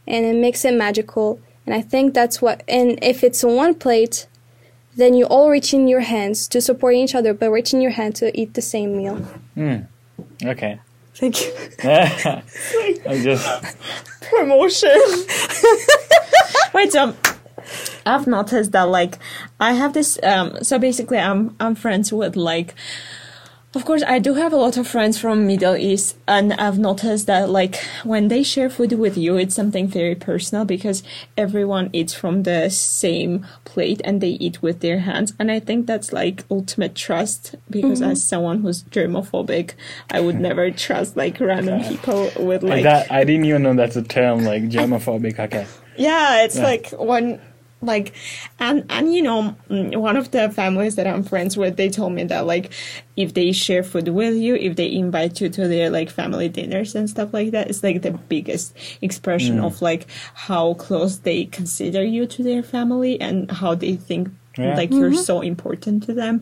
and 0.07 0.26
it 0.26 0.36
makes 0.36 0.65
it 0.65 0.73
magical. 0.73 1.39
And 1.65 1.73
I 1.73 1.82
think 1.82 2.13
that's 2.13 2.41
what. 2.41 2.63
And 2.67 2.99
if 3.01 3.23
it's 3.23 3.43
on 3.43 3.55
one 3.55 3.76
plate, 3.76 4.28
then 4.95 5.13
you 5.13 5.26
all 5.26 5.49
reach 5.49 5.73
in 5.73 5.88
your 5.88 6.01
hands 6.01 6.47
to 6.49 6.61
support 6.61 6.95
each 6.95 7.15
other, 7.15 7.34
but 7.34 7.51
reach 7.51 7.73
in 7.73 7.82
your 7.82 7.91
hand 7.91 8.15
to 8.17 8.38
eat 8.39 8.53
the 8.53 8.61
same 8.61 8.97
meal. 8.97 9.17
Hmm. 9.55 9.78
Okay. 10.43 10.80
Thank 11.16 11.41
you. 11.41 11.53
I 11.84 13.22
just 13.24 13.47
promotion. 14.30 14.89
Wait, 16.74 16.91
so 16.91 17.16
I've 18.05 18.28
noticed 18.28 18.74
that 18.74 18.89
like 18.89 19.18
I 19.59 19.74
have 19.74 19.93
this 19.93 20.20
um 20.24 20.61
so 20.61 20.78
basically 20.78 21.18
I'm 21.18 21.55
I'm 21.59 21.76
friends 21.76 22.11
with 22.11 22.36
like 22.36 22.76
of 23.76 23.86
course 23.86 24.03
I 24.07 24.19
do 24.19 24.34
have 24.36 24.53
a 24.53 24.57
lot 24.57 24.78
of 24.78 24.88
friends 24.88 25.19
from 25.19 25.45
Middle 25.45 25.76
East 25.76 26.17
and 26.28 26.53
I've 26.53 26.80
noticed 26.80 27.28
that 27.28 27.49
like 27.49 27.76
when 28.03 28.30
they 28.30 28.41
share 28.43 28.69
food 28.69 28.93
with 28.93 29.17
you 29.17 29.36
it's 29.38 29.55
something 29.55 29.88
very 29.88 30.15
personal 30.15 30.65
because 30.65 31.03
everyone 31.38 31.89
eats 31.93 32.13
from 32.13 32.43
the 32.43 32.69
same 32.69 33.45
plate 33.65 34.01
and 34.03 34.21
they 34.21 34.30
eat 34.30 34.61
with 34.61 34.80
their 34.80 34.99
hands 34.99 35.34
and 35.39 35.51
I 35.51 35.59
think 35.59 35.88
that's 35.88 36.13
like 36.13 36.45
ultimate 36.49 36.95
trust 36.95 37.55
because 37.69 38.01
mm-hmm. 38.01 38.11
as 38.11 38.23
someone 38.23 38.61
who's 38.61 38.84
germophobic 38.84 39.73
I 40.09 40.21
would 40.21 40.39
never 40.39 40.71
trust 40.86 41.17
like 41.17 41.39
random 41.39 41.84
people 41.84 42.32
with 42.38 42.63
like 42.63 42.84
that 42.84 43.11
I 43.11 43.23
didn't 43.23 43.45
even 43.45 43.63
know 43.63 43.73
that's 43.76 43.95
a 43.95 44.03
term 44.03 44.45
like 44.45 44.63
germophobic. 44.63 45.39
Okay. 45.39 45.67
yeah, 45.97 46.43
it's 46.43 46.55
Yeah. 46.57 46.63
like 46.63 46.89
one 46.91 47.39
like 47.82 48.13
and 48.59 48.86
and 48.89 49.13
you 49.13 49.21
know 49.21 49.55
mm, 49.69 49.95
one 49.97 50.17
of 50.17 50.32
the 50.32 50.49
families 50.49 50.95
that 50.95 51.05
I'm 51.05 51.23
friends 51.23 51.55
with 51.57 51.76
they 51.78 51.89
told 51.89 52.13
me 52.13 52.23
that 52.23 52.45
like 52.47 52.71
if 53.15 53.34
they 53.34 53.51
share 53.51 53.84
food 53.84 54.07
with 54.07 54.36
you 54.36 54.55
if 54.55 54.76
they 54.76 54.91
invite 54.91 55.39
you 55.41 55.49
to 55.49 55.67
their 55.67 55.89
like 55.89 56.09
family 56.09 56.49
dinners 56.49 56.95
and 56.95 57.07
stuff 57.09 57.34
like 57.34 57.51
that 57.51 57.69
it's 57.69 57.84
like 57.84 58.01
the 58.01 58.11
biggest 58.11 58.76
expression 59.01 59.59
Mm. 59.59 59.65
of 59.65 59.82
like 59.82 60.07
how 60.34 60.73
close 60.76 61.17
they 61.19 61.45
consider 61.45 62.03
you 62.03 62.26
to 62.28 62.43
their 62.43 62.63
family 62.63 63.19
and 63.21 63.51
how 63.51 63.76
they 63.76 63.95
think 63.97 64.30
Yeah. 64.57 64.76
like 64.78 64.91
you're 64.91 65.13
so 65.13 65.41
important 65.41 66.03
to 66.03 66.13
them. 66.13 66.41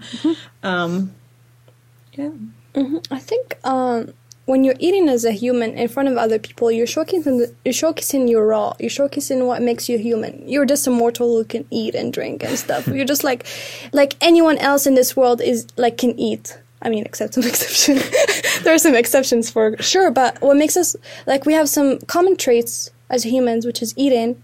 Um 0.62 1.12
yeah. 2.14 2.30
I 3.12 3.20
think 3.20 3.58
um, 3.64 4.14
when 4.46 4.64
you're 4.66 4.76
eating 4.80 5.08
as 5.08 5.24
a 5.24 5.32
human 5.32 5.78
in 5.78 5.88
front 5.88 6.10
of 6.10 6.18
other 6.18 6.38
people, 6.38 6.70
you're 6.72 6.86
showcasing 6.88 7.24
the, 7.39 7.54
you're 7.64 7.74
showcasing 7.74 8.30
your 8.30 8.46
raw. 8.46 8.74
You're 8.80 8.89
showcasing 8.89 9.46
what 9.48 9.62
makes 9.62 9.88
you 9.88 9.98
human. 9.98 10.44
You're 10.48 10.66
just 10.66 10.86
a 10.86 10.91
mortal 10.91 11.30
who 11.38 11.46
can 11.46 11.66
eat 11.72 11.96
and 11.96 12.12
drink 12.12 12.44
and 12.44 12.58
stuff. 12.60 12.88
you're 12.88 13.06
just 13.06 13.24
like 13.24 13.46
like 13.94 14.16
anyone 14.22 14.58
else 14.58 14.86
in 14.86 14.96
this 14.96 15.16
world 15.16 15.39
is 15.41 15.66
like 15.78 15.98
can 15.98 16.20
eat. 16.20 16.60
I 16.82 16.89
mean, 16.89 17.06
except 17.06 17.36
some 17.36 17.44
exception. 17.52 18.00
there 18.64 18.74
are 18.74 18.78
some 18.78 18.96
exceptions 18.96 19.50
for 19.50 19.78
sure, 19.82 20.12
but 20.12 20.41
what 20.41 20.58
makes 20.58 20.76
us 20.76 20.96
like 21.26 21.46
we 21.46 21.54
have 21.54 21.70
some 21.70 22.00
common 22.08 22.36
traits 22.36 22.91
as 23.10 23.24
humans, 23.24 23.66
which 23.66 23.82
is 23.82 23.94
eating, 23.96 24.44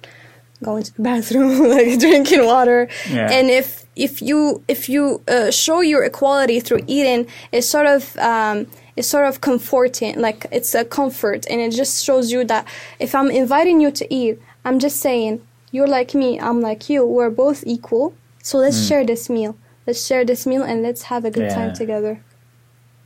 going 0.64 0.84
to 0.84 0.96
the 0.96 1.02
bathroom, 1.02 1.60
like 1.76 2.00
drinking 2.00 2.46
water, 2.46 2.88
Yeah. 3.10 3.30
and 3.32 3.50
if 3.50 3.86
if 3.98 4.22
you 4.22 4.64
if 4.70 4.88
you 4.88 5.22
uh, 5.28 5.52
show 5.52 5.82
your 5.82 6.04
equality 6.06 6.62
through 6.62 6.84
eating, 6.88 7.28
it's 7.52 7.68
sort 7.68 7.86
of 7.88 8.16
um, 8.20 8.68
it's 9.00 9.08
sort 9.08 9.26
of 9.30 9.40
comforting, 9.40 10.20
like 10.20 10.46
it's 10.52 10.76
a 10.76 10.84
comfort, 10.84 11.46
and 11.50 11.62
it 11.62 11.72
just 11.72 12.04
shows 12.04 12.34
you 12.34 12.44
that 12.44 12.68
if 13.00 13.16
I'm 13.16 13.32
inviting 13.32 13.80
you 13.80 13.92
to 13.92 14.14
eat, 14.14 14.42
I'm 14.66 14.78
just 14.78 15.00
saying 15.00 15.42
you're 15.72 15.88
like 15.88 16.14
me, 16.14 16.38
I'm 16.38 16.60
like 16.60 16.90
you, 16.90 17.06
we're 17.06 17.30
both 17.30 17.64
equal, 17.66 18.14
so 18.44 18.58
let's 18.58 18.78
hmm. 18.78 18.88
share 18.90 19.06
this 19.06 19.30
meal, 19.30 19.56
let's 19.88 20.06
share 20.06 20.26
this 20.26 20.46
meal, 20.46 20.64
and 20.64 20.84
let's 20.84 21.04
have 21.04 21.24
a 21.24 21.32
good 21.32 21.44
Yeah. 21.44 21.56
time 21.56 21.74
together, 21.74 22.22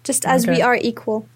just 0.04 0.26
as 0.26 0.48
we 0.48 0.64
are 0.64 0.76
equal. 0.76 1.28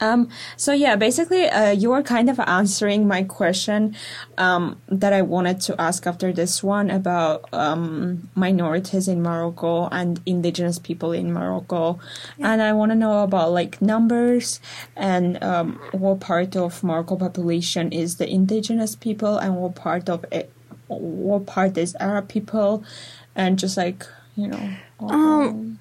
Um, 0.00 0.28
so 0.56 0.72
yeah, 0.72 0.96
basically, 0.96 1.48
uh, 1.48 1.70
you 1.70 1.90
were 1.90 2.02
kind 2.02 2.28
of 2.28 2.38
answering 2.40 3.08
my 3.08 3.22
question 3.22 3.96
um, 4.36 4.80
that 4.88 5.12
I 5.12 5.22
wanted 5.22 5.60
to 5.62 5.80
ask 5.80 6.06
after 6.06 6.32
this 6.32 6.62
one 6.62 6.90
about 6.90 7.48
um, 7.52 8.28
minorities 8.34 9.08
in 9.08 9.22
Morocco 9.22 9.88
and 9.88 10.20
indigenous 10.26 10.78
people 10.78 11.12
in 11.12 11.32
Morocco, 11.32 11.98
and 12.38 12.60
I 12.60 12.72
want 12.72 12.92
to 12.92 12.96
know 12.96 13.22
about 13.22 13.52
like 13.52 13.80
numbers 13.80 14.60
and 14.94 15.42
um, 15.42 15.80
what 15.92 16.20
part 16.20 16.56
of 16.56 16.84
Morocco 16.84 17.16
population 17.16 17.90
is 17.92 18.16
the 18.16 18.28
indigenous 18.28 18.94
people 18.94 19.38
and 19.38 19.56
what 19.56 19.74
part 19.74 20.10
of 20.10 20.24
it, 20.30 20.52
what 20.88 21.46
part 21.46 21.78
is 21.78 21.96
Arab 21.98 22.28
people, 22.28 22.84
and 23.34 23.58
just 23.58 23.76
like 23.76 24.06
you 24.36 24.48
know. 24.48 24.70
Um, 25.00 25.78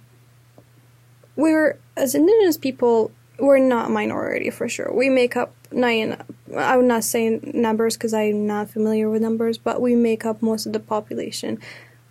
we're 1.36 1.78
as 1.98 2.16
indigenous 2.16 2.58
people 2.58 3.12
we're 3.40 3.60
not 3.60 3.88
a 3.88 3.90
minority 3.90 4.50
for 4.50 4.70
sure 4.70 4.92
we 4.94 5.10
make 5.10 5.36
up 5.36 5.54
nine 5.72 6.18
I'm 6.56 6.88
not 6.88 7.04
saying 7.04 7.52
numbers 7.54 7.98
because 7.98 8.14
I'm 8.14 8.46
not 8.48 8.70
familiar 8.70 9.10
with 9.10 9.22
numbers, 9.22 9.58
but 9.58 9.82
we 9.82 9.96
make 9.96 10.26
up 10.26 10.42
most 10.42 10.66
of 10.66 10.74
the 10.74 10.80
population. 10.80 11.60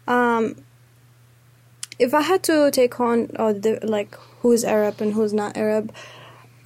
Um, 0.07 0.57
if 1.99 2.13
I 2.13 2.23
had 2.23 2.43
to 2.45 2.71
take 2.71 2.99
on 3.01 3.31
uh, 3.37 3.53
the, 3.53 3.79
like 3.83 4.15
who's 4.41 4.65
Arab 4.65 5.01
and 5.01 5.15
who's 5.15 5.33
not 5.33 5.57
Arab, 5.57 5.95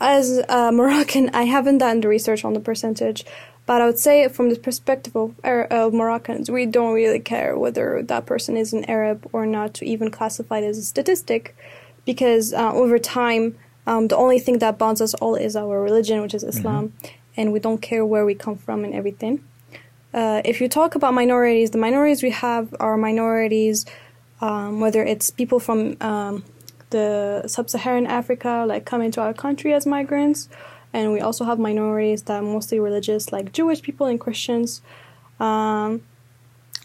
as 0.01 0.39
a 0.49 0.73
Moroccan, 0.73 1.31
I 1.35 1.43
haven't 1.45 1.79
done 1.79 2.01
the 2.01 2.09
research 2.09 2.45
on 2.45 2.55
the 2.55 2.61
percentage, 2.61 3.25
but 3.67 3.83
I 3.83 3.87
would 3.87 3.99
say 3.99 4.27
from 4.29 4.49
the 4.49 4.57
perspective 4.59 5.15
of, 5.15 5.35
of 5.45 5.93
Moroccans, 5.93 6.51
we 6.51 6.67
don't 6.67 6.95
really 6.95 7.21
care 7.21 7.59
whether 7.59 8.03
that 8.03 8.25
person 8.25 8.57
is 8.57 8.73
an 8.73 8.85
Arab 8.87 9.29
or 9.33 9.45
not 9.45 9.75
to 9.75 9.85
even 9.85 10.11
classify 10.11 10.59
it 10.59 10.65
as 10.65 10.79
a 10.79 10.83
statistic, 10.83 11.55
because 12.07 12.55
uh, 12.55 12.73
over 12.73 12.99
time, 12.99 13.59
um, 13.89 14.09
the 14.09 14.17
only 14.19 14.39
thing 14.39 14.59
that 14.59 14.77
bonds 14.77 15.01
us 15.01 15.15
all 15.15 15.35
is 15.35 15.57
our 15.57 15.81
religion, 15.81 16.21
which 16.21 16.35
is 16.35 16.45
Islam, 16.45 16.91
mm-hmm. 16.91 17.07
and 17.39 17.53
we 17.55 17.59
don't 17.59 17.81
care 17.81 18.05
where 18.05 18.27
we 18.27 18.35
come 18.35 18.57
from 18.57 18.85
and 18.85 18.93
everything. 18.93 19.43
Uh, 20.13 20.43
if 20.45 20.61
you 20.61 20.69
talk 20.69 20.95
about 20.95 21.15
minorities, 21.15 21.71
the 21.71 21.79
minorities 21.79 22.23
we 22.23 22.31
have 22.31 22.75
are 22.81 22.99
minorities, 22.99 23.87
um, 24.43 24.81
whether 24.81 25.03
it's 25.03 25.31
people 25.31 25.59
from 25.59 25.97
um, 26.03 26.45
the 26.91 27.43
sub-Saharan 27.47 28.07
Africa, 28.07 28.65
like 28.69 28.85
coming 28.85 29.11
to 29.13 29.23
our 29.23 29.33
country 29.33 29.73
as 29.73 29.87
migrants, 29.87 30.51
and 30.93 31.11
we 31.15 31.21
also 31.21 31.47
have 31.47 31.59
minorities 31.59 32.23
that 32.25 32.43
are 32.43 32.43
mostly 32.43 32.79
religious, 32.79 33.33
like 33.33 33.53
Jewish 33.53 33.81
people 33.81 34.07
and 34.07 34.21
Christians. 34.21 34.83
Um, 35.41 36.03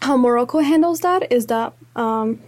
how 0.00 0.16
Morocco 0.16 0.60
handles 0.60 1.00
that 1.00 1.30
is 1.30 1.46
that 1.46 1.74
um, 1.96 2.40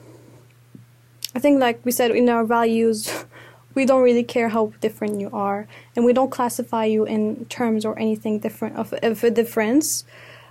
I 1.35 1.41
think, 1.41 1.61
like 1.61 1.85
we 1.85 1.93
said, 1.93 2.11
in 2.13 2.31
our 2.31 2.45
values, 2.45 3.13
we 3.77 3.85
don't 3.85 4.03
really 4.03 4.25
care 4.25 4.49
how 4.49 4.73
different 4.81 5.21
you 5.21 5.31
are, 5.33 5.69
and 5.95 6.05
we 6.05 6.13
don't 6.13 6.31
classify 6.31 6.85
you 6.87 7.05
in 7.05 7.45
terms 7.45 7.85
or 7.85 7.97
anything 7.99 8.41
different 8.41 8.77
of, 8.77 8.93
of 9.03 9.23
a 9.23 9.31
difference. 9.31 10.05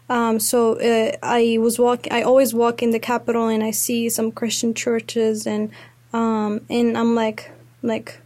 Um, 0.07 0.39
so 0.39 0.79
uh, 0.79 1.17
I 1.23 1.57
was 1.59 1.79
walk. 1.79 2.07
I 2.11 2.21
always 2.21 2.53
walk 2.53 2.81
in 2.83 2.91
the 2.91 2.99
capital, 2.99 3.47
and 3.47 3.63
I 3.63 3.71
see 3.71 4.07
some 4.09 4.31
Christian 4.31 4.73
churches, 4.73 5.47
and 5.47 5.71
um, 6.13 6.61
and 6.69 6.97
I'm 6.97 7.15
like, 7.15 7.51
like, 7.81 8.21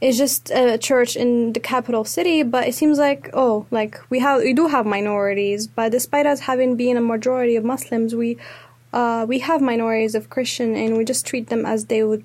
it's 0.00 0.18
just 0.18 0.50
a 0.50 0.76
church 0.78 1.16
in 1.16 1.54
the 1.54 1.60
capital 1.60 2.04
city, 2.04 2.42
but 2.42 2.68
it 2.68 2.74
seems 2.74 2.98
like 2.98 3.30
oh, 3.32 3.66
like 3.70 3.98
we 4.10 4.18
have 4.20 4.42
we 4.42 4.52
do 4.52 4.68
have 4.68 4.84
minorities, 4.84 5.66
but 5.66 5.90
despite 5.90 6.26
us 6.26 6.40
having 6.40 6.76
been 6.76 6.96
a 6.98 7.00
majority 7.00 7.56
of 7.56 7.64
Muslims, 7.64 8.14
we 8.14 8.36
uh, 8.92 9.24
we 9.28 9.38
have 9.38 9.62
minorities 9.62 10.14
of 10.14 10.28
Christian, 10.28 10.76
and 10.76 10.96
we 10.96 11.04
just 11.04 11.26
treat 11.26 11.48
them 11.48 11.64
as 11.64 11.86
they 11.86 12.02
would, 12.02 12.24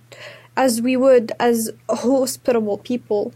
as 0.57 0.81
we 0.81 0.95
would 0.97 1.31
as 1.39 1.71
hospitable 1.89 2.77
people. 2.77 3.33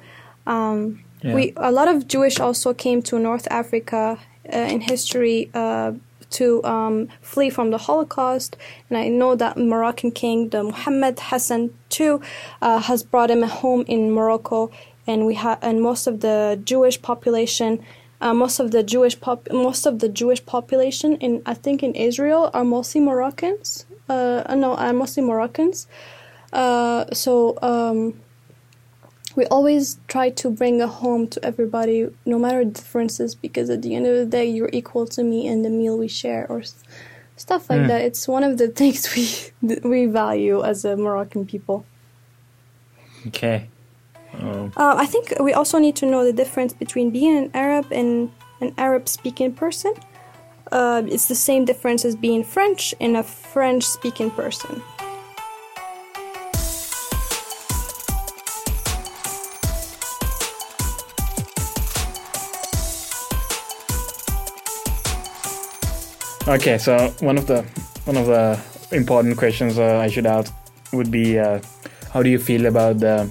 Um, 0.47 1.03
yeah. 1.21 1.35
We 1.35 1.53
a 1.57 1.71
lot 1.71 1.87
of 1.87 2.07
Jewish 2.07 2.39
also 2.39 2.73
came 2.73 3.01
to 3.03 3.19
North 3.19 3.47
Africa 3.51 4.19
uh, 4.53 4.57
in 4.57 4.81
history 4.81 5.49
uh, 5.53 5.93
to 6.31 6.63
um, 6.63 7.09
flee 7.21 7.49
from 7.49 7.71
the 7.71 7.77
Holocaust. 7.77 8.57
And 8.89 8.97
I 8.97 9.07
know 9.09 9.35
that 9.35 9.57
Moroccan 9.57 10.11
king, 10.11 10.49
the 10.49 10.63
Mohammed 10.63 11.19
Hassan 11.19 11.71
II, 11.99 12.19
uh, 12.61 12.79
has 12.79 13.03
brought 13.03 13.31
him 13.31 13.43
home 13.43 13.83
in 13.87 14.11
Morocco. 14.11 14.71
And 15.07 15.25
we 15.25 15.35
have, 15.35 15.57
and 15.61 15.81
most 15.81 16.07
of 16.07 16.19
the 16.19 16.59
Jewish 16.63 17.01
population, 17.01 17.83
uh, 18.21 18.33
most 18.33 18.59
of 18.59 18.71
the 18.71 18.83
Jewish 18.83 19.19
pop, 19.19 19.47
most 19.51 19.85
of 19.85 19.99
the 19.99 20.09
Jewish 20.09 20.45
population 20.45 21.15
in, 21.17 21.41
I 21.45 21.55
think, 21.55 21.81
in 21.81 21.95
Israel 21.95 22.51
are 22.53 22.65
mostly 22.65 23.01
Moroccans. 23.01 23.85
Uh, 24.07 24.43
no, 24.55 24.75
are 24.75 24.93
mostly 24.93 25.23
Moroccans. 25.23 25.87
So. 26.53 27.57
Um, 27.61 28.19
we 29.35 29.45
always 29.45 29.99
try 30.07 30.31
to 30.31 30.49
bring 30.49 30.81
a 30.81 30.87
home 30.87 31.27
to 31.29 31.45
everybody, 31.45 32.09
no 32.25 32.37
matter 32.37 32.65
the 32.65 32.71
differences, 32.71 33.35
because 33.35 33.69
at 33.69 33.81
the 33.83 33.95
end 33.95 34.05
of 34.05 34.15
the 34.15 34.25
day, 34.25 34.45
you're 34.45 34.71
equal 34.73 35.05
to 35.07 35.23
me 35.23 35.47
in 35.47 35.61
the 35.61 35.69
meal 35.69 35.97
we 35.97 36.09
share 36.09 36.45
or 36.49 36.61
stuff 37.37 37.69
like 37.69 37.81
mm. 37.81 37.87
that. 37.87 38.01
It's 38.01 38.27
one 38.27 38.43
of 38.43 38.57
the 38.57 38.67
things 38.79 39.07
we 39.15 39.79
we 39.87 40.07
value 40.07 40.63
as 40.63 40.83
a 40.83 40.97
Moroccan 40.97 41.45
people. 41.45 41.85
Okay. 43.27 43.69
Oh. 44.41 44.71
Uh, 44.77 44.95
I 44.97 45.05
think 45.05 45.33
we 45.39 45.53
also 45.53 45.79
need 45.79 45.95
to 45.97 46.05
know 46.05 46.23
the 46.23 46.33
difference 46.33 46.73
between 46.73 47.09
being 47.09 47.37
an 47.37 47.51
Arab 47.53 47.91
and 47.91 48.31
an 48.61 48.73
Arab-speaking 48.77 49.53
person. 49.53 49.93
Uh, 50.71 51.01
it's 51.07 51.27
the 51.27 51.35
same 51.35 51.65
difference 51.65 52.05
as 52.05 52.15
being 52.15 52.43
French 52.43 52.93
and 52.99 53.17
a 53.17 53.23
French-speaking 53.23 54.31
person. 54.31 54.83
Okay, 66.49 66.79
so 66.79 67.09
one 67.19 67.37
of 67.37 67.45
the 67.45 67.61
one 68.05 68.17
of 68.17 68.25
the 68.25 68.59
important 68.91 69.37
questions 69.37 69.77
uh, 69.77 69.99
I 69.99 70.07
should 70.07 70.25
ask 70.25 70.51
would 70.91 71.11
be, 71.11 71.37
uh, 71.37 71.59
how 72.11 72.23
do 72.23 72.29
you 72.31 72.39
feel 72.39 72.65
about 72.65 72.97
the 72.97 73.29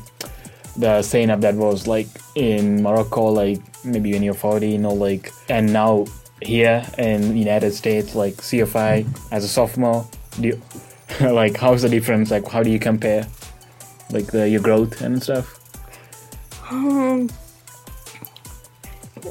the 0.77 1.03
Zaynab 1.03 1.41
that 1.41 1.57
was 1.57 1.89
like 1.89 2.07
in 2.37 2.81
Morocco, 2.81 3.25
like 3.25 3.59
maybe 3.85 4.13
when 4.13 4.23
you're 4.23 4.35
14 4.35 4.85
or 4.85 4.95
like, 4.95 5.33
and 5.49 5.73
now 5.73 6.07
here 6.43 6.87
in 6.97 7.37
United 7.37 7.73
States, 7.73 8.15
like 8.15 8.35
CFI 8.35 9.05
as 9.33 9.43
a 9.43 9.49
sophomore? 9.49 10.07
Do 10.41 10.49
you, 10.49 10.63
like 11.21 11.57
how's 11.57 11.83
the 11.83 11.89
difference? 11.89 12.31
Like 12.31 12.47
how 12.47 12.63
do 12.63 12.71
you 12.71 12.79
compare, 12.79 13.27
like 14.13 14.27
the, 14.27 14.49
your 14.49 14.61
growth 14.61 15.01
and 15.01 15.21
stuff? 15.21 15.59
Um, 16.71 17.29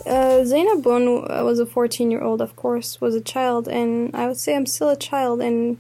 uh, 0.08 0.44
Zaynab 0.44 0.84
Bon 0.84 1.22
was 1.46 1.60
a 1.60 1.66
14 1.66 2.10
year 2.12 2.22
old, 2.22 2.42
of 2.42 2.56
course, 2.56 3.00
was 3.02 3.16
a 3.16 3.22
child, 3.22 3.68
and 3.68 4.16
I 4.16 4.28
would 4.28 4.38
say 4.38 4.56
I'm 4.56 4.66
still 4.66 4.90
a 4.90 4.96
child, 4.96 5.42
and 5.42 5.78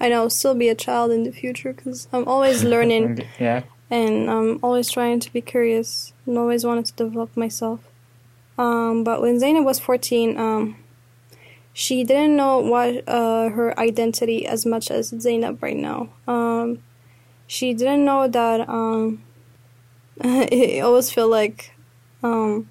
I 0.00 0.08
know 0.08 0.22
I'll 0.22 0.30
still 0.30 0.54
be 0.54 0.68
a 0.68 0.74
child 0.74 1.10
in 1.10 1.24
the 1.24 1.32
future 1.32 1.72
because 1.72 2.08
I'm 2.12 2.26
always 2.26 2.64
learning. 2.74 3.26
yeah. 3.38 3.62
And 3.90 4.30
I'm 4.30 4.60
always 4.62 4.88
trying 4.88 5.18
to 5.20 5.32
be 5.32 5.40
curious 5.40 6.12
and 6.24 6.38
always 6.38 6.64
wanted 6.64 6.86
to 6.86 6.92
develop 6.94 7.36
myself. 7.36 7.80
Um, 8.56 9.02
but 9.02 9.20
when 9.20 9.40
Zaynab 9.40 9.64
was 9.64 9.80
14, 9.80 10.38
um, 10.38 10.76
she 11.72 12.04
didn't 12.04 12.36
know 12.36 12.58
what 12.58 13.08
uh, 13.08 13.48
her 13.48 13.78
identity 13.80 14.46
as 14.46 14.64
much 14.64 14.90
as 14.90 15.12
Zaynab 15.12 15.60
right 15.60 15.76
now. 15.76 16.10
Um, 16.28 16.82
she 17.46 17.74
didn't 17.74 18.04
know 18.04 18.28
that 18.28 18.68
um, 18.68 19.22
it 20.20 20.84
always 20.84 21.10
felt 21.10 21.30
like 21.30 21.72
um, 22.22 22.68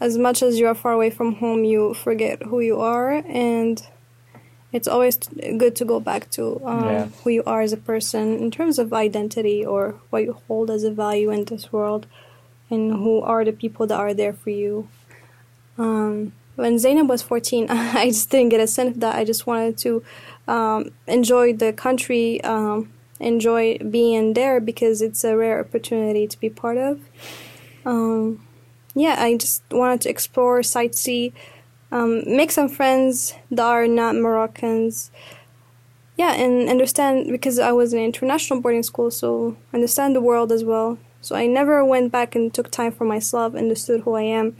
as 0.00 0.18
much 0.18 0.42
as 0.42 0.58
you 0.58 0.66
are 0.66 0.74
far 0.74 0.92
away 0.92 1.10
from 1.10 1.36
home, 1.36 1.64
you 1.64 1.94
forget 1.94 2.42
who 2.42 2.60
you 2.60 2.80
are, 2.80 3.22
and 3.26 3.86
it's 4.72 4.86
always 4.86 5.16
good 5.56 5.74
to 5.76 5.84
go 5.84 6.00
back 6.00 6.30
to 6.30 6.60
um, 6.64 6.84
yeah. 6.84 7.06
who 7.22 7.30
you 7.30 7.42
are 7.46 7.62
as 7.62 7.72
a 7.72 7.78
person 7.78 8.36
in 8.36 8.50
terms 8.50 8.78
of 8.78 8.92
identity 8.92 9.64
or 9.64 9.94
what 10.10 10.22
you 10.22 10.34
hold 10.46 10.70
as 10.70 10.84
a 10.84 10.90
value 10.90 11.30
in 11.30 11.44
this 11.44 11.72
world, 11.72 12.06
and 12.68 12.92
who 12.92 13.20
are 13.20 13.44
the 13.44 13.52
people 13.52 13.86
that 13.86 13.98
are 13.98 14.12
there 14.12 14.32
for 14.32 14.50
you. 14.50 14.88
Um, 15.78 16.32
when 16.56 16.76
Zaynab 16.76 17.08
was 17.08 17.22
14, 17.22 17.66
I 17.70 18.06
just 18.08 18.30
didn't 18.30 18.50
get 18.50 18.60
a 18.60 18.66
sense 18.66 18.96
of 18.96 19.00
that. 19.00 19.16
I 19.16 19.24
just 19.24 19.46
wanted 19.46 19.78
to 19.78 20.02
um, 20.46 20.90
enjoy 21.06 21.54
the 21.54 21.72
country, 21.72 22.42
um, 22.44 22.92
enjoy 23.20 23.78
being 23.78 24.34
there 24.34 24.60
because 24.60 25.00
it's 25.00 25.24
a 25.24 25.36
rare 25.36 25.60
opportunity 25.60 26.26
to 26.26 26.38
be 26.38 26.50
part 26.50 26.76
of. 26.76 27.00
Um, 27.84 28.45
yeah, 28.96 29.16
I 29.18 29.36
just 29.36 29.62
wanted 29.70 30.00
to 30.00 30.08
explore, 30.08 30.60
sightsee, 30.60 31.34
um, 31.92 32.22
make 32.26 32.50
some 32.50 32.68
friends 32.68 33.34
that 33.50 33.64
are 33.64 33.86
not 33.86 34.16
Moroccans. 34.16 35.10
Yeah, 36.16 36.32
and 36.32 36.70
understand 36.70 37.30
because 37.30 37.58
I 37.58 37.72
was 37.72 37.92
in 37.92 38.00
international 38.00 38.62
boarding 38.62 38.82
school, 38.82 39.10
so 39.10 39.54
understand 39.74 40.16
the 40.16 40.22
world 40.22 40.50
as 40.50 40.64
well. 40.64 40.98
So 41.20 41.36
I 41.36 41.46
never 41.46 41.84
went 41.84 42.10
back 42.10 42.34
and 42.34 42.52
took 42.52 42.70
time 42.70 42.90
for 42.90 43.04
myself, 43.04 43.54
understood 43.54 44.00
who 44.00 44.14
I 44.14 44.22
am. 44.22 44.56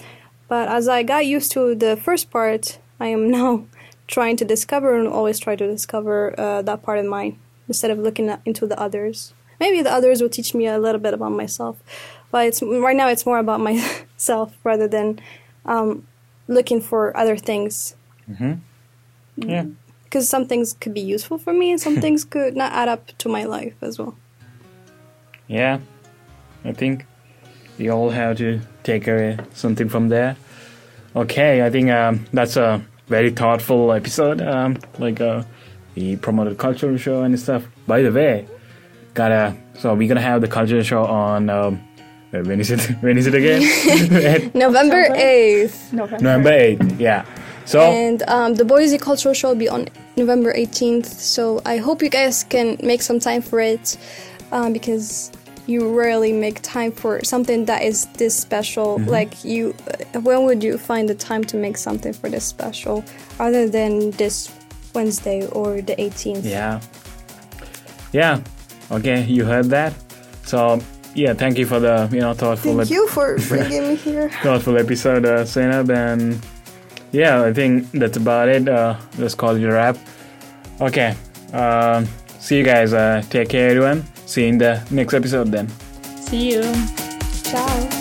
But 0.49 0.68
as 0.68 0.87
I 0.87 1.03
got 1.03 1.24
used 1.24 1.51
to 1.53 1.74
the 1.74 1.97
first 1.97 2.30
part, 2.30 2.78
I 3.01 3.07
am 3.07 3.30
now 3.41 3.64
trying 4.07 4.37
to 4.37 4.45
discover 4.45 4.99
and 4.99 5.09
always 5.09 5.39
try 5.39 5.57
to 5.57 5.66
discover 5.66 6.39
uh, 6.39 6.61
that 6.61 6.82
part 6.82 6.99
of 6.99 7.07
mine 7.07 7.39
instead 7.68 7.91
of 7.91 7.99
looking 7.99 8.37
into 8.45 8.66
the 8.66 8.78
others. 8.78 9.32
Maybe 9.59 9.80
the 9.80 9.91
others 9.91 10.20
will 10.20 10.28
teach 10.28 10.55
me 10.55 10.66
a 10.66 10.78
little 10.78 11.01
bit 11.01 11.14
about 11.14 11.32
myself 11.32 11.78
but 12.30 12.47
it's 12.47 12.62
right 12.62 12.97
now 12.97 13.09
it's 13.09 13.26
more 13.26 13.39
about 13.39 13.61
myself 14.16 14.56
rather 14.64 14.88
than 14.88 15.20
um, 15.64 16.06
looking 16.48 16.80
for 16.80 17.16
other 17.16 17.36
things. 17.36 17.94
Mm-hmm. 18.30 18.54
Yeah. 19.48 19.66
Because 20.04 20.28
some 20.28 20.46
things 20.46 20.72
could 20.72 20.94
be 20.94 21.00
useful 21.00 21.38
for 21.38 21.52
me, 21.52 21.70
and 21.72 21.80
some 21.80 21.96
things 21.96 22.24
could 22.34 22.56
not 22.56 22.72
add 22.72 22.88
up 22.88 23.06
to 23.18 23.28
my 23.28 23.44
life 23.44 23.74
as 23.82 23.98
well. 23.98 24.16
Yeah, 25.48 25.80
I 26.64 26.72
think 26.72 27.06
we 27.78 27.90
all 27.90 28.10
have 28.10 28.38
to 28.38 28.60
take 28.82 29.06
away 29.06 29.38
something 29.52 29.88
from 29.88 30.08
there. 30.08 30.36
Okay, 31.14 31.64
I 31.64 31.70
think 31.70 31.90
um, 31.90 32.24
that's 32.32 32.56
a 32.56 32.84
very 33.08 33.30
thoughtful 33.30 33.92
episode. 33.92 34.40
Um, 34.40 34.78
like 34.98 35.20
uh, 35.20 35.42
we 35.94 36.16
promoted 36.16 36.58
cultural 36.58 36.96
show 36.96 37.22
and 37.22 37.38
stuff. 37.38 37.66
By 37.86 38.02
the 38.02 38.12
way, 38.12 38.46
gotta 39.14 39.56
so 39.78 39.94
we're 39.94 40.08
gonna 40.08 40.20
have 40.20 40.40
the 40.40 40.48
cultural 40.48 40.82
show 40.82 41.04
on 41.04 41.50
um, 41.50 41.80
When 42.43 42.61
is 42.61 42.70
it? 42.70 42.80
When 43.01 43.18
is 43.18 43.26
it 43.26 43.34
again? 43.34 43.62
November 44.55 45.09
8th. 45.11 45.93
November 45.93 46.51
8th. 46.51 47.01
Yeah. 47.01 47.24
So 47.64 47.80
And 47.80 48.22
um, 48.28 48.55
the 48.55 48.64
Boise 48.64 48.99
Cultural 48.99 49.34
Show 49.34 49.49
will 49.49 49.57
be 49.57 49.68
on 49.68 49.89
November 50.16 50.55
18th. 50.55 51.07
So 51.07 51.61
I 51.64 51.78
hope 51.78 52.01
you 52.01 52.09
guys 52.09 52.45
can 52.45 52.78
make 52.82 53.03
some 53.03 53.18
time 53.18 53.43
for 53.43 53.61
it 53.61 53.99
um, 54.53 54.72
because 54.72 55.32
you 55.66 55.93
rarely 55.93 56.32
make 56.32 56.62
time 56.62 56.93
for 56.93 57.24
something 57.24 57.64
that 57.64 57.82
is 57.82 58.07
this 58.14 58.39
special. 58.39 58.99
Mm-hmm. 58.99 59.11
Like 59.11 59.45
you, 59.45 59.74
uh, 60.14 60.20
when 60.20 60.45
would 60.45 60.62
you 60.62 60.78
find 60.78 61.09
the 61.09 61.14
time 61.14 61.43
to 61.45 61.57
make 61.57 61.76
something 61.76 62.12
for 62.12 62.30
this 62.30 62.45
special, 62.45 63.05
other 63.41 63.68
than 63.68 64.12
this 64.12 64.53
Wednesday 64.95 65.47
or 65.49 65.82
the 65.82 65.97
18th? 65.97 66.45
yeah, 66.45 66.80
yeah. 68.12 68.41
Okay, 68.93 69.24
you 69.24 69.45
heard 69.45 69.66
that. 69.66 69.93
So 70.45 70.80
yeah, 71.16 71.32
thank 71.32 71.56
you 71.58 71.66
for 71.66 71.80
the 71.80 72.08
you 72.12 72.20
know 72.20 72.34
thoughtful 72.34 72.76
Thank 72.76 72.90
you 72.90 73.08
for 73.08 73.38
bringing 73.48 73.88
me 73.88 73.96
here. 73.96 74.28
thoughtful 74.42 74.76
episode, 74.76 75.24
uh, 75.24 75.44
Zaynab, 75.44 75.88
and 75.90 76.38
yeah, 77.10 77.42
I 77.42 77.52
think 77.52 77.90
that's 77.92 78.18
about 78.18 78.48
it. 78.48 78.68
Uh, 78.68 78.96
let's 79.18 79.34
call 79.34 79.56
it 79.56 79.64
a 79.64 79.72
wrap. 79.72 79.96
Okay, 80.80 81.16
um, 81.52 82.06
see 82.38 82.58
you 82.58 82.64
guys. 82.64 82.92
Uh, 82.92 83.22
take 83.30 83.48
care, 83.48 83.70
everyone. 83.70 84.04
See 84.26 84.42
you 84.42 84.48
in 84.48 84.58
the 84.58 84.86
next 84.90 85.14
episode 85.14 85.48
then. 85.48 85.68
See 86.20 86.52
you. 86.52 86.62
Ciao. 87.42 87.95